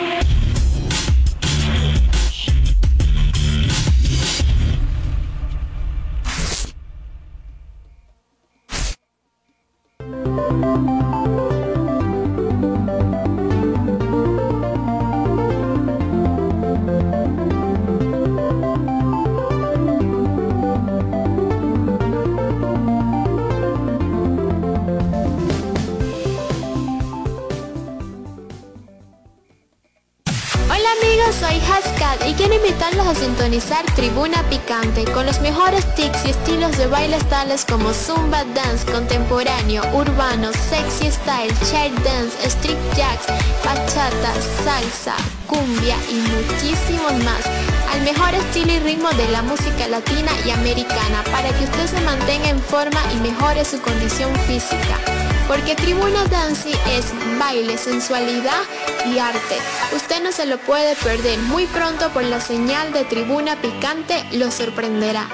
Sintonizar 33.50 33.84
Tribuna 33.96 34.48
Picante 34.48 35.04
con 35.12 35.26
los 35.26 35.40
mejores 35.40 35.84
tics 35.96 36.24
y 36.24 36.30
estilos 36.30 36.78
de 36.78 36.86
bailes 36.86 37.28
tales 37.28 37.64
como 37.64 37.92
Zumba 37.92 38.44
Dance, 38.54 38.86
contemporáneo, 38.92 39.82
urbano, 39.92 40.52
sexy 40.52 41.10
style, 41.10 41.52
chair 41.68 41.92
dance, 42.04 42.36
street 42.46 42.78
jacks, 42.96 43.26
bachata, 43.64 44.32
salsa, 44.62 45.16
cumbia 45.48 45.96
y 46.08 46.14
muchísimos 46.30 47.12
más. 47.24 47.44
Al 47.92 48.02
mejor 48.02 48.34
estilo 48.34 48.72
y 48.72 48.78
ritmo 48.78 49.10
de 49.10 49.28
la 49.28 49.42
música 49.42 49.88
latina 49.88 50.30
y 50.46 50.50
americana 50.50 51.24
para 51.32 51.48
que 51.50 51.64
usted 51.64 51.86
se 51.88 52.00
mantenga 52.02 52.50
en 52.50 52.60
forma 52.60 53.00
y 53.12 53.16
mejore 53.16 53.64
su 53.64 53.80
condición 53.80 54.32
física. 54.46 55.19
Porque 55.50 55.74
Tribuna 55.74 56.26
Dance 56.28 56.70
es 56.96 57.06
baile, 57.36 57.76
sensualidad 57.76 58.62
y 59.04 59.18
arte. 59.18 59.56
Usted 59.96 60.22
no 60.22 60.30
se 60.30 60.46
lo 60.46 60.58
puede 60.58 60.94
perder. 60.94 61.40
Muy 61.40 61.66
pronto 61.66 62.08
por 62.10 62.22
la 62.22 62.40
señal 62.40 62.92
de 62.92 63.02
Tribuna 63.02 63.56
Picante 63.60 64.22
lo 64.30 64.52
sorprenderá. 64.52 65.26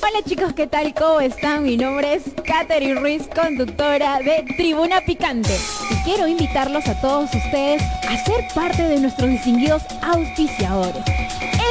Hola 0.00 0.24
chicos, 0.26 0.54
¿qué 0.54 0.66
tal? 0.68 0.94
¿Cómo 0.94 1.20
están? 1.20 1.64
Mi 1.64 1.76
nombre 1.76 2.14
es 2.14 2.22
Katherine 2.42 2.98
Ruiz, 2.98 3.28
conductora 3.34 4.20
de 4.20 4.42
Tribuna 4.56 5.02
Picante. 5.02 5.54
Y 5.90 5.96
quiero 6.04 6.26
invitarlos 6.26 6.88
a 6.88 6.98
todos 7.02 7.28
ustedes 7.34 7.82
a 7.82 8.24
ser 8.24 8.42
parte 8.54 8.84
de 8.84 9.00
nuestros 9.00 9.28
distinguidos 9.28 9.82
auspiciadores. 10.00 11.04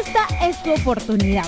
Esta 0.05 0.45
es 0.45 0.61
tu 0.61 0.71
oportunidad, 0.71 1.47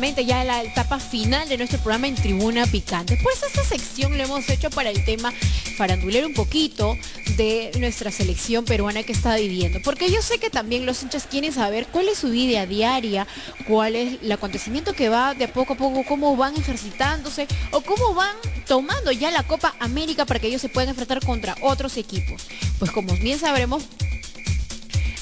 Ya 0.00 0.44
la 0.44 0.62
etapa 0.62 0.98
final 0.98 1.46
de 1.48 1.58
nuestro 1.58 1.78
programa 1.78 2.08
en 2.08 2.14
Tribuna 2.14 2.64
Picante. 2.66 3.18
Pues 3.22 3.42
esta 3.42 3.62
sección 3.62 4.16
lo 4.16 4.24
hemos 4.24 4.48
hecho 4.48 4.70
para 4.70 4.88
el 4.88 5.04
tema 5.04 5.30
farandulero 5.76 6.26
un 6.26 6.32
poquito 6.32 6.96
de 7.36 7.70
nuestra 7.78 8.10
selección 8.10 8.64
peruana 8.64 9.02
que 9.02 9.12
está 9.12 9.36
viviendo. 9.36 9.78
Porque 9.84 10.10
yo 10.10 10.22
sé 10.22 10.38
que 10.38 10.48
también 10.48 10.86
los 10.86 11.02
hinchas 11.02 11.26
quieren 11.26 11.52
saber 11.52 11.86
cuál 11.86 12.08
es 12.08 12.16
su 12.16 12.30
vida 12.30 12.64
diaria, 12.64 13.26
cuál 13.68 13.94
es 13.94 14.22
el 14.22 14.32
acontecimiento 14.32 14.94
que 14.94 15.10
va 15.10 15.34
de 15.34 15.48
poco 15.48 15.74
a 15.74 15.76
poco, 15.76 16.02
cómo 16.08 16.34
van 16.34 16.56
ejercitándose 16.56 17.46
o 17.70 17.82
cómo 17.82 18.14
van 18.14 18.34
tomando 18.66 19.12
ya 19.12 19.30
la 19.30 19.42
Copa 19.42 19.74
América 19.80 20.24
para 20.24 20.40
que 20.40 20.46
ellos 20.46 20.62
se 20.62 20.70
puedan 20.70 20.88
enfrentar 20.88 21.24
contra 21.24 21.56
otros 21.60 21.98
equipos. 21.98 22.48
Pues 22.78 22.90
como 22.90 23.12
bien 23.16 23.38
sabremos, 23.38 23.84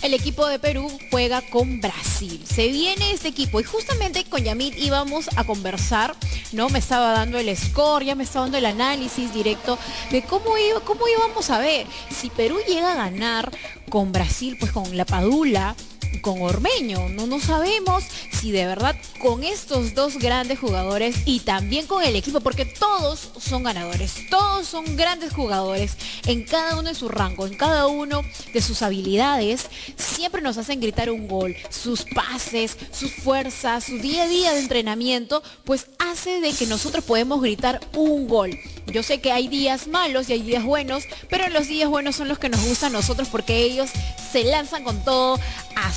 el 0.03 0.15
equipo 0.15 0.47
de 0.47 0.59
Perú 0.59 0.91
juega 1.11 1.43
con 1.43 1.81
Brasil. 1.81 2.43
Se 2.47 2.69
viene 2.69 3.13
este 3.13 3.29
equipo 3.29 3.61
y 3.61 3.65
justamente 3.65 4.25
con 4.25 4.43
Yamit 4.43 4.77
íbamos 4.79 5.29
a 5.37 5.45
conversar, 5.45 6.15
¿no? 6.53 6.69
Me 6.69 6.79
estaba 6.79 7.13
dando 7.13 7.39
el 7.39 7.55
score, 7.57 8.05
ya 8.05 8.15
me 8.15 8.25
estaba 8.25 8.45
dando 8.47 8.59
el 8.59 8.67
análisis 8.67 9.33
directo 9.33 9.79
de 10.11 10.23
cómo, 10.23 10.57
iba, 10.59 10.81
cómo 10.81 11.09
íbamos 11.09 11.51
a 11.51 11.59
ver. 11.59 11.87
Si 12.11 12.31
Perú 12.31 12.59
llega 12.67 12.93
a 12.93 12.97
ganar 12.97 13.51
con 13.91 14.13
Brasil, 14.13 14.57
pues 14.59 14.73
con 14.73 14.97
la 14.97 15.05
Padula, 15.05 15.75
con 16.21 16.43
Ormeño. 16.43 17.09
No, 17.09 17.27
no 17.27 17.41
sabemos 17.41 18.05
si 18.31 18.53
de 18.53 18.67
verdad 18.67 18.97
con 19.21 19.43
estos 19.43 19.95
dos 19.95 20.19
grandes 20.19 20.59
jugadores 20.59 21.17
y 21.25 21.41
también 21.41 21.87
con 21.87 22.03
el 22.05 22.17
equipo, 22.17 22.41
porque 22.41 22.65
todos 22.65 23.31
son 23.41 23.63
ganadores, 23.65 24.29
todos 24.31 24.67
son 24.67 24.97
grandes 24.97 25.33
jugadores 25.33 25.97
en 26.27 26.45
cada 26.45 26.79
uno 26.79 26.89
de 26.89 26.95
su 26.95 27.09
rango, 27.09 27.47
en 27.47 27.57
cada 27.57 27.87
uno 27.87 28.23
de 28.53 28.61
sus 28.61 28.83
habilidades, 28.83 29.67
siempre 29.97 30.43
nos 30.43 30.59
hacen 30.59 30.81
gritar 30.81 31.11
un 31.11 31.29
gol. 31.29 31.57
Sus 31.71 32.05
pases, 32.05 32.77
sus 32.93 33.13
fuerzas, 33.13 33.85
su 33.85 33.99
día 33.99 34.25
a 34.25 34.29
día 34.29 34.53
de 34.53 34.61
entrenamiento, 34.61 35.43
pues 35.65 35.87
hace 35.99 36.41
de 36.41 36.53
que 36.53 36.67
nosotros 36.67 37.05
podemos 37.05 37.41
gritar 37.41 37.81
un 37.95 38.29
gol. 38.29 38.59
Yo 38.87 39.03
sé 39.03 39.21
que 39.21 39.33
hay 39.33 39.49
días 39.49 39.87
malos 39.87 40.29
y 40.29 40.33
hay 40.33 40.43
días 40.43 40.65
buenos, 40.65 41.05
pero 41.29 41.49
los 41.49 41.69
días 41.69 41.91
buenos 41.91 42.17
son 42.17 42.29
los 42.29 42.39
que 42.39 42.49
nos 42.49 42.65
gustan 42.67 42.95
a 42.95 42.99
nosotros 42.99 43.29
porque 43.29 43.63
ellos 43.63 43.91
se 44.33 44.45
lanzan 44.45 44.85
con 44.85 45.05
todo 45.05 45.39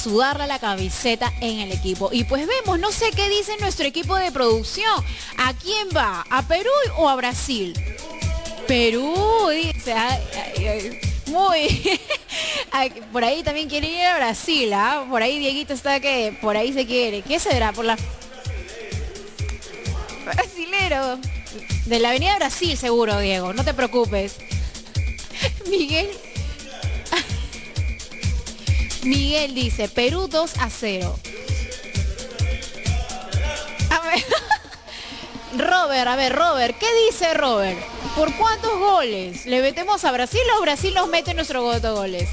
sudarle 0.02 0.48
la 0.48 0.60
camiseta 0.60 1.32
en 1.42 1.60
el 1.60 1.72
equipo. 1.72 2.10
Y 2.12 2.24
pues 2.24 2.48
vemos, 2.48 2.80
no 2.80 2.92
sé 2.92 3.12
qué 3.12 3.30
dice 3.30 3.56
nuestro 3.60 3.86
equipo 3.86 4.16
de 4.16 4.32
producción. 4.32 5.04
¿A 5.38 5.54
quién 5.54 5.90
va? 5.96 6.26
¿A 6.30 6.48
Perú 6.48 6.70
o 6.98 7.08
a 7.08 7.16
Brasil? 7.16 7.74
Perú, 8.68 9.14
dice. 9.50 9.96
Muy. 11.28 12.00
por 13.12 13.24
ahí 13.24 13.44
también 13.44 13.70
quiere 13.70 13.88
ir 13.88 14.02
a 14.04 14.18
Brasil, 14.18 14.74
¿ah? 14.74 15.06
Por 15.10 15.22
ahí 15.22 15.40
Dieguito 15.40 15.74
está 15.74 16.00
que 16.00 16.38
por 16.42 16.58
ahí 16.58 16.74
se 16.74 16.86
quiere. 16.86 17.22
¿Qué 17.22 17.40
será? 17.40 17.72
Por 17.72 17.86
la... 17.86 17.98
Brasilero. 20.26 21.20
De 21.86 22.00
la 22.00 22.10
Avenida 22.10 22.36
Brasil 22.38 22.78
seguro, 22.78 23.20
Diego. 23.20 23.54
No 23.54 23.64
te 23.64 23.74
preocupes. 23.74 24.38
Miguel. 25.70 26.10
Miguel 29.04 29.54
dice, 29.56 29.90
Perú 29.90 30.28
2 30.28 30.58
a 30.58 30.70
0. 30.70 31.20
A 33.90 34.02
ver. 34.02 34.26
Robert, 35.58 36.08
a 36.08 36.16
ver, 36.16 36.34
Robert, 36.34 36.78
¿qué 36.78 36.88
dice 37.08 37.34
Robert? 37.34 37.78
¿Por 38.16 38.34
cuántos 38.38 38.78
goles? 38.80 39.46
¿Le 39.46 39.62
metemos 39.62 40.06
a 40.06 40.12
Brasil 40.12 40.42
o 40.58 40.62
Brasil 40.62 40.94
nos 40.94 41.10
mete 41.10 41.34
nuestro 41.34 41.80
de 41.80 41.90
goles? 41.90 42.30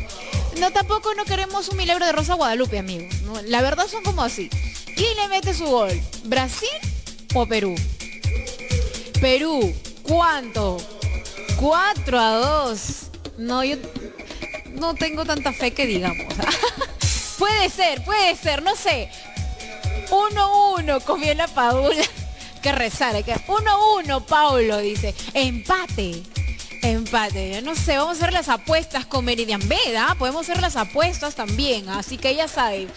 No, 0.61 0.71
tampoco 0.71 1.15
no 1.15 1.25
queremos 1.25 1.69
un 1.69 1.77
milagro 1.77 2.07
de 2.07 2.13
Rosa 2.13 2.35
Guadalupe, 2.35 2.79
amigo. 2.79 3.09
la 3.47 3.61
verdad 3.61 3.87
son 3.89 4.03
como 4.03 4.23
así. 4.23 4.49
¿Quién 4.95 5.17
le 5.17 5.29
mete 5.29 5.55
su 5.55 5.67
gol? 5.67 6.01
Brasil 6.25 6.69
o 7.35 7.47
perú 7.47 7.75
Perú, 9.21 9.75
¿cuánto? 10.03 10.79
4 11.61 12.19
a 12.19 12.33
2. 12.33 12.81
No, 13.39 13.65
yo 13.65 13.77
no 14.79 14.95
tengo 14.95 15.25
tanta 15.25 15.53
fe 15.53 15.73
que 15.73 15.87
digamos. 15.87 16.27
puede 17.39 17.69
ser, 17.71 18.03
puede 18.05 18.37
ser, 18.37 18.63
no 18.63 18.77
sé. 18.77 19.11
1-1 20.11 21.03
comió 21.03 21.35
la 21.35 21.49
Padula. 21.49 22.03
que 22.63 22.73
rezar, 22.73 23.23
que 23.25 23.35
1-1 23.35 24.25
Paulo 24.25 24.79
dice. 24.79 25.15
Empate. 25.35 26.23
Empate, 26.83 27.61
no 27.63 27.75
sé, 27.75 27.97
vamos 27.97 28.17
a 28.17 28.21
hacer 28.21 28.33
las 28.33 28.49
apuestas 28.49 29.05
con 29.05 29.25
Meridian 29.25 29.67
Veda, 29.69 30.15
podemos 30.17 30.49
hacer 30.49 30.63
las 30.63 30.77
apuestas 30.77 31.35
también, 31.35 31.89
así 31.89 32.19
que 32.19 32.37
ya 32.37 32.47
saben. 32.47 32.89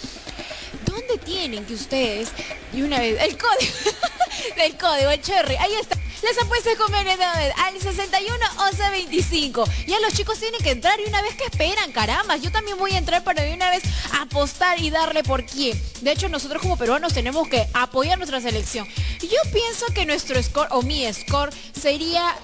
¿Dónde 0.91 1.17
tienen 1.23 1.65
que 1.65 1.73
ustedes? 1.73 2.29
Y 2.73 2.81
una 2.81 2.99
vez, 2.99 3.17
el 3.21 3.37
código, 3.37 3.73
del 4.57 4.77
código, 4.77 5.09
el 5.09 5.21
cherry, 5.21 5.55
ahí 5.55 5.73
está. 5.75 5.97
Las 6.21 6.37
apuestas 6.37 6.75
con 6.75 6.91
Veda, 6.91 7.31
al 7.65 7.81
61 7.81 8.37
11 8.59 8.89
25. 8.91 9.63
Ya 9.87 9.99
los 10.01 10.13
chicos 10.13 10.37
tienen 10.37 10.61
que 10.61 10.71
entrar 10.71 10.99
y 10.99 11.05
una 11.05 11.21
vez 11.21 11.33
que 11.35 11.45
esperan, 11.45 11.91
caramba, 11.91 12.35
yo 12.35 12.51
también 12.51 12.77
voy 12.77 12.91
a 12.91 12.99
entrar 12.99 13.23
para 13.23 13.41
de 13.41 13.53
una 13.53 13.71
vez 13.71 13.81
apostar 14.19 14.79
y 14.79 14.91
darle 14.91 15.23
por 15.23 15.45
quién. 15.45 15.81
De 16.01 16.11
hecho, 16.11 16.29
nosotros 16.29 16.61
como 16.61 16.77
peruanos 16.77 17.13
tenemos 17.13 17.47
que 17.47 17.65
apoyar 17.73 18.19
nuestra 18.19 18.39
selección. 18.39 18.87
Yo 19.21 19.51
pienso 19.51 19.87
que 19.95 20.05
nuestro 20.05 20.41
score, 20.43 20.67
o 20.71 20.83
mi 20.83 21.11
score, 21.11 21.51
sería 21.73 22.35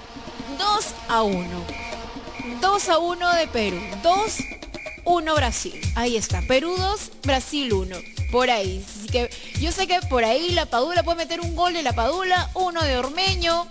2 0.57 0.85
a 1.09 1.21
1. 1.21 1.65
2 2.61 2.89
a 2.89 2.97
1 2.97 3.35
de 3.35 3.47
Perú. 3.47 3.79
2 4.01 4.37
1 5.07 5.35
Brasil. 5.35 5.79
Ahí 5.95 6.17
está. 6.17 6.41
Perú 6.41 6.75
2, 6.77 7.11
Brasil 7.23 7.71
1. 7.71 7.95
Por 8.29 8.49
ahí. 8.49 8.85
Así 8.85 9.07
que 9.07 9.29
yo 9.59 9.71
sé 9.71 9.87
que 9.87 10.01
por 10.01 10.25
ahí 10.25 10.49
la 10.49 10.65
Padula 10.65 11.01
puede 11.03 11.19
meter 11.19 11.39
un 11.39 11.55
gol 11.55 11.73
de 11.73 11.81
la 11.81 11.93
Padula, 11.93 12.49
uno 12.53 12.83
de 12.83 12.97
Ormeño. 12.97 13.67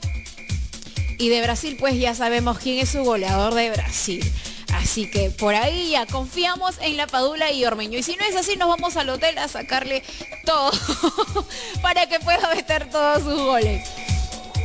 Y 1.19 1.29
de 1.29 1.43
Brasil 1.43 1.77
pues 1.79 1.99
ya 1.99 2.15
sabemos 2.15 2.59
quién 2.59 2.79
es 2.79 2.89
su 2.89 3.05
goleador 3.05 3.53
de 3.53 3.71
Brasil. 3.71 4.33
Así 4.73 5.11
que 5.11 5.31
por 5.31 5.55
ahí 5.55 5.91
ya 5.91 6.07
confiamos 6.07 6.77
en 6.81 6.97
la 6.97 7.07
Padula 7.07 7.53
y 7.53 7.67
Ormeño. 7.67 7.99
Y 7.99 8.03
si 8.03 8.17
no 8.17 8.25
es 8.25 8.35
así, 8.35 8.57
nos 8.57 8.69
vamos 8.69 8.97
al 8.97 9.11
hotel 9.11 9.37
a 9.37 9.47
sacarle 9.47 10.03
todo 10.47 10.73
para 11.83 12.07
que 12.07 12.19
pueda 12.19 12.55
meter 12.55 12.89
todos 12.89 13.23
sus 13.23 13.39
goles. 13.39 13.87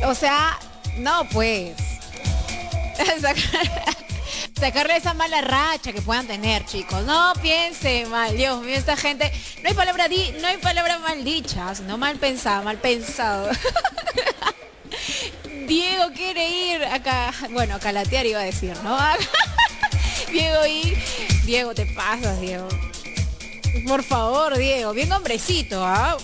O 0.06 0.14
sea, 0.14 0.58
no 0.96 1.28
pues. 1.28 1.74
sacarle 4.58 4.96
esa 4.96 5.14
mala 5.14 5.40
racha 5.40 5.92
que 5.92 6.02
puedan 6.02 6.26
tener, 6.26 6.64
chicos. 6.66 7.02
No 7.04 7.32
piensen 7.40 8.10
mal, 8.10 8.36
Dios 8.36 8.62
mío, 8.62 8.76
esta 8.76 8.96
gente, 8.96 9.32
no 9.62 9.68
hay 9.68 9.74
palabra 9.74 10.08
di, 10.08 10.34
no 10.40 10.48
hay 10.48 10.58
palabra 10.58 10.98
mal 10.98 11.24
dicha, 11.24 11.74
sino 11.74 11.98
mal 11.98 12.16
pensada, 12.18 12.62
mal 12.62 12.78
pensado. 12.78 13.50
Diego 15.66 16.12
quiere 16.14 16.48
ir 16.48 16.84
acá, 16.84 17.32
bueno, 17.50 17.78
calatear 17.80 18.26
iba 18.26 18.40
a 18.40 18.44
decir, 18.44 18.76
¿no? 18.82 18.98
Diego 20.32 20.66
y 20.66 20.96
Diego, 21.44 21.74
te 21.74 21.86
pasas, 21.86 22.40
Diego. 22.40 22.68
Por 23.86 24.02
favor, 24.02 24.56
Diego, 24.58 24.92
bien 24.92 25.10
hombrecito, 25.12 25.84
¿ah? 25.84 26.16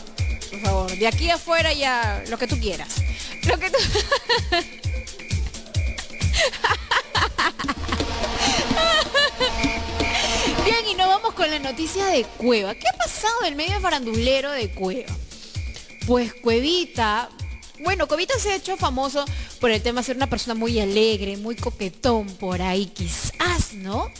Por 0.50 0.60
favor, 0.60 0.90
de 0.90 1.06
aquí 1.06 1.30
afuera 1.30 1.72
ya 1.72 2.22
lo 2.28 2.38
que 2.38 2.46
tú 2.46 2.58
quieras. 2.58 2.96
Lo 3.44 3.58
que 3.58 3.70
tú 3.70 3.78
con 11.38 11.50
la 11.52 11.60
noticia 11.60 12.04
de 12.06 12.24
Cueva. 12.24 12.74
¿Qué 12.74 12.88
ha 12.92 12.98
pasado 12.98 13.42
en 13.42 13.50
el 13.50 13.54
medio 13.54 13.80
farandulero 13.80 14.50
de 14.50 14.70
Cueva? 14.70 15.16
Pues 16.04 16.34
Cuevita, 16.34 17.28
bueno, 17.78 18.08
Cuevita 18.08 18.36
se 18.40 18.50
ha 18.50 18.56
hecho 18.56 18.76
famoso 18.76 19.24
por 19.60 19.70
el 19.70 19.80
tema 19.80 20.00
de 20.00 20.06
ser 20.06 20.16
una 20.16 20.28
persona 20.28 20.56
muy 20.56 20.80
alegre, 20.80 21.36
muy 21.36 21.54
coquetón 21.54 22.26
por 22.38 22.60
ahí, 22.60 22.86
quizás, 22.86 23.72
¿no? 23.72 24.10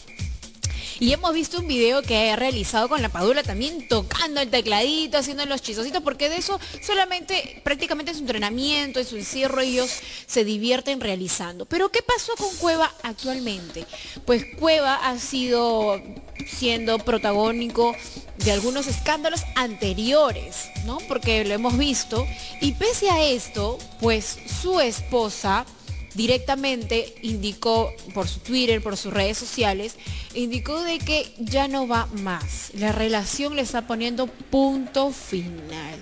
Y 1.01 1.13
hemos 1.13 1.35
visto 1.35 1.59
un 1.59 1.67
video 1.67 2.03
que 2.03 2.31
ha 2.31 2.37
realizado 2.37 2.89
con 2.89 3.03
la 3.03 3.09
Padula 3.09 3.43
también 3.43 3.89
tocando 3.89 4.41
el 4.41 4.51
tecladito, 4.51 5.19
haciendo 5.19 5.45
los 5.47 5.61
chisositos, 5.61 6.03
porque 6.03 6.29
de 6.29 6.37
eso 6.37 6.61
solamente 6.85 7.61
prácticamente 7.65 8.13
es 8.13 8.19
su 8.19 8.23
entrenamiento, 8.23 9.01
es 9.01 9.09
su 9.09 9.17
encierro, 9.17 9.61
ellos 9.61 9.91
se 10.27 10.45
divierten 10.45 11.01
realizando. 11.01 11.67
Pero 11.67 11.91
¿qué 11.91 12.03
pasó 12.03 12.35
con 12.37 12.55
Cueva 12.59 12.93
actualmente? 13.03 13.87
Pues 14.25 14.45
Cueva 14.59 14.95
ha 14.95 15.19
sido 15.19 16.01
siendo 16.47 16.99
protagónico 16.99 17.95
de 18.39 18.53
algunos 18.53 18.87
escándalos 18.87 19.43
anteriores, 19.55 20.71
¿no? 20.85 20.99
Porque 21.09 21.45
lo 21.45 21.55
hemos 21.55 21.77
visto. 21.77 22.27
Y 22.61 22.73
pese 22.73 23.11
a 23.11 23.23
esto, 23.23 23.79
pues 24.01 24.39
su 24.63 24.81
esposa 24.81 25.67
directamente 26.15 27.15
indicó 27.23 27.93
por 28.15 28.29
su 28.29 28.41
Twitter, 28.41 28.83
por 28.83 28.97
sus 28.97 29.13
redes 29.13 29.39
sociales, 29.39 29.97
indicó 30.35 30.83
de 30.83 30.99
que 30.99 31.33
ya 31.39 31.69
no 31.69 31.87
va 31.87 32.07
más. 32.07 32.71
La 32.75 32.93
relación 32.93 33.57
le 33.57 33.63
está 33.63 33.87
poniendo 33.87 34.27
punto 34.27 35.11
final. 35.11 35.99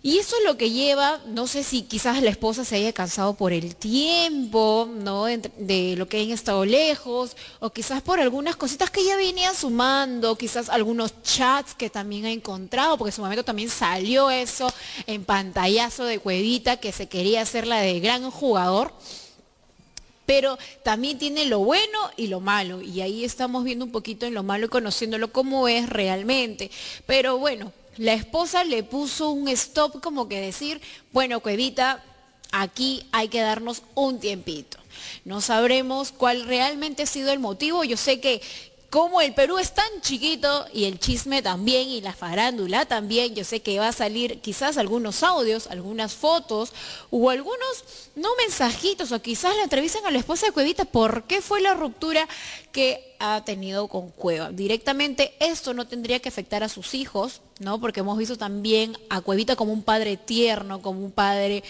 Y 0.00 0.18
eso 0.18 0.36
es 0.36 0.44
lo 0.44 0.56
que 0.56 0.70
lleva, 0.70 1.20
no 1.26 1.48
sé 1.48 1.64
si 1.64 1.82
quizás 1.82 2.22
la 2.22 2.30
esposa 2.30 2.64
se 2.64 2.76
haya 2.76 2.92
cansado 2.92 3.34
por 3.34 3.52
el 3.52 3.74
tiempo, 3.74 4.88
¿no? 4.88 5.24
De, 5.24 5.96
lo 5.96 6.08
que 6.08 6.20
han 6.20 6.30
estado 6.30 6.64
lejos, 6.64 7.36
o 7.58 7.70
quizás 7.70 8.00
por 8.00 8.20
algunas 8.20 8.54
cositas 8.54 8.90
que 8.90 9.04
ya 9.04 9.16
venía 9.16 9.52
sumando, 9.54 10.38
quizás 10.38 10.68
algunos 10.68 11.20
chats 11.22 11.74
que 11.74 11.90
también 11.90 12.26
ha 12.26 12.30
encontrado, 12.30 12.96
porque 12.96 13.10
en 13.10 13.16
su 13.16 13.22
momento 13.22 13.44
también 13.44 13.70
salió 13.70 14.30
eso 14.30 14.72
en 15.08 15.24
pantallazo 15.24 16.04
de 16.04 16.20
Cuevita, 16.20 16.76
que 16.76 16.92
se 16.92 17.08
quería 17.08 17.42
hacer 17.42 17.66
la 17.66 17.80
de 17.80 17.98
gran 17.98 18.30
jugador 18.30 18.92
pero 20.26 20.58
también 20.82 21.16
tiene 21.16 21.46
lo 21.46 21.60
bueno 21.60 21.98
y 22.18 22.26
lo 22.26 22.40
malo. 22.40 22.82
Y 22.82 23.00
ahí 23.00 23.24
estamos 23.24 23.64
viendo 23.64 23.86
un 23.86 23.90
poquito 23.90 24.26
en 24.26 24.34
lo 24.34 24.42
malo 24.42 24.66
y 24.66 24.68
conociéndolo 24.68 25.32
como 25.32 25.68
es 25.68 25.88
realmente. 25.88 26.70
Pero 27.06 27.38
bueno, 27.38 27.72
la 27.98 28.14
esposa 28.14 28.64
le 28.64 28.82
puso 28.84 29.30
un 29.30 29.48
stop 29.48 30.00
como 30.00 30.28
que 30.28 30.40
decir, 30.40 30.80
bueno, 31.12 31.40
Cuevita, 31.40 32.02
aquí 32.52 33.04
hay 33.12 33.28
que 33.28 33.40
darnos 33.40 33.82
un 33.94 34.20
tiempito. 34.20 34.78
No 35.24 35.40
sabremos 35.40 36.12
cuál 36.12 36.44
realmente 36.46 37.02
ha 37.02 37.06
sido 37.06 37.32
el 37.32 37.38
motivo. 37.38 37.84
Yo 37.84 37.96
sé 37.96 38.20
que 38.20 38.40
como 38.90 39.20
el 39.20 39.34
Perú 39.34 39.58
es 39.58 39.72
tan 39.74 40.00
chiquito 40.00 40.66
y 40.72 40.84
el 40.84 40.98
chisme 40.98 41.42
también 41.42 41.88
y 41.88 42.00
la 42.00 42.14
farándula 42.14 42.86
también, 42.86 43.34
yo 43.34 43.44
sé 43.44 43.60
que 43.60 43.78
va 43.78 43.88
a 43.88 43.92
salir 43.92 44.40
quizás 44.40 44.78
algunos 44.78 45.22
audios, 45.22 45.66
algunas 45.66 46.14
fotos 46.14 46.72
o 47.10 47.28
algunos, 47.28 47.84
no 48.16 48.30
mensajitos 48.36 49.12
o 49.12 49.20
quizás 49.20 49.54
le 49.56 49.62
entrevistan 49.62 50.06
a 50.06 50.10
la 50.10 50.18
esposa 50.18 50.46
de 50.46 50.52
Cuevita 50.52 50.86
por 50.86 51.24
qué 51.24 51.42
fue 51.42 51.60
la 51.60 51.74
ruptura 51.74 52.26
que 52.72 53.14
ha 53.18 53.44
tenido 53.44 53.88
con 53.88 54.10
Cueva. 54.10 54.52
Directamente 54.52 55.34
esto 55.38 55.74
no 55.74 55.86
tendría 55.86 56.20
que 56.20 56.30
afectar 56.30 56.62
a 56.62 56.68
sus 56.70 56.94
hijos, 56.94 57.42
¿no? 57.58 57.80
Porque 57.80 58.00
hemos 58.00 58.16
visto 58.16 58.38
también 58.38 58.96
a 59.10 59.20
Cuevita 59.20 59.54
como 59.54 59.72
un 59.72 59.82
padre 59.82 60.16
tierno, 60.16 60.80
como 60.80 61.04
un 61.04 61.12
padre 61.12 61.62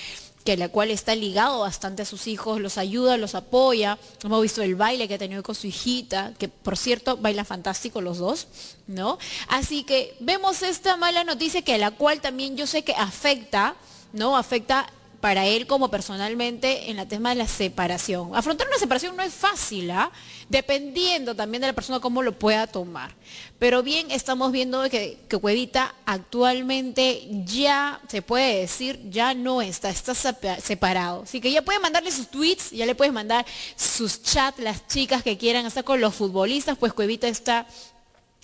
que 0.49 0.57
la 0.57 0.70
cual 0.70 0.90
está 0.90 1.14
ligado 1.14 1.61
bastante 1.61 2.01
a 2.01 2.05
sus 2.07 2.26
hijos, 2.26 2.59
los 2.59 2.78
ayuda, 2.78 3.18
los 3.18 3.34
apoya. 3.34 3.99
Hemos 4.24 4.40
visto 4.40 4.62
el 4.62 4.76
baile 4.76 5.07
que 5.07 5.16
ha 5.16 5.18
tenido 5.18 5.42
con 5.42 5.55
su 5.55 5.66
hijita, 5.66 6.32
que 6.38 6.49
por 6.49 6.78
cierto 6.78 7.18
bailan 7.18 7.44
fantástico 7.44 8.01
los 8.01 8.16
dos, 8.16 8.46
¿no? 8.86 9.18
Así 9.49 9.84
que 9.84 10.16
vemos 10.20 10.62
esta 10.62 10.96
mala 10.96 11.22
noticia 11.22 11.61
que 11.61 11.76
la 11.76 11.90
cual 11.90 12.22
también 12.22 12.57
yo 12.57 12.66
sé 12.66 12.82
que 12.82 12.94
afecta, 12.94 13.76
¿no? 14.14 14.38
Afecta 14.38 14.90
para 15.21 15.47
él 15.47 15.66
como 15.66 15.91
personalmente 15.91 16.91
en 16.91 16.99
el 16.99 17.09
tema 17.09 17.31
de 17.31 17.37
la 17.37 17.49
separación. 17.49 18.37
Afrontar 18.37 18.69
una 18.69 18.79
separación 18.79 19.16
no 19.16 19.23
es 19.23 19.35
fácil, 19.35 19.91
¿ah? 19.91 20.12
dependiendo 20.49 21.35
también 21.35 21.61
de 21.61 21.66
la 21.66 21.73
persona 21.73 21.99
cómo 21.99 22.23
lo 22.23 22.39
pueda 22.39 22.66
tomar. 22.66 23.12
Pero 23.59 23.83
bien, 23.83 24.11
estamos 24.11 24.53
viendo 24.53 24.89
que, 24.89 25.19
que 25.29 25.39
Cuevita 25.39 25.95
actualmente 26.07 27.27
ya, 27.45 28.01
se 28.09 28.23
puede 28.23 28.61
decir, 28.61 29.01
ya 29.11 29.35
no 29.35 29.61
está, 29.61 29.91
está 29.91 30.14
separado. 30.14 31.23
Así 31.23 31.41
que 31.41 31.51
ya 31.51 31.62
puede 31.62 31.81
mandarle 31.81 32.12
sus 32.12 32.29
tweets, 32.29 32.71
ya 32.71 32.87
le 32.87 32.95
puedes 32.95 33.12
mandar 33.12 33.45
sus 33.75 34.23
chats, 34.23 34.61
las 34.61 34.87
chicas 34.87 35.25
que 35.25 35.37
quieran 35.37 35.66
estar 35.66 35.83
con 35.83 36.01
los 36.01 36.14
futbolistas, 36.14 36.79
pues 36.79 36.93
Cuevita 36.93 37.27
está 37.27 37.66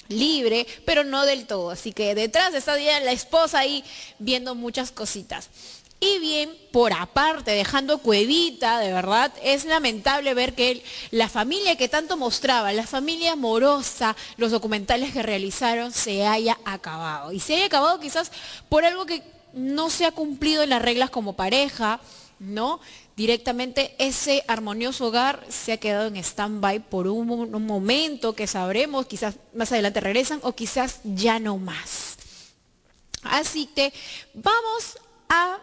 libre, 0.08 0.66
pero 0.84 1.04
no 1.04 1.24
del 1.24 1.46
todo. 1.46 1.70
Así 1.70 1.92
que 1.92 2.14
detrás 2.16 2.52
está 2.54 2.76
la 2.76 3.12
esposa 3.12 3.60
ahí 3.60 3.84
viendo 4.18 4.54
muchas 4.54 4.90
cositas. 4.90 5.48
Y 6.04 6.18
bien, 6.18 6.54
por 6.70 6.92
aparte, 6.92 7.52
dejando 7.52 7.96
Cuevita, 7.96 8.78
de 8.78 8.92
verdad, 8.92 9.32
es 9.42 9.64
lamentable 9.64 10.34
ver 10.34 10.54
que 10.54 10.84
la 11.10 11.30
familia 11.30 11.76
que 11.76 11.88
tanto 11.88 12.18
mostraba, 12.18 12.74
la 12.74 12.86
familia 12.86 13.32
amorosa, 13.32 14.14
los 14.36 14.50
documentales 14.50 15.14
que 15.14 15.22
realizaron, 15.22 15.92
se 15.92 16.26
haya 16.26 16.58
acabado. 16.66 17.32
Y 17.32 17.40
se 17.40 17.54
haya 17.54 17.66
acabado 17.66 18.00
quizás 18.00 18.32
por 18.68 18.84
algo 18.84 19.06
que 19.06 19.22
no 19.54 19.88
se 19.88 20.04
ha 20.04 20.12
cumplido 20.12 20.62
en 20.62 20.70
las 20.70 20.82
reglas 20.82 21.08
como 21.08 21.36
pareja, 21.36 22.00
¿no? 22.38 22.80
Directamente 23.16 23.94
ese 23.98 24.44
armonioso 24.46 25.06
hogar 25.06 25.42
se 25.48 25.72
ha 25.72 25.78
quedado 25.78 26.08
en 26.08 26.16
stand-by 26.16 26.80
por 26.80 27.08
un, 27.08 27.30
un 27.30 27.66
momento 27.66 28.34
que 28.34 28.46
sabremos, 28.46 29.06
quizás 29.06 29.36
más 29.54 29.72
adelante 29.72 30.00
regresan 30.00 30.40
o 30.42 30.54
quizás 30.54 31.00
ya 31.02 31.38
no 31.38 31.56
más. 31.56 32.18
Así 33.22 33.70
que 33.74 33.94
vamos 34.34 34.98
a 35.30 35.60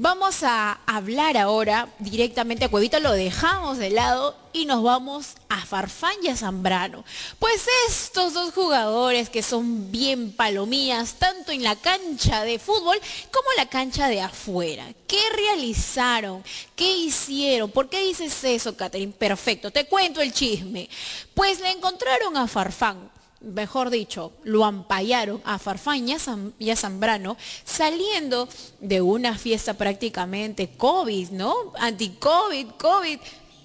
Vamos 0.00 0.44
a 0.44 0.78
hablar 0.86 1.36
ahora 1.36 1.88
directamente 1.98 2.64
a 2.64 2.68
Cuevita, 2.68 3.00
lo 3.00 3.10
dejamos 3.10 3.78
de 3.78 3.90
lado 3.90 4.36
y 4.52 4.64
nos 4.64 4.84
vamos 4.84 5.34
a 5.48 5.66
Farfán 5.66 6.14
y 6.22 6.28
a 6.28 6.36
Zambrano. 6.36 7.04
Pues 7.40 7.66
estos 7.88 8.32
dos 8.32 8.54
jugadores 8.54 9.28
que 9.28 9.42
son 9.42 9.90
bien 9.90 10.30
palomías, 10.30 11.14
tanto 11.14 11.50
en 11.50 11.64
la 11.64 11.74
cancha 11.74 12.44
de 12.44 12.60
fútbol 12.60 12.96
como 13.32 13.50
en 13.50 13.56
la 13.56 13.66
cancha 13.66 14.06
de 14.06 14.20
afuera. 14.20 14.86
¿Qué 15.08 15.20
realizaron? 15.34 16.44
¿Qué 16.76 16.96
hicieron? 16.96 17.68
¿Por 17.68 17.88
qué 17.88 18.00
dices 18.06 18.44
eso, 18.44 18.76
Catherine? 18.76 19.12
Perfecto, 19.12 19.72
te 19.72 19.86
cuento 19.86 20.20
el 20.20 20.32
chisme. 20.32 20.88
Pues 21.34 21.58
le 21.58 21.72
encontraron 21.72 22.36
a 22.36 22.46
Farfán 22.46 23.10
mejor 23.40 23.90
dicho, 23.90 24.32
lo 24.42 24.64
ampallaron 24.64 25.40
a 25.44 25.58
Farfán 25.58 26.08
y 26.08 26.70
a, 26.70 26.76
Zambrano 26.76 27.36
saliendo 27.64 28.48
de 28.80 29.00
una 29.00 29.38
fiesta 29.38 29.74
prácticamente 29.74 30.70
COVID, 30.76 31.30
¿no? 31.30 31.72
Anti-COVID, 31.78 32.70
COVID, 32.78 33.18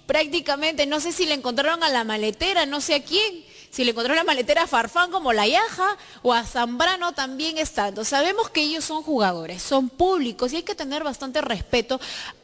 prácticamente, 0.05 0.85
no 0.85 0.99
sé 0.99 1.11
si 1.11 1.25
le 1.25 1.33
encontraron 1.33 1.83
a 1.83 1.89
la 1.89 2.03
maletera, 2.03 2.65
no 2.65 2.81
sé 2.81 2.95
a 2.95 3.03
quién, 3.03 3.43
si 3.71 3.83
le 3.83 3.91
encontraron 3.91 4.17
la 4.17 4.23
maletera 4.23 4.63
a 4.63 4.67
Farfán 4.67 5.09
como 5.09 5.33
la 5.33 5.47
Yaja 5.47 5.97
o 6.21 6.33
a 6.33 6.43
Zambrano 6.43 7.13
también 7.13 7.57
estando. 7.57 8.05
Sabemos 8.05 8.49
que 8.49 8.61
ellos 8.61 8.85
son 8.85 9.01
jugadores, 9.01 9.63
son 9.63 9.89
públicos 9.89 10.53
y 10.53 10.57
hay 10.57 10.63
que 10.63 10.75
tener 10.75 11.03
bastante 11.03 11.41
respeto 11.41 11.99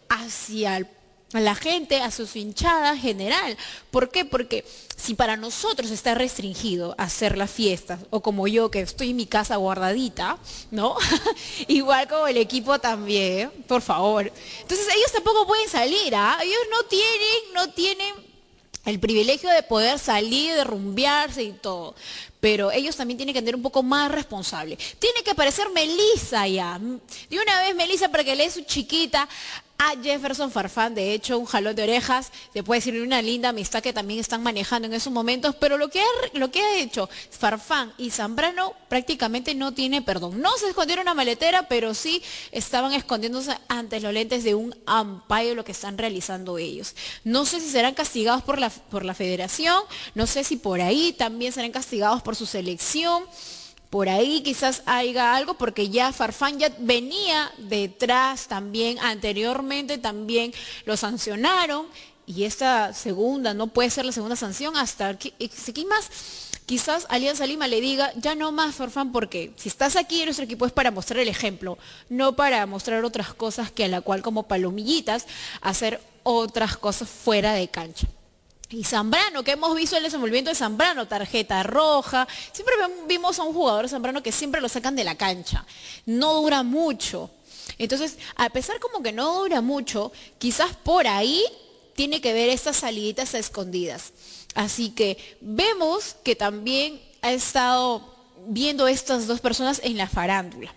hacia 0.10 0.78
el 0.78 0.88
a 1.34 1.40
la 1.40 1.56
gente, 1.56 2.02
a 2.02 2.12
sus 2.12 2.36
hinchadas 2.36 3.00
general. 3.00 3.58
¿Por 3.92 4.10
qué? 4.10 4.26
Porque 4.26 4.66
si 4.96 5.14
para 5.14 5.38
nosotros 5.38 5.92
está 5.92 6.16
restringido 6.16 6.96
hacer 6.98 7.38
las 7.38 7.52
fiestas, 7.52 8.00
o 8.10 8.22
como 8.22 8.48
yo 8.48 8.72
que 8.72 8.82
estoy 8.82 9.12
en 9.12 9.18
mi 9.18 9.28
casa 9.28 9.56
guardadita, 9.58 10.38
¿no? 10.72 10.96
Igual 11.68 12.08
como 12.08 12.28
el 12.28 12.38
equipo 12.38 12.80
también, 12.80 13.52
por 13.68 13.82
favor. 13.82 14.32
Entonces 14.62 14.88
ellos 14.96 15.12
tampoco 15.12 15.46
pueden 15.46 15.70
salir, 15.70 16.16
¿ah? 16.16 16.40
Ellos 16.42 16.60
no 16.72 16.84
tienen, 16.88 17.54
no 17.54 17.70
tienen 17.74 18.30
el 18.86 19.00
privilegio 19.00 19.50
de 19.50 19.62
poder 19.62 20.00
salir, 20.00 20.56
de 20.56 20.64
rumbearse 20.64 21.44
y 21.44 21.52
todo. 21.52 21.94
Pero 22.40 22.72
ellos 22.72 22.96
también 22.96 23.18
tienen 23.18 23.34
que 23.34 23.42
tener 23.42 23.56
un 23.56 23.62
poco 23.62 23.84
más 23.84 24.10
responsable. 24.12 24.78
Tiene 24.98 25.22
que 25.24 25.32
aparecer 25.32 25.70
Melissa 25.70 26.48
ya. 26.48 26.80
De 26.80 27.40
una 27.40 27.62
vez 27.62 27.76
Melissa 27.76 28.10
para 28.10 28.24
que 28.24 28.36
le 28.36 28.46
dé 28.46 28.50
su 28.52 28.62
chiquita 28.62 29.28
a 29.80 29.96
Jefferson 30.04 30.52
Farfán, 30.52 30.94
de 30.94 31.14
hecho, 31.14 31.40
un 31.40 31.46
jalón 31.46 31.74
de 31.74 31.84
orejas, 31.84 32.34
se 32.54 32.64
puede 32.64 32.82
decir 32.82 33.02
una 33.02 33.22
linda 33.22 33.50
amistad 33.50 33.82
que 33.82 33.94
también 33.94 34.20
están 34.20 34.44
manejando 34.44 34.88
en 34.90 34.94
esos 34.94 35.12
momentos, 35.12 35.56
pero 35.56 35.78
lo 35.78 35.90
que, 35.90 36.02
ha, 36.02 36.06
lo 36.34 36.52
que 36.52 36.62
ha 36.62 36.76
hecho 36.76 37.10
Farfán 37.32 37.94
y 37.98 38.12
Zambrano 38.12 38.74
prácticamente 38.90 39.56
no 39.56 39.74
tiene 39.74 40.02
perdón. 40.02 40.42
No 40.42 40.52
se 40.58 40.68
escondieron 40.68 41.04
una 41.04 41.14
maletera, 41.14 41.70
pero 41.70 41.94
sí 41.94 42.22
estaban 42.52 42.92
escondiéndose 42.92 43.58
ante 43.70 44.02
los 44.02 44.14
lentes 44.14 44.44
de 44.44 44.54
un 44.54 44.76
amparo 44.86 45.56
lo 45.56 45.64
que 45.64 45.72
están 45.72 45.98
realizando 45.98 46.58
ellos. 46.58 46.94
No 47.24 47.46
sé 47.46 47.62
si 47.62 47.70
serán 47.70 47.94
castigados 47.94 48.44
por 48.44 48.60
la, 48.60 48.70
por 48.70 49.06
la 49.06 49.14
federación, 49.14 49.82
no 50.14 50.28
sé 50.28 50.44
si 50.44 50.58
por 50.58 50.82
ahí 50.82 51.14
también 51.14 51.54
serán 51.54 51.72
castigados 51.72 52.22
por 52.22 52.36
su 52.36 52.46
selección 52.46 53.24
por 53.90 54.08
ahí 54.08 54.42
quizás 54.42 54.84
haya 54.86 55.36
algo 55.36 55.56
porque 55.56 55.90
ya 55.90 56.14
Farfán 56.14 56.60
ya 56.60 56.72
venía 56.80 57.52
detrás 57.58 58.48
también, 58.48 59.00
anteriormente 59.00 59.98
también 59.98 60.54
lo 60.86 60.96
sancionaron 60.96 61.88
y 62.28 62.44
esta 62.44 62.94
segunda 62.94 63.56
no 63.56 63.68
puede 63.68 63.90
ser 63.90 64.06
la 64.06 64.12
segunda 64.12 64.36
sanción 64.36 64.78
hasta 64.78 65.18
que, 65.18 65.34
más 65.88 66.10
quizás 66.68 67.08
Alianza 67.10 67.48
Lima 67.48 67.68
le 67.68 67.82
diga, 67.82 68.12
ya 68.16 68.36
no 68.36 68.52
más 68.52 68.76
Farfán 68.76 69.12
porque 69.12 69.54
si 69.56 69.70
estás 69.70 69.96
aquí 69.96 70.20
en 70.20 70.26
nuestro 70.26 70.46
equipo 70.46 70.68
es 70.68 70.72
para 70.72 70.92
mostrar 70.92 71.22
el 71.22 71.28
ejemplo, 71.28 71.80
no 72.10 72.36
para 72.36 72.64
mostrar 72.68 73.04
otras 73.04 73.34
cosas 73.34 73.72
que 73.72 73.86
a 73.86 73.88
la 73.88 74.02
cual 74.02 74.22
como 74.22 74.44
palomillitas 74.44 75.26
hacer 75.62 76.00
otras 76.22 76.78
cosas 76.78 77.10
fuera 77.10 77.54
de 77.54 77.68
cancha. 77.70 78.08
Y 78.72 78.84
Zambrano, 78.84 79.44
que 79.44 79.52
hemos 79.52 79.76
visto 79.76 79.98
el 79.98 80.04
desenvolvimiento 80.04 80.52
de 80.52 80.56
Zambrano, 80.56 81.08
tarjeta 81.08 81.64
roja. 81.64 82.28
Siempre 82.52 82.76
vimos 83.08 83.40
a 83.40 83.44
un 83.44 83.54
jugador 83.54 83.90
Zambrano 83.90 84.22
que 84.22 84.32
siempre 84.32 84.62
lo 84.62 84.70
sacan 84.70 84.96
de 84.96 85.04
la 85.04 85.16
cancha. 85.16 85.66
No 86.06 86.36
dura 86.36 86.62
mucho. 86.62 87.32
Entonces, 87.80 88.18
a 88.36 88.50
pesar 88.50 88.80
como 88.80 89.02
que 89.02 89.12
no 89.12 89.40
dura 89.40 89.62
mucho, 89.62 90.12
quizás 90.38 90.76
por 90.76 91.08
ahí 91.08 91.44
tiene 91.96 92.22
que 92.22 92.34
ver 92.34 92.50
estas 92.50 92.78
saliditas 92.78 93.34
escondidas. 93.34 94.14
Así 94.54 94.92
que 94.92 95.38
vemos 95.42 96.16
que 96.24 96.36
también 96.36 97.02
ha 97.22 97.32
estado 97.32 98.16
viendo 98.48 98.88
estas 98.88 99.26
dos 99.26 99.42
personas 99.42 99.82
en 99.84 99.98
la 99.98 100.08
farándula. 100.08 100.74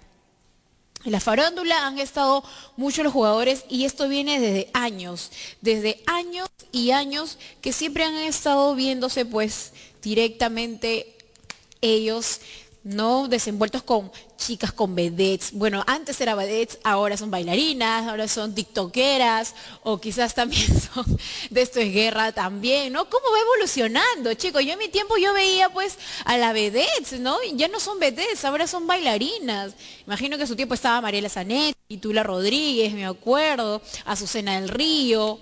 En 1.05 1.13
la 1.13 1.21
farándula 1.21 1.87
han 1.87 1.99
estado 1.99 2.45
muchos 2.77 3.05
los 3.05 3.13
jugadores 3.13 3.65
y 3.69 3.85
esto 3.85 4.09
viene 4.09 4.39
desde 4.39 4.71
años, 4.73 5.31
desde 5.61 6.01
años 6.07 6.49
y 6.71 6.93
años 6.93 7.39
que 7.61 7.73
siempre 7.73 8.05
han 8.05 8.15
estado 8.15 8.75
viéndose 8.75 9.25
pues 9.25 9.73
directamente 10.01 11.17
ellos 11.81 12.41
¿no? 12.85 13.29
Desenvueltos 13.29 13.83
con 13.83 14.11
chicas, 14.37 14.73
con 14.73 14.95
vedettes. 14.95 15.53
Bueno, 15.53 15.85
antes 15.87 16.21
era 16.21 16.35
vedettes, 16.35 16.79
ahora 16.83 17.17
son 17.17 17.31
bailarinas, 17.31 18.09
ahora 18.09 18.27
son 18.27 18.55
tiktokeras, 18.55 19.55
o 19.83 20.01
quizás 20.01 20.35
también 20.35 20.67
son 20.95 21.05
de 21.51 21.63
esto 21.63 21.81
es 21.81 21.93
guerra 21.93 22.33
también, 22.33 22.93
¿no? 22.93 23.09
¿Cómo 23.09 23.25
va 23.33 23.39
evolucionando, 23.41 24.35
chicos? 24.35 24.65
Yo 24.65 24.73
en 24.73 24.79
mi 24.79 24.89
tiempo 24.89 25.17
yo 25.17 25.33
veía 25.33 25.69
pues 25.69 25.99
a 26.25 26.37
la 26.39 26.53
vedettes, 26.53 27.21
¿no? 27.21 27.37
ya 27.55 27.69
no 27.69 27.79
son 27.79 27.99
vedettes, 27.99 28.45
ahora 28.45 28.67
son 28.67 28.87
bailarinas. 28.87 29.75
Imagino 30.07 30.37
que 30.37 30.43
en 30.43 30.49
su 30.49 30.57
tiempo 30.57 30.75
estaba 30.75 31.01
Mariela 31.01 31.29
Zanetti, 31.29 31.99
Tula 31.99 32.23
Rodríguez, 32.23 32.93
me 32.95 33.07
acuerdo, 33.07 33.81
Azucena 34.05 34.61
del 34.61 34.69
Río 34.69 35.39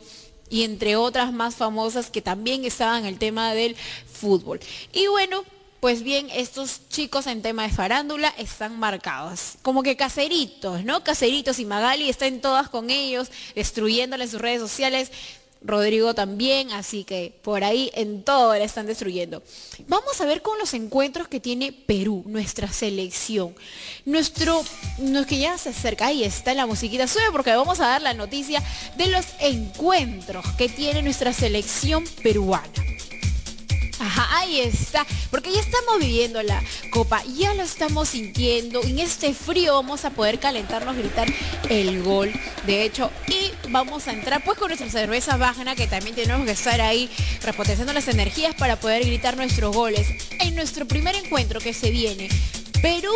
y 0.50 0.64
entre 0.64 0.96
otras 0.96 1.32
más 1.32 1.54
famosas 1.54 2.10
que 2.10 2.20
también 2.20 2.64
estaban 2.64 3.00
en 3.00 3.06
el 3.06 3.18
tema 3.18 3.54
del 3.54 3.76
fútbol. 3.76 4.60
Y 4.92 5.06
bueno, 5.06 5.44
pues 5.80 6.02
bien, 6.02 6.28
estos 6.30 6.88
chicos 6.90 7.26
en 7.26 7.40
tema 7.40 7.62
de 7.62 7.70
farándula 7.70 8.32
están 8.36 8.78
marcados, 8.78 9.54
como 9.62 9.82
que 9.82 9.96
caseritos, 9.96 10.84
¿no? 10.84 11.02
Caseritos 11.02 11.58
y 11.58 11.64
Magali 11.64 12.10
están 12.10 12.40
todas 12.40 12.68
con 12.68 12.90
ellos, 12.90 13.30
destruyéndole 13.54 14.28
sus 14.28 14.40
redes 14.40 14.60
sociales. 14.60 15.10
Rodrigo 15.62 16.14
también, 16.14 16.72
así 16.72 17.04
que 17.04 17.38
por 17.42 17.64
ahí 17.64 17.90
en 17.94 18.22
todo 18.22 18.54
le 18.54 18.64
están 18.64 18.86
destruyendo. 18.86 19.42
Vamos 19.88 20.18
a 20.18 20.24
ver 20.24 20.40
con 20.40 20.58
los 20.58 20.72
encuentros 20.72 21.28
que 21.28 21.38
tiene 21.38 21.72
Perú, 21.72 22.22
nuestra 22.26 22.72
selección. 22.72 23.54
Nuestro, 24.06 24.64
no, 24.98 25.26
que 25.26 25.38
ya 25.38 25.58
se 25.58 25.68
acerca, 25.68 26.06
ahí 26.06 26.24
está 26.24 26.54
la 26.54 26.64
musiquita, 26.64 27.06
sube 27.06 27.30
porque 27.30 27.54
vamos 27.54 27.78
a 27.80 27.88
dar 27.88 28.00
la 28.00 28.14
noticia 28.14 28.62
de 28.96 29.08
los 29.08 29.26
encuentros 29.38 30.46
que 30.56 30.70
tiene 30.70 31.02
nuestra 31.02 31.34
selección 31.34 32.04
peruana. 32.22 32.72
Ajá, 34.00 34.38
ahí 34.38 34.60
está. 34.60 35.06
Porque 35.30 35.52
ya 35.52 35.60
estamos 35.60 35.98
viviendo 35.98 36.42
la 36.42 36.62
copa, 36.90 37.22
ya 37.36 37.52
lo 37.52 37.62
estamos 37.62 38.08
sintiendo. 38.08 38.82
En 38.82 38.98
este 38.98 39.34
frío 39.34 39.74
vamos 39.74 40.06
a 40.06 40.10
poder 40.10 40.40
calentarnos, 40.40 40.96
gritar 40.96 41.28
el 41.68 42.02
gol. 42.02 42.32
De 42.66 42.82
hecho, 42.84 43.10
y 43.28 43.52
vamos 43.68 44.08
a 44.08 44.12
entrar 44.12 44.42
pues 44.42 44.58
con 44.58 44.68
nuestra 44.68 44.88
cerveza 44.88 45.36
Vagna, 45.36 45.76
que 45.76 45.86
también 45.86 46.16
tenemos 46.16 46.46
que 46.46 46.52
estar 46.52 46.80
ahí 46.80 47.10
repotenciando 47.42 47.92
las 47.92 48.08
energías 48.08 48.54
para 48.54 48.80
poder 48.80 49.04
gritar 49.04 49.36
nuestros 49.36 49.76
goles. 49.76 50.08
En 50.40 50.54
nuestro 50.54 50.86
primer 50.86 51.14
encuentro 51.14 51.60
que 51.60 51.74
se 51.74 51.90
viene, 51.90 52.30
Perú, 52.80 53.12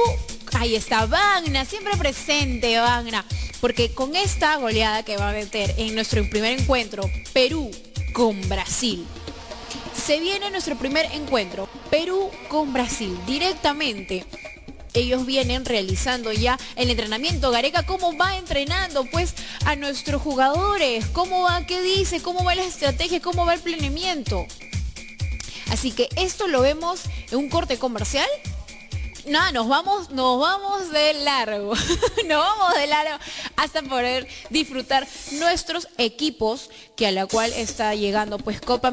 ahí 0.53 0.77
está 0.77 1.07
Vagna, 1.07 1.65
siempre 1.65 1.97
presente 1.97 2.79
Vagna. 2.79 3.25
Porque 3.63 3.95
con 3.95 4.15
esta 4.15 4.57
goleada 4.57 5.03
que 5.03 5.17
va 5.17 5.31
a 5.31 5.33
meter 5.33 5.75
en 5.79 5.95
nuestro 5.95 6.29
primer 6.29 6.61
encuentro, 6.61 7.11
Perú 7.33 7.71
con 8.13 8.47
Brasil 8.51 9.07
se 10.05 10.21
viene 10.21 10.51
nuestro 10.51 10.77
primer 10.77 11.07
encuentro, 11.13 11.67
Perú 11.91 12.31
con 12.49 12.75
Brasil, 12.75 13.17
directamente 13.27 14.27
ellos 14.93 15.25
vienen 15.25 15.65
realizando 15.65 16.31
ya 16.31 16.59
el 16.77 16.91
entrenamiento. 16.91 17.51
Gareca, 17.51 17.85
¿cómo 17.85 18.17
va 18.17 18.37
entrenando 18.37 19.05
pues 19.07 19.35
a 19.65 19.75
nuestros 19.77 20.23
jugadores? 20.23 21.07
¿Cómo 21.07 21.43
va? 21.43 21.67
¿Qué 21.67 21.83
dice? 21.83 22.23
¿Cómo 22.23 22.45
va 22.45 22.55
la 22.55 22.65
estrategia? 22.65 23.21
¿Cómo 23.21 23.45
va 23.45 23.55
el 23.55 23.61
planeamiento? 23.61 24.47
Así 25.71 25.91
que 25.91 26.09
esto 26.17 26.47
lo 26.47 26.61
vemos 26.61 27.01
en 27.33 27.39
un 27.39 27.49
corte 27.49 27.77
comercial 27.79 28.29
nada, 29.27 29.53
nos 29.53 29.69
vamos, 29.69 30.11
nos 30.11 30.41
vamos 30.41 30.91
de 30.91 31.15
largo. 31.15 31.75
nos 32.27 32.39
vamos 32.39 32.75
de 32.75 32.87
largo 32.87 33.19
hasta 33.57 33.83
poder 33.83 34.27
disfrutar 34.51 35.07
nuestros 35.33 35.89
equipos, 35.99 36.71
que 36.97 37.07
a 37.07 37.13
la 37.13 37.27
cual 37.27 37.53
está 37.53 37.95
llegando 37.95 38.39
pues 38.39 38.61
Copa, 38.61 38.93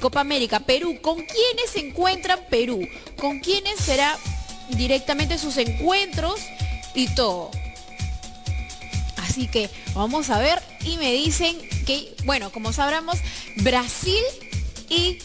Copa 0.00 0.20
América, 0.20 0.60
Perú. 0.60 0.98
¿Con 1.00 1.16
quiénes 1.16 1.70
se 1.72 1.80
encuentra 1.80 2.48
Perú? 2.48 2.80
¿Con 3.18 3.40
quiénes 3.40 3.78
será 3.80 4.18
directamente 4.70 5.38
sus 5.38 5.56
encuentros 5.56 6.40
y 6.94 7.14
todo? 7.14 7.50
Así 9.16 9.46
que 9.48 9.70
vamos 9.94 10.30
a 10.30 10.38
ver 10.38 10.62
y 10.84 10.96
me 10.96 11.12
dicen 11.12 11.56
que, 11.86 12.14
bueno, 12.24 12.50
como 12.50 12.72
sabremos, 12.72 13.18
Brasil 13.56 14.24
y 14.88 15.18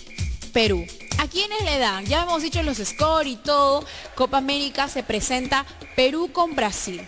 Perú. 0.51 0.85
¿A 1.23 1.27
quiénes 1.27 1.63
le 1.63 1.77
dan? 1.77 2.05
Ya 2.05 2.23
hemos 2.23 2.41
dicho 2.43 2.61
los 2.63 2.79
scores 2.79 3.31
y 3.31 3.35
todo. 3.37 3.85
Copa 4.13 4.39
América 4.39 4.89
se 4.89 5.03
presenta 5.03 5.65
Perú 5.95 6.29
con 6.33 6.53
Brasil. 6.53 7.01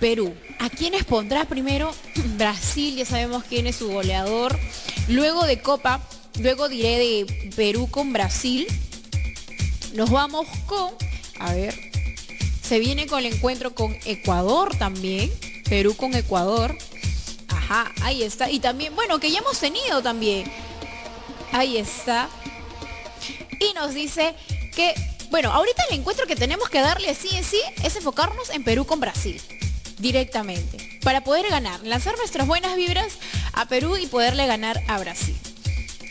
Perú. 0.00 0.34
¿A 0.60 0.70
quiénes 0.70 1.04
pondrá 1.04 1.44
primero? 1.44 1.94
Brasil, 2.38 2.96
ya 2.96 3.04
sabemos 3.04 3.44
quién 3.44 3.66
es 3.66 3.76
su 3.76 3.90
goleador. 3.90 4.58
Luego 5.08 5.44
de 5.44 5.60
Copa, 5.60 6.00
luego 6.38 6.70
diré 6.70 6.98
de 6.98 7.50
Perú 7.54 7.90
con 7.90 8.14
Brasil. 8.14 8.66
Nos 9.92 10.08
vamos 10.08 10.46
con, 10.64 10.94
a 11.38 11.52
ver, 11.52 11.74
se 12.62 12.78
viene 12.78 13.06
con 13.06 13.18
el 13.18 13.34
encuentro 13.34 13.74
con 13.74 13.94
Ecuador 14.06 14.74
también. 14.78 15.30
Perú 15.68 15.94
con 15.94 16.14
Ecuador. 16.14 16.78
Ajá, 17.48 17.92
ahí 18.00 18.22
está. 18.22 18.50
Y 18.50 18.58
también, 18.58 18.96
bueno, 18.96 19.20
que 19.20 19.30
ya 19.30 19.40
hemos 19.40 19.60
tenido 19.60 20.00
también. 20.00 20.50
Ahí 21.52 21.76
está. 21.76 22.30
Y 23.60 23.72
nos 23.74 23.94
dice 23.94 24.34
que, 24.74 24.94
bueno, 25.30 25.52
ahorita 25.52 25.82
el 25.90 25.98
encuentro 26.00 26.26
que 26.26 26.36
tenemos 26.36 26.68
que 26.68 26.80
darle 26.80 27.10
así 27.10 27.34
en 27.36 27.44
sí 27.44 27.60
es 27.82 27.96
enfocarnos 27.96 28.50
en 28.50 28.64
Perú 28.64 28.86
con 28.86 29.00
Brasil. 29.00 29.40
Directamente. 29.98 30.98
Para 31.02 31.22
poder 31.22 31.48
ganar, 31.48 31.80
lanzar 31.82 32.16
nuestras 32.16 32.46
buenas 32.46 32.76
vibras 32.76 33.18
a 33.52 33.66
Perú 33.66 33.96
y 33.96 34.06
poderle 34.06 34.46
ganar 34.46 34.80
a 34.88 34.98
Brasil. 34.98 35.36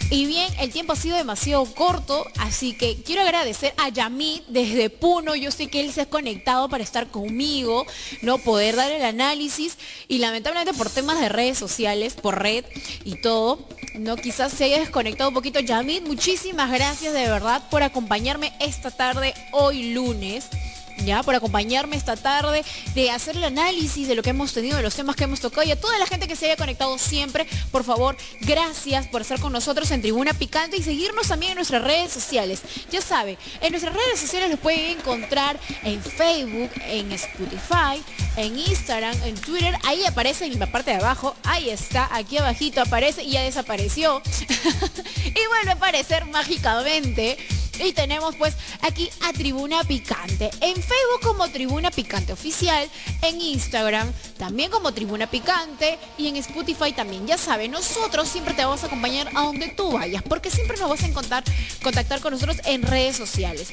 Y 0.09 0.25
bien, 0.25 0.51
el 0.59 0.71
tiempo 0.71 0.93
ha 0.93 0.95
sido 0.95 1.17
demasiado 1.17 1.65
corto, 1.73 2.25
así 2.37 2.77
que 2.77 3.01
quiero 3.01 3.23
agradecer 3.23 3.73
a 3.77 3.89
Yamit 3.89 4.45
desde 4.47 4.89
Puno. 4.89 5.35
Yo 5.35 5.49
sé 5.49 5.67
que 5.67 5.81
él 5.81 5.91
se 5.91 6.01
ha 6.01 6.05
conectado 6.05 6.69
para 6.69 6.83
estar 6.83 7.07
conmigo, 7.07 7.85
no 8.21 8.37
poder 8.37 8.75
dar 8.75 8.91
el 8.91 9.03
análisis 9.03 9.77
y 10.07 10.19
lamentablemente 10.19 10.77
por 10.77 10.89
temas 10.89 11.19
de 11.19 11.29
redes 11.29 11.57
sociales, 11.57 12.13
por 12.13 12.41
red 12.41 12.65
y 13.03 13.21
todo, 13.21 13.67
no 13.95 14.15
quizás 14.15 14.53
se 14.53 14.65
haya 14.65 14.79
desconectado 14.79 15.29
un 15.29 15.35
poquito. 15.35 15.59
Yamit, 15.59 16.05
muchísimas 16.05 16.71
gracias 16.71 17.13
de 17.13 17.27
verdad 17.27 17.67
por 17.69 17.83
acompañarme 17.83 18.53
esta 18.59 18.91
tarde, 18.91 19.33
hoy 19.51 19.93
lunes 19.93 20.49
ya 20.97 21.23
por 21.23 21.35
acompañarme 21.35 21.95
esta 21.95 22.15
tarde, 22.15 22.63
de 22.95 23.11
hacer 23.11 23.37
el 23.37 23.43
análisis 23.43 24.07
de 24.07 24.15
lo 24.15 24.23
que 24.23 24.31
hemos 24.31 24.53
tenido, 24.53 24.77
de 24.77 24.83
los 24.83 24.95
temas 24.95 25.15
que 25.15 25.25
hemos 25.25 25.39
tocado 25.39 25.67
y 25.67 25.71
a 25.71 25.79
toda 25.79 25.97
la 25.99 26.05
gente 26.05 26.27
que 26.27 26.35
se 26.35 26.45
haya 26.45 26.55
conectado 26.55 26.97
siempre, 26.97 27.47
por 27.71 27.83
favor, 27.83 28.15
gracias 28.41 29.07
por 29.07 29.21
estar 29.21 29.39
con 29.39 29.53
nosotros 29.53 29.89
en 29.91 30.01
Tribuna 30.01 30.33
Picante 30.33 30.77
y 30.77 30.83
seguirnos 30.83 31.27
también 31.27 31.51
en 31.51 31.57
nuestras 31.57 31.83
redes 31.83 32.11
sociales. 32.11 32.61
Ya 32.91 33.01
sabe, 33.01 33.37
en 33.61 33.71
nuestras 33.71 33.93
redes 33.93 34.19
sociales 34.19 34.49
los 34.49 34.59
pueden 34.59 34.97
encontrar 34.97 35.59
en 35.83 36.01
Facebook, 36.01 36.69
en 36.87 37.11
Spotify, 37.11 38.01
en 38.37 38.57
Instagram, 38.57 39.15
en 39.23 39.35
Twitter, 39.35 39.77
ahí 39.83 40.05
aparece 40.05 40.45
en 40.45 40.59
la 40.59 40.71
parte 40.71 40.91
de 40.91 40.97
abajo, 40.97 41.35
ahí 41.43 41.69
está, 41.69 42.09
aquí 42.11 42.37
abajito 42.37 42.81
aparece 42.81 43.23
y 43.23 43.31
ya 43.31 43.41
desapareció. 43.41 44.21
y 45.25 45.47
vuelve 45.47 45.71
a 45.71 45.73
aparecer 45.73 46.25
mágicamente 46.25 47.37
y 47.79 47.93
tenemos 47.93 48.35
pues 48.35 48.55
aquí 48.81 49.09
a 49.21 49.33
Tribuna 49.33 49.83
Picante. 49.83 50.51
En 50.61 50.75
Facebook 50.75 51.21
como 51.21 51.47
Tribuna 51.49 51.91
Picante 51.91 52.33
Oficial, 52.33 52.89
en 53.21 53.41
Instagram 53.41 54.11
también 54.37 54.71
como 54.71 54.93
Tribuna 54.93 55.29
Picante 55.29 55.97
y 56.17 56.27
en 56.27 56.37
Spotify 56.37 56.91
también. 56.93 57.27
Ya 57.27 57.37
sabes, 57.37 57.69
nosotros 57.69 58.27
siempre 58.29 58.53
te 58.53 58.63
vamos 58.63 58.83
a 58.83 58.87
acompañar 58.87 59.29
a 59.35 59.41
donde 59.41 59.69
tú 59.69 59.91
vayas, 59.91 60.23
porque 60.23 60.51
siempre 60.51 60.77
nos 60.77 60.89
vas 60.89 61.03
a 61.03 61.07
encontrar, 61.07 61.43
contactar 61.81 62.21
con 62.21 62.33
nosotros 62.33 62.57
en 62.65 62.83
redes 62.83 63.17
sociales. 63.17 63.69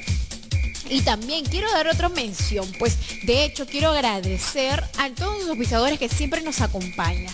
Y 0.88 1.02
también 1.02 1.44
quiero 1.44 1.70
dar 1.70 1.86
otra 1.86 2.08
mención, 2.08 2.70
pues 2.78 2.96
de 3.22 3.44
hecho 3.44 3.64
quiero 3.66 3.90
agradecer 3.90 4.82
a 4.98 5.10
todos 5.10 5.44
los 5.44 5.56
pisadores 5.56 5.98
que 5.98 6.08
siempre 6.08 6.42
nos 6.42 6.60
acompañan. 6.60 7.32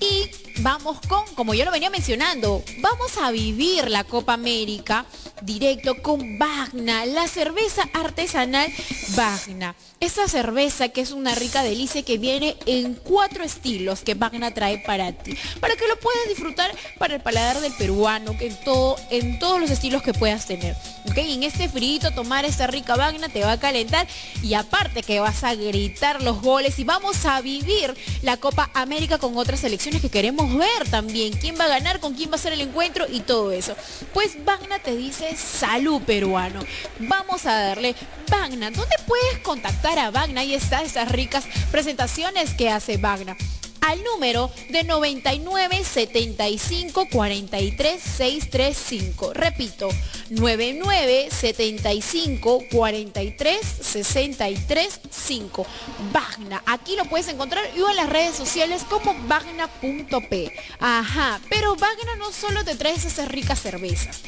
Y 0.00 0.30
vamos 0.58 0.98
con, 1.08 1.24
como 1.34 1.54
yo 1.54 1.64
lo 1.64 1.70
venía 1.70 1.90
mencionando, 1.90 2.62
vamos 2.78 3.16
a 3.18 3.30
vivir 3.30 3.90
la 3.90 4.04
Copa 4.04 4.34
América 4.34 5.04
directo 5.42 6.00
con 6.02 6.38
Bagna, 6.38 7.06
la 7.06 7.28
cerveza 7.28 7.88
artesanal 7.92 8.72
Bagna. 9.16 9.74
Esa 10.00 10.28
cerveza 10.28 10.88
que 10.90 11.00
es 11.00 11.12
una 11.12 11.34
rica 11.34 11.62
delicia 11.62 12.02
que 12.02 12.18
viene 12.18 12.56
en 12.66 12.94
cuatro 12.94 13.42
estilos 13.42 14.00
que 14.00 14.14
Bagna 14.14 14.52
trae 14.52 14.78
para 14.78 15.12
ti, 15.12 15.36
para 15.60 15.76
que 15.76 15.88
lo 15.88 15.98
puedas 15.98 16.28
disfrutar 16.28 16.70
para 16.98 17.14
el 17.14 17.22
paladar 17.22 17.60
del 17.60 17.72
peruano, 17.72 18.36
que 18.36 18.48
en, 18.48 18.56
todo, 18.64 18.96
en 19.10 19.38
todos 19.38 19.60
los 19.60 19.70
estilos 19.70 20.02
que 20.02 20.12
puedas 20.12 20.46
tener. 20.46 20.76
¿ok? 21.10 21.18
en 21.18 21.42
este 21.42 21.68
frito 21.68 22.10
tomar 22.12 22.44
esta 22.44 22.66
rica 22.66 22.96
Bagna 22.96 23.28
te 23.28 23.42
va 23.42 23.52
a 23.52 23.60
calentar 23.60 24.06
y 24.42 24.54
aparte 24.54 25.02
que 25.02 25.20
vas 25.20 25.44
a 25.44 25.54
gritar 25.54 26.22
los 26.22 26.40
goles 26.42 26.78
y 26.78 26.84
vamos 26.84 27.24
a 27.24 27.40
vivir 27.40 27.94
la 28.22 28.36
Copa 28.36 28.70
América 28.74 29.18
con 29.18 29.36
otras 29.36 29.60
selecciones 29.60 30.00
que 30.00 30.10
queremos 30.10 30.43
ver 30.48 30.88
también. 30.90 31.32
¿Quién 31.34 31.58
va 31.58 31.64
a 31.64 31.68
ganar? 31.68 32.00
¿Con 32.00 32.14
quién 32.14 32.30
va 32.30 32.36
a 32.36 32.38
ser 32.38 32.52
el 32.52 32.60
encuentro? 32.60 33.06
Y 33.08 33.20
todo 33.20 33.52
eso. 33.52 33.76
Pues 34.12 34.44
Bagna 34.44 34.78
te 34.78 34.96
dice 34.96 35.36
salud 35.36 36.02
peruano. 36.02 36.60
Vamos 36.98 37.46
a 37.46 37.54
darle 37.54 37.94
Bagna. 38.30 38.70
¿Dónde 38.70 38.96
puedes 39.06 39.38
contactar 39.38 39.98
a 39.98 40.10
Bagna? 40.10 40.42
Ahí 40.42 40.54
está 40.54 40.82
esas 40.82 41.10
ricas 41.10 41.44
presentaciones 41.70 42.54
que 42.54 42.70
hace 42.70 42.96
Bagna 42.96 43.36
al 43.84 44.02
número 44.02 44.50
de 44.70 44.84
99 44.84 45.84
75 45.84 47.08
43 47.10 48.02
635. 48.02 49.34
Repito, 49.34 49.88
99 50.30 51.28
75 51.30 52.64
43 52.70 53.60
63 53.80 55.00
5. 55.10 55.66
Bagna. 56.12 56.62
Aquí 56.66 56.96
lo 56.96 57.04
puedes 57.04 57.28
encontrar 57.28 57.64
y 57.76 57.80
en 57.80 57.96
las 57.96 58.08
redes 58.08 58.36
sociales 58.36 58.84
como 58.88 59.14
bagna.p. 59.26 60.52
Ajá, 60.80 61.40
pero 61.48 61.76
Bagna 61.76 62.16
no 62.16 62.32
solo 62.32 62.64
te 62.64 62.74
trae 62.74 62.94
esas 62.94 63.28
ricas 63.28 63.60
cervezas. 63.60 64.22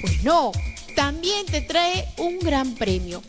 Pues 0.00 0.22
no, 0.22 0.52
también 0.96 1.46
te 1.46 1.60
trae 1.60 2.08
un 2.16 2.38
gran 2.38 2.74
premio. 2.74 3.22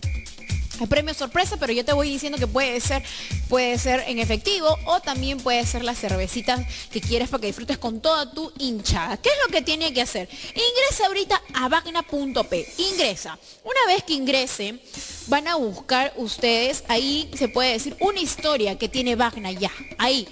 El 0.79 0.87
premio 0.89 1.13
sorpresa, 1.13 1.57
pero 1.57 1.71
yo 1.71 1.85
te 1.85 1.93
voy 1.93 2.09
diciendo 2.09 2.37
que 2.37 2.47
puede 2.47 2.79
ser, 2.81 3.01
puede 3.47 3.77
ser 3.77 4.03
en 4.07 4.19
efectivo 4.19 4.77
o 4.85 4.99
también 4.99 5.39
puede 5.39 5.65
ser 5.65 5.83
la 5.83 5.95
cervecita 5.95 6.65
que 6.91 6.99
quieres 6.99 7.29
para 7.29 7.41
que 7.41 7.47
disfrutes 7.47 7.77
con 7.77 8.01
toda 8.01 8.31
tu 8.31 8.51
hinchada. 8.59 9.17
¿Qué 9.17 9.29
es 9.29 9.35
lo 9.45 9.53
que 9.53 9.61
tiene 9.61 9.93
que 9.93 10.01
hacer? 10.01 10.27
Ingresa 10.49 11.07
ahorita 11.07 11.41
a 11.53 11.69
bagna.p. 11.69 12.73
Ingresa. 12.77 13.39
Una 13.63 13.93
vez 13.93 14.03
que 14.03 14.13
ingrese, 14.13 14.79
van 15.27 15.47
a 15.47 15.55
buscar 15.55 16.13
ustedes, 16.17 16.83
ahí 16.87 17.31
se 17.37 17.47
puede 17.47 17.71
decir 17.71 17.95
una 17.99 18.19
historia 18.19 18.77
que 18.77 18.89
tiene 18.89 19.15
Bagna 19.15 19.51
ya. 19.51 19.71
Ahí 19.97 20.27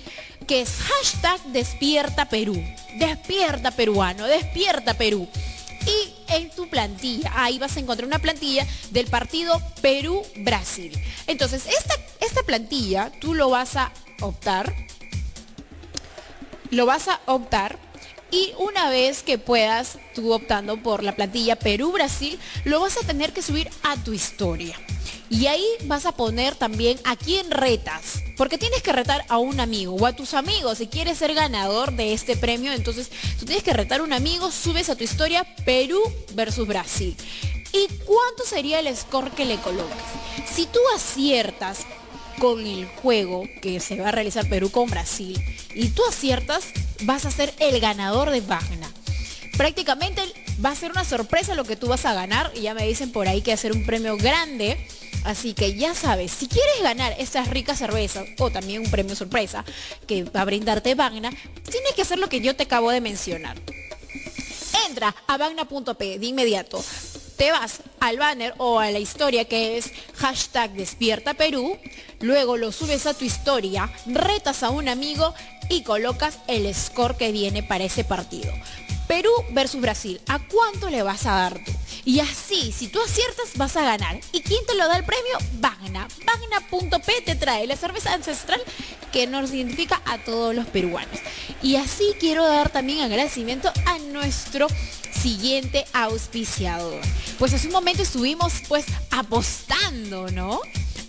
que 0.46 0.62
es 0.62 0.70
hashtag 0.72 1.42
despierta 1.54 2.28
Perú. 2.28 2.62
Despierta 2.96 3.72
peruano, 3.72 4.26
despierta 4.26 4.94
Perú 4.94 5.28
y 5.86 6.34
en 6.34 6.50
tu 6.52 6.70
plantilla, 6.70 7.32
ahí 7.36 7.60
vas 7.60 7.78
a 7.78 7.80
encontrar 7.80 8.08
una 8.08 8.20
plantilla 8.20 8.66
del 8.92 9.08
partido 9.08 9.62
Perú-Brasil. 9.82 10.92
Entonces, 11.28 11.66
esta, 11.66 11.96
esta 12.20 12.44
plantilla 12.44 13.12
tú 13.20 13.34
lo 13.34 13.50
vas 13.50 13.76
a 13.76 13.92
optar, 14.22 14.74
lo 16.70 16.86
vas 16.86 17.08
a 17.08 17.20
optar 17.26 17.78
y 18.34 18.52
una 18.58 18.90
vez 18.90 19.22
que 19.22 19.38
puedas 19.38 20.00
tú 20.16 20.34
optando 20.34 20.82
por 20.82 21.04
la 21.04 21.16
plantilla 21.16 21.56
Perú-Brasil, 21.56 22.40
lo 22.66 22.80
vas 22.80 22.98
a 22.98 23.06
tener 23.06 23.32
que 23.32 23.44
subir 23.44 23.70
a 23.84 23.96
tu 23.98 24.12
historia. 24.12 24.76
Y 25.30 25.46
ahí 25.46 25.66
vas 25.86 26.08
a 26.08 26.14
poner 26.14 26.56
también 26.56 27.00
a 27.04 27.16
quién 27.16 27.52
retas, 27.52 28.24
porque 28.44 28.58
tienes 28.58 28.84
que 28.84 28.92
retar 28.92 29.24
a 29.30 29.38
un 29.38 29.62
amigo 29.62 29.96
o 29.96 30.06
a 30.06 30.12
tus 30.12 30.34
amigos. 30.34 30.80
Si 30.80 30.88
quieres 30.88 31.18
ser 31.18 31.34
ganador 31.34 31.94
de 31.94 32.12
este 32.12 32.36
premio, 32.36 32.74
entonces 32.74 33.10
tú 33.40 33.46
tienes 33.46 33.64
que 33.64 33.72
retar 33.72 34.02
a 34.02 34.04
un 34.04 34.12
amigo, 34.12 34.52
subes 34.52 34.90
a 34.90 34.98
tu 34.98 35.06
historia 35.06 35.46
Perú 35.64 36.02
versus 36.34 36.68
Brasil. 36.68 37.16
¿Y 37.72 37.88
cuánto 38.04 38.44
sería 38.46 38.82
el 38.82 38.94
score 38.98 39.32
que 39.32 39.46
le 39.46 39.56
colocas? 39.62 39.96
Si 40.54 40.66
tú 40.66 40.80
aciertas 40.94 41.86
con 42.38 42.60
el 42.68 42.86
juego 42.86 43.46
que 43.62 43.80
se 43.80 43.96
va 43.96 44.10
a 44.10 44.12
realizar 44.12 44.50
Perú 44.50 44.70
con 44.72 44.90
Brasil 44.90 45.42
y 45.74 45.88
tú 45.88 46.02
aciertas, 46.10 46.66
vas 47.04 47.24
a 47.24 47.32
ser 47.32 47.54
el 47.60 47.80
ganador 47.80 48.30
de 48.30 48.42
Wagner. 48.42 48.90
Prácticamente 49.56 50.22
va 50.64 50.72
a 50.72 50.76
ser 50.76 50.92
una 50.92 51.04
sorpresa 51.04 51.56
lo 51.56 51.64
que 51.64 51.76
tú 51.76 51.88
vas 51.88 52.06
a 52.06 52.14
ganar 52.14 52.52
y 52.56 52.62
ya 52.62 52.74
me 52.74 52.88
dicen 52.88 53.12
por 53.12 53.28
ahí 53.28 53.42
que 53.42 53.54
hacer 53.54 53.72
un 53.72 53.86
premio 53.86 54.18
grande 54.18 54.78
Así 55.24 55.54
que 55.54 55.76
ya 55.76 55.96
sabes, 55.96 56.32
si 56.32 56.48
quieres 56.48 56.82
ganar 56.82 57.16
estas 57.18 57.50
ricas 57.50 57.80
cervezas 57.80 58.28
o 58.40 58.50
también 58.50 58.82
un 58.82 58.92
premio 58.92 59.16
sorpresa 59.16 59.64
que 60.06 60.24
va 60.24 60.42
a 60.42 60.46
brindarte 60.46 60.96
Bagna, 60.96 61.30
tienes 61.30 61.94
que 61.96 62.02
hacer 62.02 62.20
lo 62.20 62.28
que 62.28 62.42
yo 62.42 62.56
te 62.56 62.64
acabo 62.64 62.92
de 62.92 63.00
mencionar. 63.00 63.58
Entra 64.88 65.16
a 65.28 65.38
bagna.p 65.38 66.20
de 66.20 66.26
inmediato. 66.26 66.84
Te 67.38 67.52
vas 67.52 67.82
al 68.00 68.18
banner 68.18 68.54
o 68.58 68.80
a 68.80 68.92
la 68.92 69.00
historia 69.00 69.46
que 69.46 69.78
es 69.78 69.92
hashtag 70.16 70.74
despierta 70.74 71.34
Perú, 71.34 71.78
luego 72.20 72.58
lo 72.58 72.72
subes 72.72 73.06
a 73.08 73.14
tu 73.14 73.26
historia, 73.26 73.92
retas 74.06 74.62
a 74.62 74.70
un 74.70 74.90
amigo 74.90 75.34
y 75.70 75.84
colocas 75.84 76.40
el 76.48 76.74
score 76.76 77.16
que 77.16 77.32
viene 77.32 77.64
para 77.64 77.86
ese 77.86 78.04
partido. 78.04 78.52
Perú 79.08 79.32
versus 79.52 79.82
Brasil, 79.82 80.20
¿a 80.28 80.40
cuánto 80.48 80.90
le 80.90 81.04
vas 81.04 81.26
a 81.26 81.34
dar 81.34 81.64
tú? 81.64 81.72
Y 82.06 82.20
así, 82.20 82.72
si 82.72 82.88
tú 82.88 83.02
aciertas, 83.02 83.56
vas 83.56 83.78
a 83.78 83.84
ganar. 83.84 84.20
¿Y 84.32 84.42
quién 84.42 84.66
te 84.66 84.76
lo 84.76 84.88
da 84.88 84.98
el 84.98 85.06
premio? 85.06 85.38
Bagna. 85.54 86.08
Bagna.p 86.26 87.22
te 87.22 87.36
trae 87.36 87.66
la 87.66 87.78
cerveza 87.78 88.14
ancestral 88.14 88.62
que 89.12 89.28
nos 89.28 89.54
identifica 89.54 90.02
a 90.06 90.18
todos 90.18 90.54
los 90.54 90.66
peruanos. 90.68 91.20
Y 91.62 91.78
así 91.78 92.14
quiero 92.20 92.46
dar 92.46 92.70
también 92.70 93.02
agradecimiento 93.02 93.72
a 93.86 94.00
nuestro 94.00 94.68
siguiente 95.12 95.86
auspiciador. 95.94 97.00
Pues 97.40 97.54
hace 97.54 97.68
un 97.68 97.74
momento 97.74 98.02
estuvimos 98.02 98.54
pues 98.68 98.86
apostando, 99.12 100.30
¿no? 100.32 100.60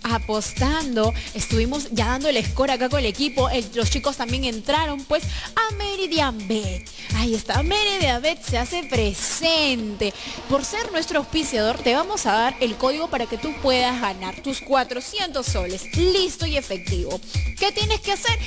Apostando, 0.05 1.13
estuvimos 1.35 1.89
ya 1.91 2.07
dando 2.07 2.29
el 2.29 2.45
score 2.45 2.71
acá 2.71 2.89
con 2.89 3.01
el 3.01 3.07
equipo, 3.07 3.49
los 3.75 3.91
chicos 3.91 4.17
también 4.17 4.45
entraron 4.45 5.03
pues 5.05 5.25
a 5.57 5.75
Meridian 5.75 6.47
Bet. 6.47 6.89
Ahí 7.17 7.35
está, 7.35 7.63
Meridian 7.63 8.23
Bet 8.23 8.43
se 8.43 8.59
hace 8.59 8.85
presente. 8.85 10.13
Por 10.49 10.65
ser 10.65 10.93
nuestro 10.93 11.19
auspiciador, 11.21 11.79
te 11.79 11.95
vamos 11.95 12.27
a 12.27 12.33
dar 12.33 12.57
el 12.61 12.77
código 12.77 13.09
para 13.09 13.27
que 13.27 13.39
tú 13.39 13.53
puedas 13.63 14.01
ganar 14.01 14.41
tus 14.43 14.61
400 14.61 15.45
soles, 15.45 15.97
listo 15.97 16.47
y 16.47 16.57
efectivo. 16.57 17.21
¿Qué 17.59 17.73
tienes 17.73 18.01
que 18.01 18.13
hacer? 18.13 18.39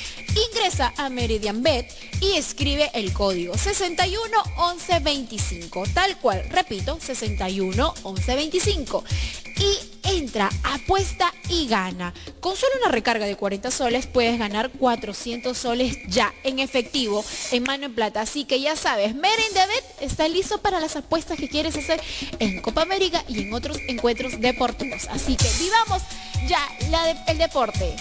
Ingresa 0.52 0.92
a 0.96 1.08
Meridian 1.08 1.62
Bet 1.62 1.90
y 2.20 2.32
escribe 2.36 2.90
el 2.94 3.12
código 3.12 3.56
61 3.56 4.20
11 4.56 5.00
25, 5.00 5.84
tal 5.94 6.16
cual, 6.18 6.44
repito, 6.50 6.98
61 7.00 7.94
11 8.02 8.34
25. 8.36 9.04
Y 9.58 10.08
entra, 10.08 10.50
apuesta 10.62 11.32
y 11.48 11.66
gana. 11.68 12.14
Con 12.40 12.56
solo 12.56 12.72
una 12.80 12.90
recarga 12.90 13.26
de 13.26 13.36
40 13.36 13.70
soles 13.70 14.06
puedes 14.06 14.38
ganar 14.38 14.70
400 14.70 15.56
soles 15.56 15.96
ya 16.08 16.32
en 16.44 16.58
efectivo, 16.58 17.24
en 17.52 17.62
mano 17.62 17.86
en 17.86 17.94
plata. 17.94 18.20
Así 18.20 18.44
que 18.44 18.60
ya 18.60 18.76
sabes, 18.76 19.14
Meren 19.14 19.54
David 19.54 19.82
está 20.00 20.28
listo 20.28 20.60
para 20.60 20.80
las 20.80 20.96
apuestas 20.96 21.38
que 21.38 21.48
quieres 21.48 21.76
hacer 21.76 22.00
en 22.38 22.60
Copa 22.60 22.82
América 22.82 23.24
y 23.28 23.42
en 23.42 23.54
otros 23.54 23.78
encuentros 23.88 24.40
deportivos. 24.40 25.06
Así 25.10 25.36
que 25.36 25.48
vivamos 25.60 26.02
ya 26.48 26.60
el 27.26 27.38
deporte. 27.38 27.94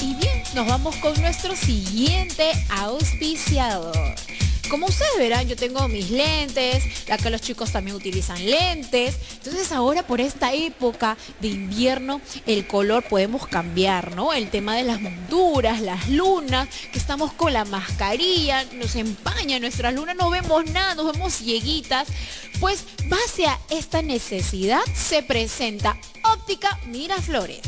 Y 0.00 0.14
bien, 0.14 0.42
nos 0.54 0.66
vamos 0.66 0.96
con 0.96 1.20
nuestro 1.20 1.56
siguiente 1.56 2.52
auspiciador. 2.70 4.27
Como 4.68 4.86
ustedes 4.86 5.16
verán, 5.16 5.48
yo 5.48 5.56
tengo 5.56 5.88
mis 5.88 6.10
lentes, 6.10 6.84
acá 7.10 7.30
los 7.30 7.40
chicos 7.40 7.72
también 7.72 7.96
utilizan 7.96 8.44
lentes. 8.44 9.16
Entonces 9.38 9.72
ahora 9.72 10.06
por 10.06 10.20
esta 10.20 10.52
época 10.52 11.16
de 11.40 11.48
invierno, 11.48 12.20
el 12.46 12.66
color 12.66 13.02
podemos 13.08 13.46
cambiar, 13.46 14.14
¿no? 14.14 14.34
El 14.34 14.50
tema 14.50 14.76
de 14.76 14.84
las 14.84 15.00
monturas, 15.00 15.80
las 15.80 16.08
lunas, 16.08 16.68
que 16.92 16.98
estamos 16.98 17.32
con 17.32 17.52
la 17.54 17.64
mascarilla, 17.64 18.64
nos 18.74 18.94
empaña 18.96 19.58
nuestra 19.58 19.90
luna, 19.90 20.12
no 20.12 20.28
vemos 20.28 20.66
nada, 20.66 20.94
nos 20.94 21.12
vemos 21.12 21.34
cieguitas. 21.34 22.08
Pues 22.60 22.84
base 23.06 23.46
a 23.46 23.58
esta 23.70 24.02
necesidad 24.02 24.80
se 24.94 25.22
presenta 25.22 25.96
Óptica 26.24 26.78
Miraflores. 26.86 27.62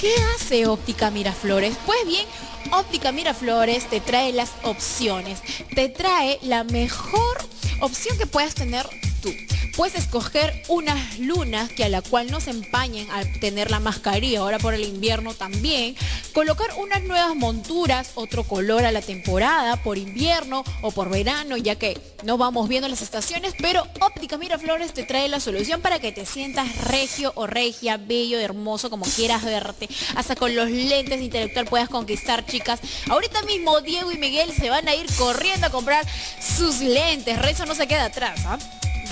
¿Qué 0.00 0.14
hace 0.34 0.66
Óptica 0.66 1.12
Miraflores? 1.12 1.76
Pues 1.86 2.04
bien, 2.04 2.26
Óptica 2.72 3.12
Miraflores 3.12 3.84
te 3.90 4.00
trae 4.00 4.32
las 4.32 4.50
opciones, 4.62 5.42
te 5.74 5.90
trae 5.90 6.38
la 6.40 6.64
mejor 6.64 7.36
opción 7.80 8.16
que 8.16 8.26
puedas 8.26 8.54
tener 8.54 8.88
tú. 9.22 9.32
Puedes 9.76 9.94
escoger 9.94 10.62
unas 10.68 11.18
lunas 11.18 11.70
que 11.70 11.84
a 11.84 11.88
la 11.88 12.02
cual 12.02 12.30
no 12.30 12.40
se 12.40 12.50
empañen 12.50 13.08
al 13.10 13.40
tener 13.40 13.70
la 13.70 13.80
mascarilla, 13.80 14.40
ahora 14.40 14.58
por 14.58 14.74
el 14.74 14.84
invierno 14.84 15.32
también. 15.32 15.96
Colocar 16.34 16.68
unas 16.76 17.02
nuevas 17.04 17.34
monturas, 17.34 18.10
otro 18.14 18.44
color 18.44 18.84
a 18.84 18.92
la 18.92 19.00
temporada, 19.00 19.82
por 19.82 19.96
invierno 19.96 20.62
o 20.82 20.90
por 20.90 21.08
verano, 21.08 21.56
ya 21.56 21.76
que 21.76 21.98
no 22.22 22.36
vamos 22.36 22.68
viendo 22.68 22.88
las 22.88 23.00
estaciones, 23.00 23.54
pero 23.58 23.86
Óptica 24.00 24.36
Miraflores 24.36 24.92
te 24.92 25.04
trae 25.04 25.28
la 25.28 25.40
solución 25.40 25.80
para 25.80 25.98
que 26.00 26.12
te 26.12 26.26
sientas 26.26 26.76
regio 26.84 27.32
o 27.34 27.46
regia, 27.46 27.96
bello, 27.96 28.38
hermoso, 28.38 28.90
como 28.90 29.06
quieras 29.06 29.42
verte. 29.42 29.88
Hasta 30.16 30.36
con 30.36 30.54
los 30.54 30.70
lentes 30.70 31.20
intelectual 31.20 31.66
puedas 31.66 31.88
conquistar, 31.88 32.44
chicas. 32.44 32.80
Ahorita 33.08 33.42
mismo 33.42 33.80
Diego 33.80 34.12
y 34.12 34.18
Miguel 34.18 34.52
se 34.52 34.68
van 34.68 34.86
a 34.88 34.94
ir 34.94 35.06
corriendo 35.16 35.66
a 35.66 35.70
comprar 35.70 36.06
sus 36.40 36.80
lentes. 36.80 37.38
Rezo 37.38 37.64
no 37.64 37.74
se 37.74 37.86
queda 37.86 38.06
atrás, 38.06 38.40
¿ah? 38.46 38.58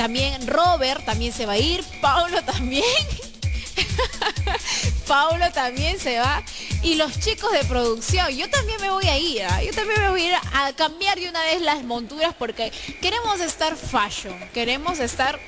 También 0.00 0.46
Robert 0.46 1.04
también 1.04 1.30
se 1.30 1.44
va 1.44 1.52
a 1.52 1.58
ir. 1.58 1.84
Paulo 2.00 2.42
también. 2.42 2.82
Paulo 5.06 5.52
también 5.52 6.00
se 6.00 6.18
va. 6.18 6.42
Y 6.82 6.94
los 6.94 7.20
chicos 7.20 7.52
de 7.52 7.66
producción, 7.66 8.26
yo 8.34 8.48
también 8.48 8.80
me 8.80 8.88
voy 8.88 9.04
a 9.08 9.18
ir. 9.18 9.42
¿ah? 9.42 9.62
Yo 9.62 9.74
también 9.74 10.00
me 10.00 10.08
voy 10.08 10.22
a 10.22 10.28
ir 10.28 10.34
a 10.54 10.72
cambiar 10.72 11.20
de 11.20 11.28
una 11.28 11.42
vez 11.42 11.60
las 11.60 11.84
monturas 11.84 12.34
porque 12.38 12.72
queremos 13.02 13.40
estar 13.40 13.76
fashion. 13.76 14.34
Queremos 14.54 15.00
estar 15.00 15.38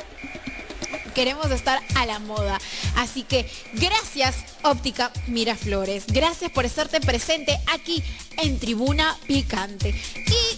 queremos 1.14 1.50
estar 1.50 1.80
a 1.94 2.04
la 2.04 2.18
moda. 2.18 2.60
Así 2.96 3.22
que 3.22 3.50
gracias 3.72 4.36
Óptica 4.62 5.12
Miraflores. 5.28 6.04
Gracias 6.08 6.50
por 6.50 6.66
estarte 6.66 7.00
presente 7.00 7.58
aquí 7.72 8.04
en 8.36 8.58
Tribuna 8.58 9.16
Picante. 9.26 9.94
Y 10.16 10.51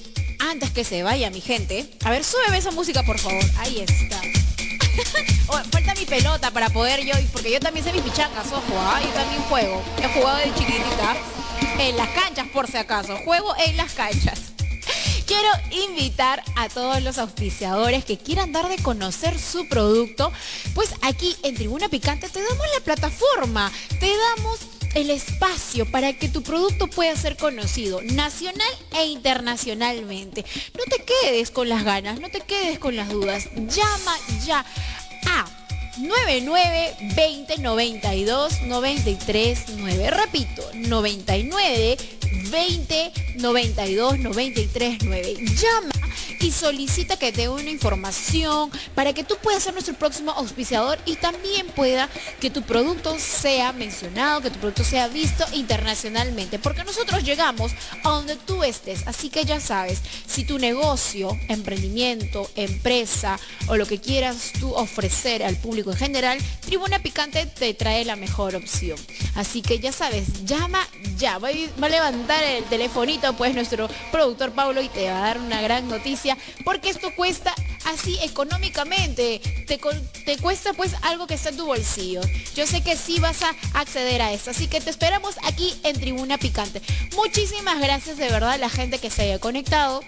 antes 0.50 0.70
que 0.70 0.84
se 0.84 1.02
vaya 1.02 1.30
mi 1.30 1.40
gente, 1.40 1.88
a 2.04 2.10
ver, 2.10 2.24
súbeme 2.24 2.58
esa 2.58 2.70
música 2.70 3.02
por 3.02 3.18
favor. 3.18 3.44
Ahí 3.58 3.80
está. 3.80 4.20
Oh, 5.46 5.58
falta 5.70 5.94
mi 5.94 6.06
pelota 6.06 6.50
para 6.52 6.70
poder 6.70 7.04
yo, 7.04 7.12
porque 7.32 7.50
yo 7.50 7.60
también 7.60 7.84
sé 7.84 7.92
mis 7.92 8.00
pichangas, 8.00 8.46
ojo, 8.46 8.74
¿ah? 8.78 9.00
yo 9.04 9.10
también 9.10 9.42
juego. 9.42 9.82
He 9.98 10.08
jugado 10.08 10.38
de 10.38 10.54
chiquitita 10.54 11.16
en 11.78 11.96
las 11.96 12.08
canchas 12.08 12.48
por 12.48 12.66
si 12.66 12.78
acaso. 12.78 13.16
Juego 13.24 13.54
en 13.66 13.76
las 13.76 13.92
canchas. 13.92 14.40
Quiero 15.26 15.48
invitar 15.70 16.42
a 16.56 16.68
todos 16.68 17.02
los 17.02 17.18
auspiciadores 17.18 18.04
que 18.04 18.16
quieran 18.16 18.52
dar 18.52 18.68
de 18.68 18.78
conocer 18.78 19.38
su 19.38 19.68
producto, 19.68 20.32
pues 20.74 20.94
aquí 21.02 21.36
en 21.42 21.54
Tribuna 21.54 21.88
Picante 21.88 22.28
te 22.28 22.42
damos 22.42 22.66
la 22.74 22.84
plataforma, 22.84 23.70
te 24.00 24.10
damos 24.36 24.60
el 24.94 25.10
espacio 25.10 25.86
para 25.90 26.12
que 26.12 26.28
tu 26.28 26.42
producto 26.42 26.86
pueda 26.86 27.14
ser 27.16 27.36
conocido 27.36 28.00
nacional 28.02 28.72
e 28.96 29.06
internacionalmente. 29.06 30.44
No 30.76 30.84
te 30.84 31.04
quedes 31.04 31.50
con 31.50 31.68
las 31.68 31.84
ganas, 31.84 32.20
no 32.20 32.30
te 32.30 32.40
quedes 32.40 32.78
con 32.78 32.96
las 32.96 33.08
dudas. 33.08 33.48
Llama 33.54 34.16
ya 34.46 34.64
a 35.26 35.46
99 35.98 36.96
20 37.14 37.58
92 37.58 38.62
93 38.62 39.64
9. 39.76 40.10
Repito, 40.10 40.62
99 40.74 41.96
20 42.50 43.12
92 43.36 44.18
93 44.18 44.98
9. 45.02 45.34
Llama 45.56 45.93
y 46.44 46.52
solicita 46.52 47.16
que 47.16 47.32
te 47.32 47.42
dé 47.42 47.48
una 47.48 47.70
información 47.70 48.70
para 48.94 49.14
que 49.14 49.24
tú 49.24 49.36
puedas 49.42 49.62
ser 49.62 49.72
nuestro 49.72 49.94
próximo 49.94 50.30
auspiciador 50.32 50.98
y 51.06 51.16
también 51.16 51.66
pueda 51.68 52.10
que 52.38 52.50
tu 52.50 52.60
producto 52.60 53.16
sea 53.18 53.72
mencionado, 53.72 54.42
que 54.42 54.50
tu 54.50 54.58
producto 54.58 54.84
sea 54.84 55.08
visto 55.08 55.46
internacionalmente. 55.54 56.58
Porque 56.58 56.84
nosotros 56.84 57.24
llegamos 57.24 57.72
a 58.02 58.10
donde 58.10 58.36
tú 58.36 58.62
estés. 58.62 59.06
Así 59.06 59.30
que 59.30 59.46
ya 59.46 59.58
sabes, 59.58 60.00
si 60.26 60.44
tu 60.44 60.58
negocio, 60.58 61.38
emprendimiento, 61.48 62.50
empresa 62.56 63.40
o 63.68 63.76
lo 63.76 63.86
que 63.86 63.98
quieras 63.98 64.52
tú 64.60 64.74
ofrecer 64.74 65.42
al 65.42 65.56
público 65.56 65.92
en 65.92 65.96
general, 65.96 66.38
Tribuna 66.66 66.98
Picante 66.98 67.46
te 67.46 67.72
trae 67.72 68.04
la 68.04 68.16
mejor 68.16 68.54
opción. 68.54 68.98
Así 69.34 69.62
que 69.62 69.78
ya 69.78 69.92
sabes, 69.92 70.44
llama 70.44 70.86
ya. 71.16 71.38
Va 71.38 71.48
a 71.48 71.88
levantar 71.88 72.44
el 72.44 72.64
telefonito 72.64 73.32
pues 73.32 73.54
nuestro 73.54 73.88
productor 74.12 74.52
Pablo 74.52 74.82
y 74.82 74.88
te 74.88 75.08
va 75.08 75.16
a 75.16 75.26
dar 75.28 75.38
una 75.38 75.62
gran 75.62 75.88
noticia 75.88 76.33
porque 76.64 76.90
esto 76.90 77.14
cuesta 77.14 77.54
así 77.84 78.18
económicamente, 78.22 79.40
te, 79.66 79.78
te 80.24 80.38
cuesta 80.38 80.72
pues 80.72 80.94
algo 81.02 81.26
que 81.26 81.34
está 81.34 81.50
en 81.50 81.56
tu 81.56 81.66
bolsillo. 81.66 82.20
Yo 82.54 82.66
sé 82.66 82.82
que 82.82 82.96
sí 82.96 83.20
vas 83.20 83.42
a 83.42 83.54
acceder 83.74 84.22
a 84.22 84.32
esto, 84.32 84.50
así 84.50 84.68
que 84.68 84.80
te 84.80 84.90
esperamos 84.90 85.36
aquí 85.44 85.74
en 85.82 85.98
Tribuna 85.98 86.38
Picante. 86.38 86.80
Muchísimas 87.14 87.80
gracias 87.80 88.16
de 88.16 88.28
verdad 88.28 88.52
a 88.52 88.58
la 88.58 88.70
gente 88.70 88.98
que 88.98 89.10
se 89.10 89.22
haya 89.22 89.38
conectado. 89.38 90.02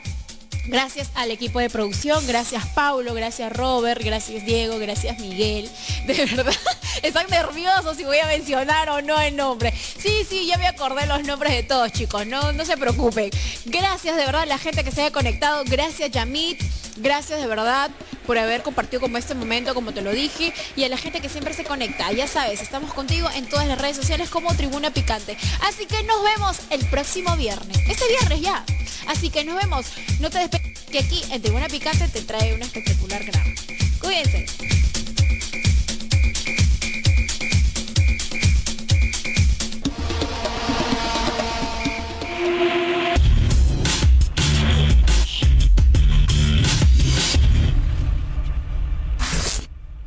Gracias 0.68 1.10
al 1.14 1.30
equipo 1.30 1.60
de 1.60 1.70
producción, 1.70 2.26
gracias 2.26 2.66
Paulo, 2.74 3.14
gracias 3.14 3.52
Robert, 3.52 4.02
gracias 4.02 4.44
Diego, 4.44 4.78
gracias 4.78 5.18
Miguel. 5.20 5.70
De 6.06 6.14
verdad, 6.26 6.52
están 7.02 7.26
nerviosos 7.30 7.96
si 7.96 8.04
voy 8.04 8.18
a 8.18 8.26
mencionar 8.26 8.88
o 8.90 9.00
no 9.00 9.20
el 9.20 9.36
nombre. 9.36 9.72
Sí, 9.72 10.26
sí, 10.28 10.46
ya 10.46 10.58
me 10.58 10.66
acordé 10.66 11.06
los 11.06 11.22
nombres 11.24 11.52
de 11.52 11.62
todos, 11.62 11.92
chicos, 11.92 12.26
no, 12.26 12.52
no 12.52 12.64
se 12.64 12.76
preocupen. 12.76 13.30
Gracias 13.66 14.16
de 14.16 14.26
verdad 14.26 14.42
a 14.42 14.46
la 14.46 14.58
gente 14.58 14.82
que 14.82 14.90
se 14.90 15.02
haya 15.02 15.12
conectado, 15.12 15.62
gracias 15.66 16.10
Yamit, 16.10 16.60
gracias 16.96 17.40
de 17.40 17.46
verdad 17.46 17.90
por 18.26 18.38
haber 18.38 18.62
compartido 18.62 19.00
como 19.00 19.16
este 19.18 19.34
momento, 19.34 19.72
como 19.72 19.92
te 19.92 20.02
lo 20.02 20.10
dije, 20.10 20.52
y 20.74 20.84
a 20.84 20.88
la 20.88 20.96
gente 20.96 21.20
que 21.20 21.28
siempre 21.28 21.54
se 21.54 21.64
conecta. 21.64 22.10
Ya 22.12 22.26
sabes, 22.26 22.60
estamos 22.60 22.92
contigo 22.92 23.28
en 23.34 23.48
todas 23.48 23.66
las 23.68 23.80
redes 23.80 23.96
sociales 23.96 24.28
como 24.28 24.54
Tribuna 24.54 24.92
Picante. 24.92 25.36
Así 25.62 25.86
que 25.86 26.02
nos 26.02 26.22
vemos 26.24 26.58
el 26.70 26.84
próximo 26.86 27.36
viernes. 27.36 27.78
Este 27.88 28.08
viernes 28.08 28.40
ya. 28.40 28.64
Así 29.06 29.30
que 29.30 29.44
nos 29.44 29.56
vemos. 29.56 29.86
No 30.18 30.30
te 30.30 30.38
despegues 30.38 30.55
que 30.90 30.98
aquí 31.00 31.22
en 31.30 31.42
Tribuna 31.42 31.68
Picante 31.68 32.08
te 32.08 32.22
trae 32.22 32.54
una 32.54 32.64
espectacular 32.64 33.24
grama. 33.24 33.54
Cuídense. 34.00 34.46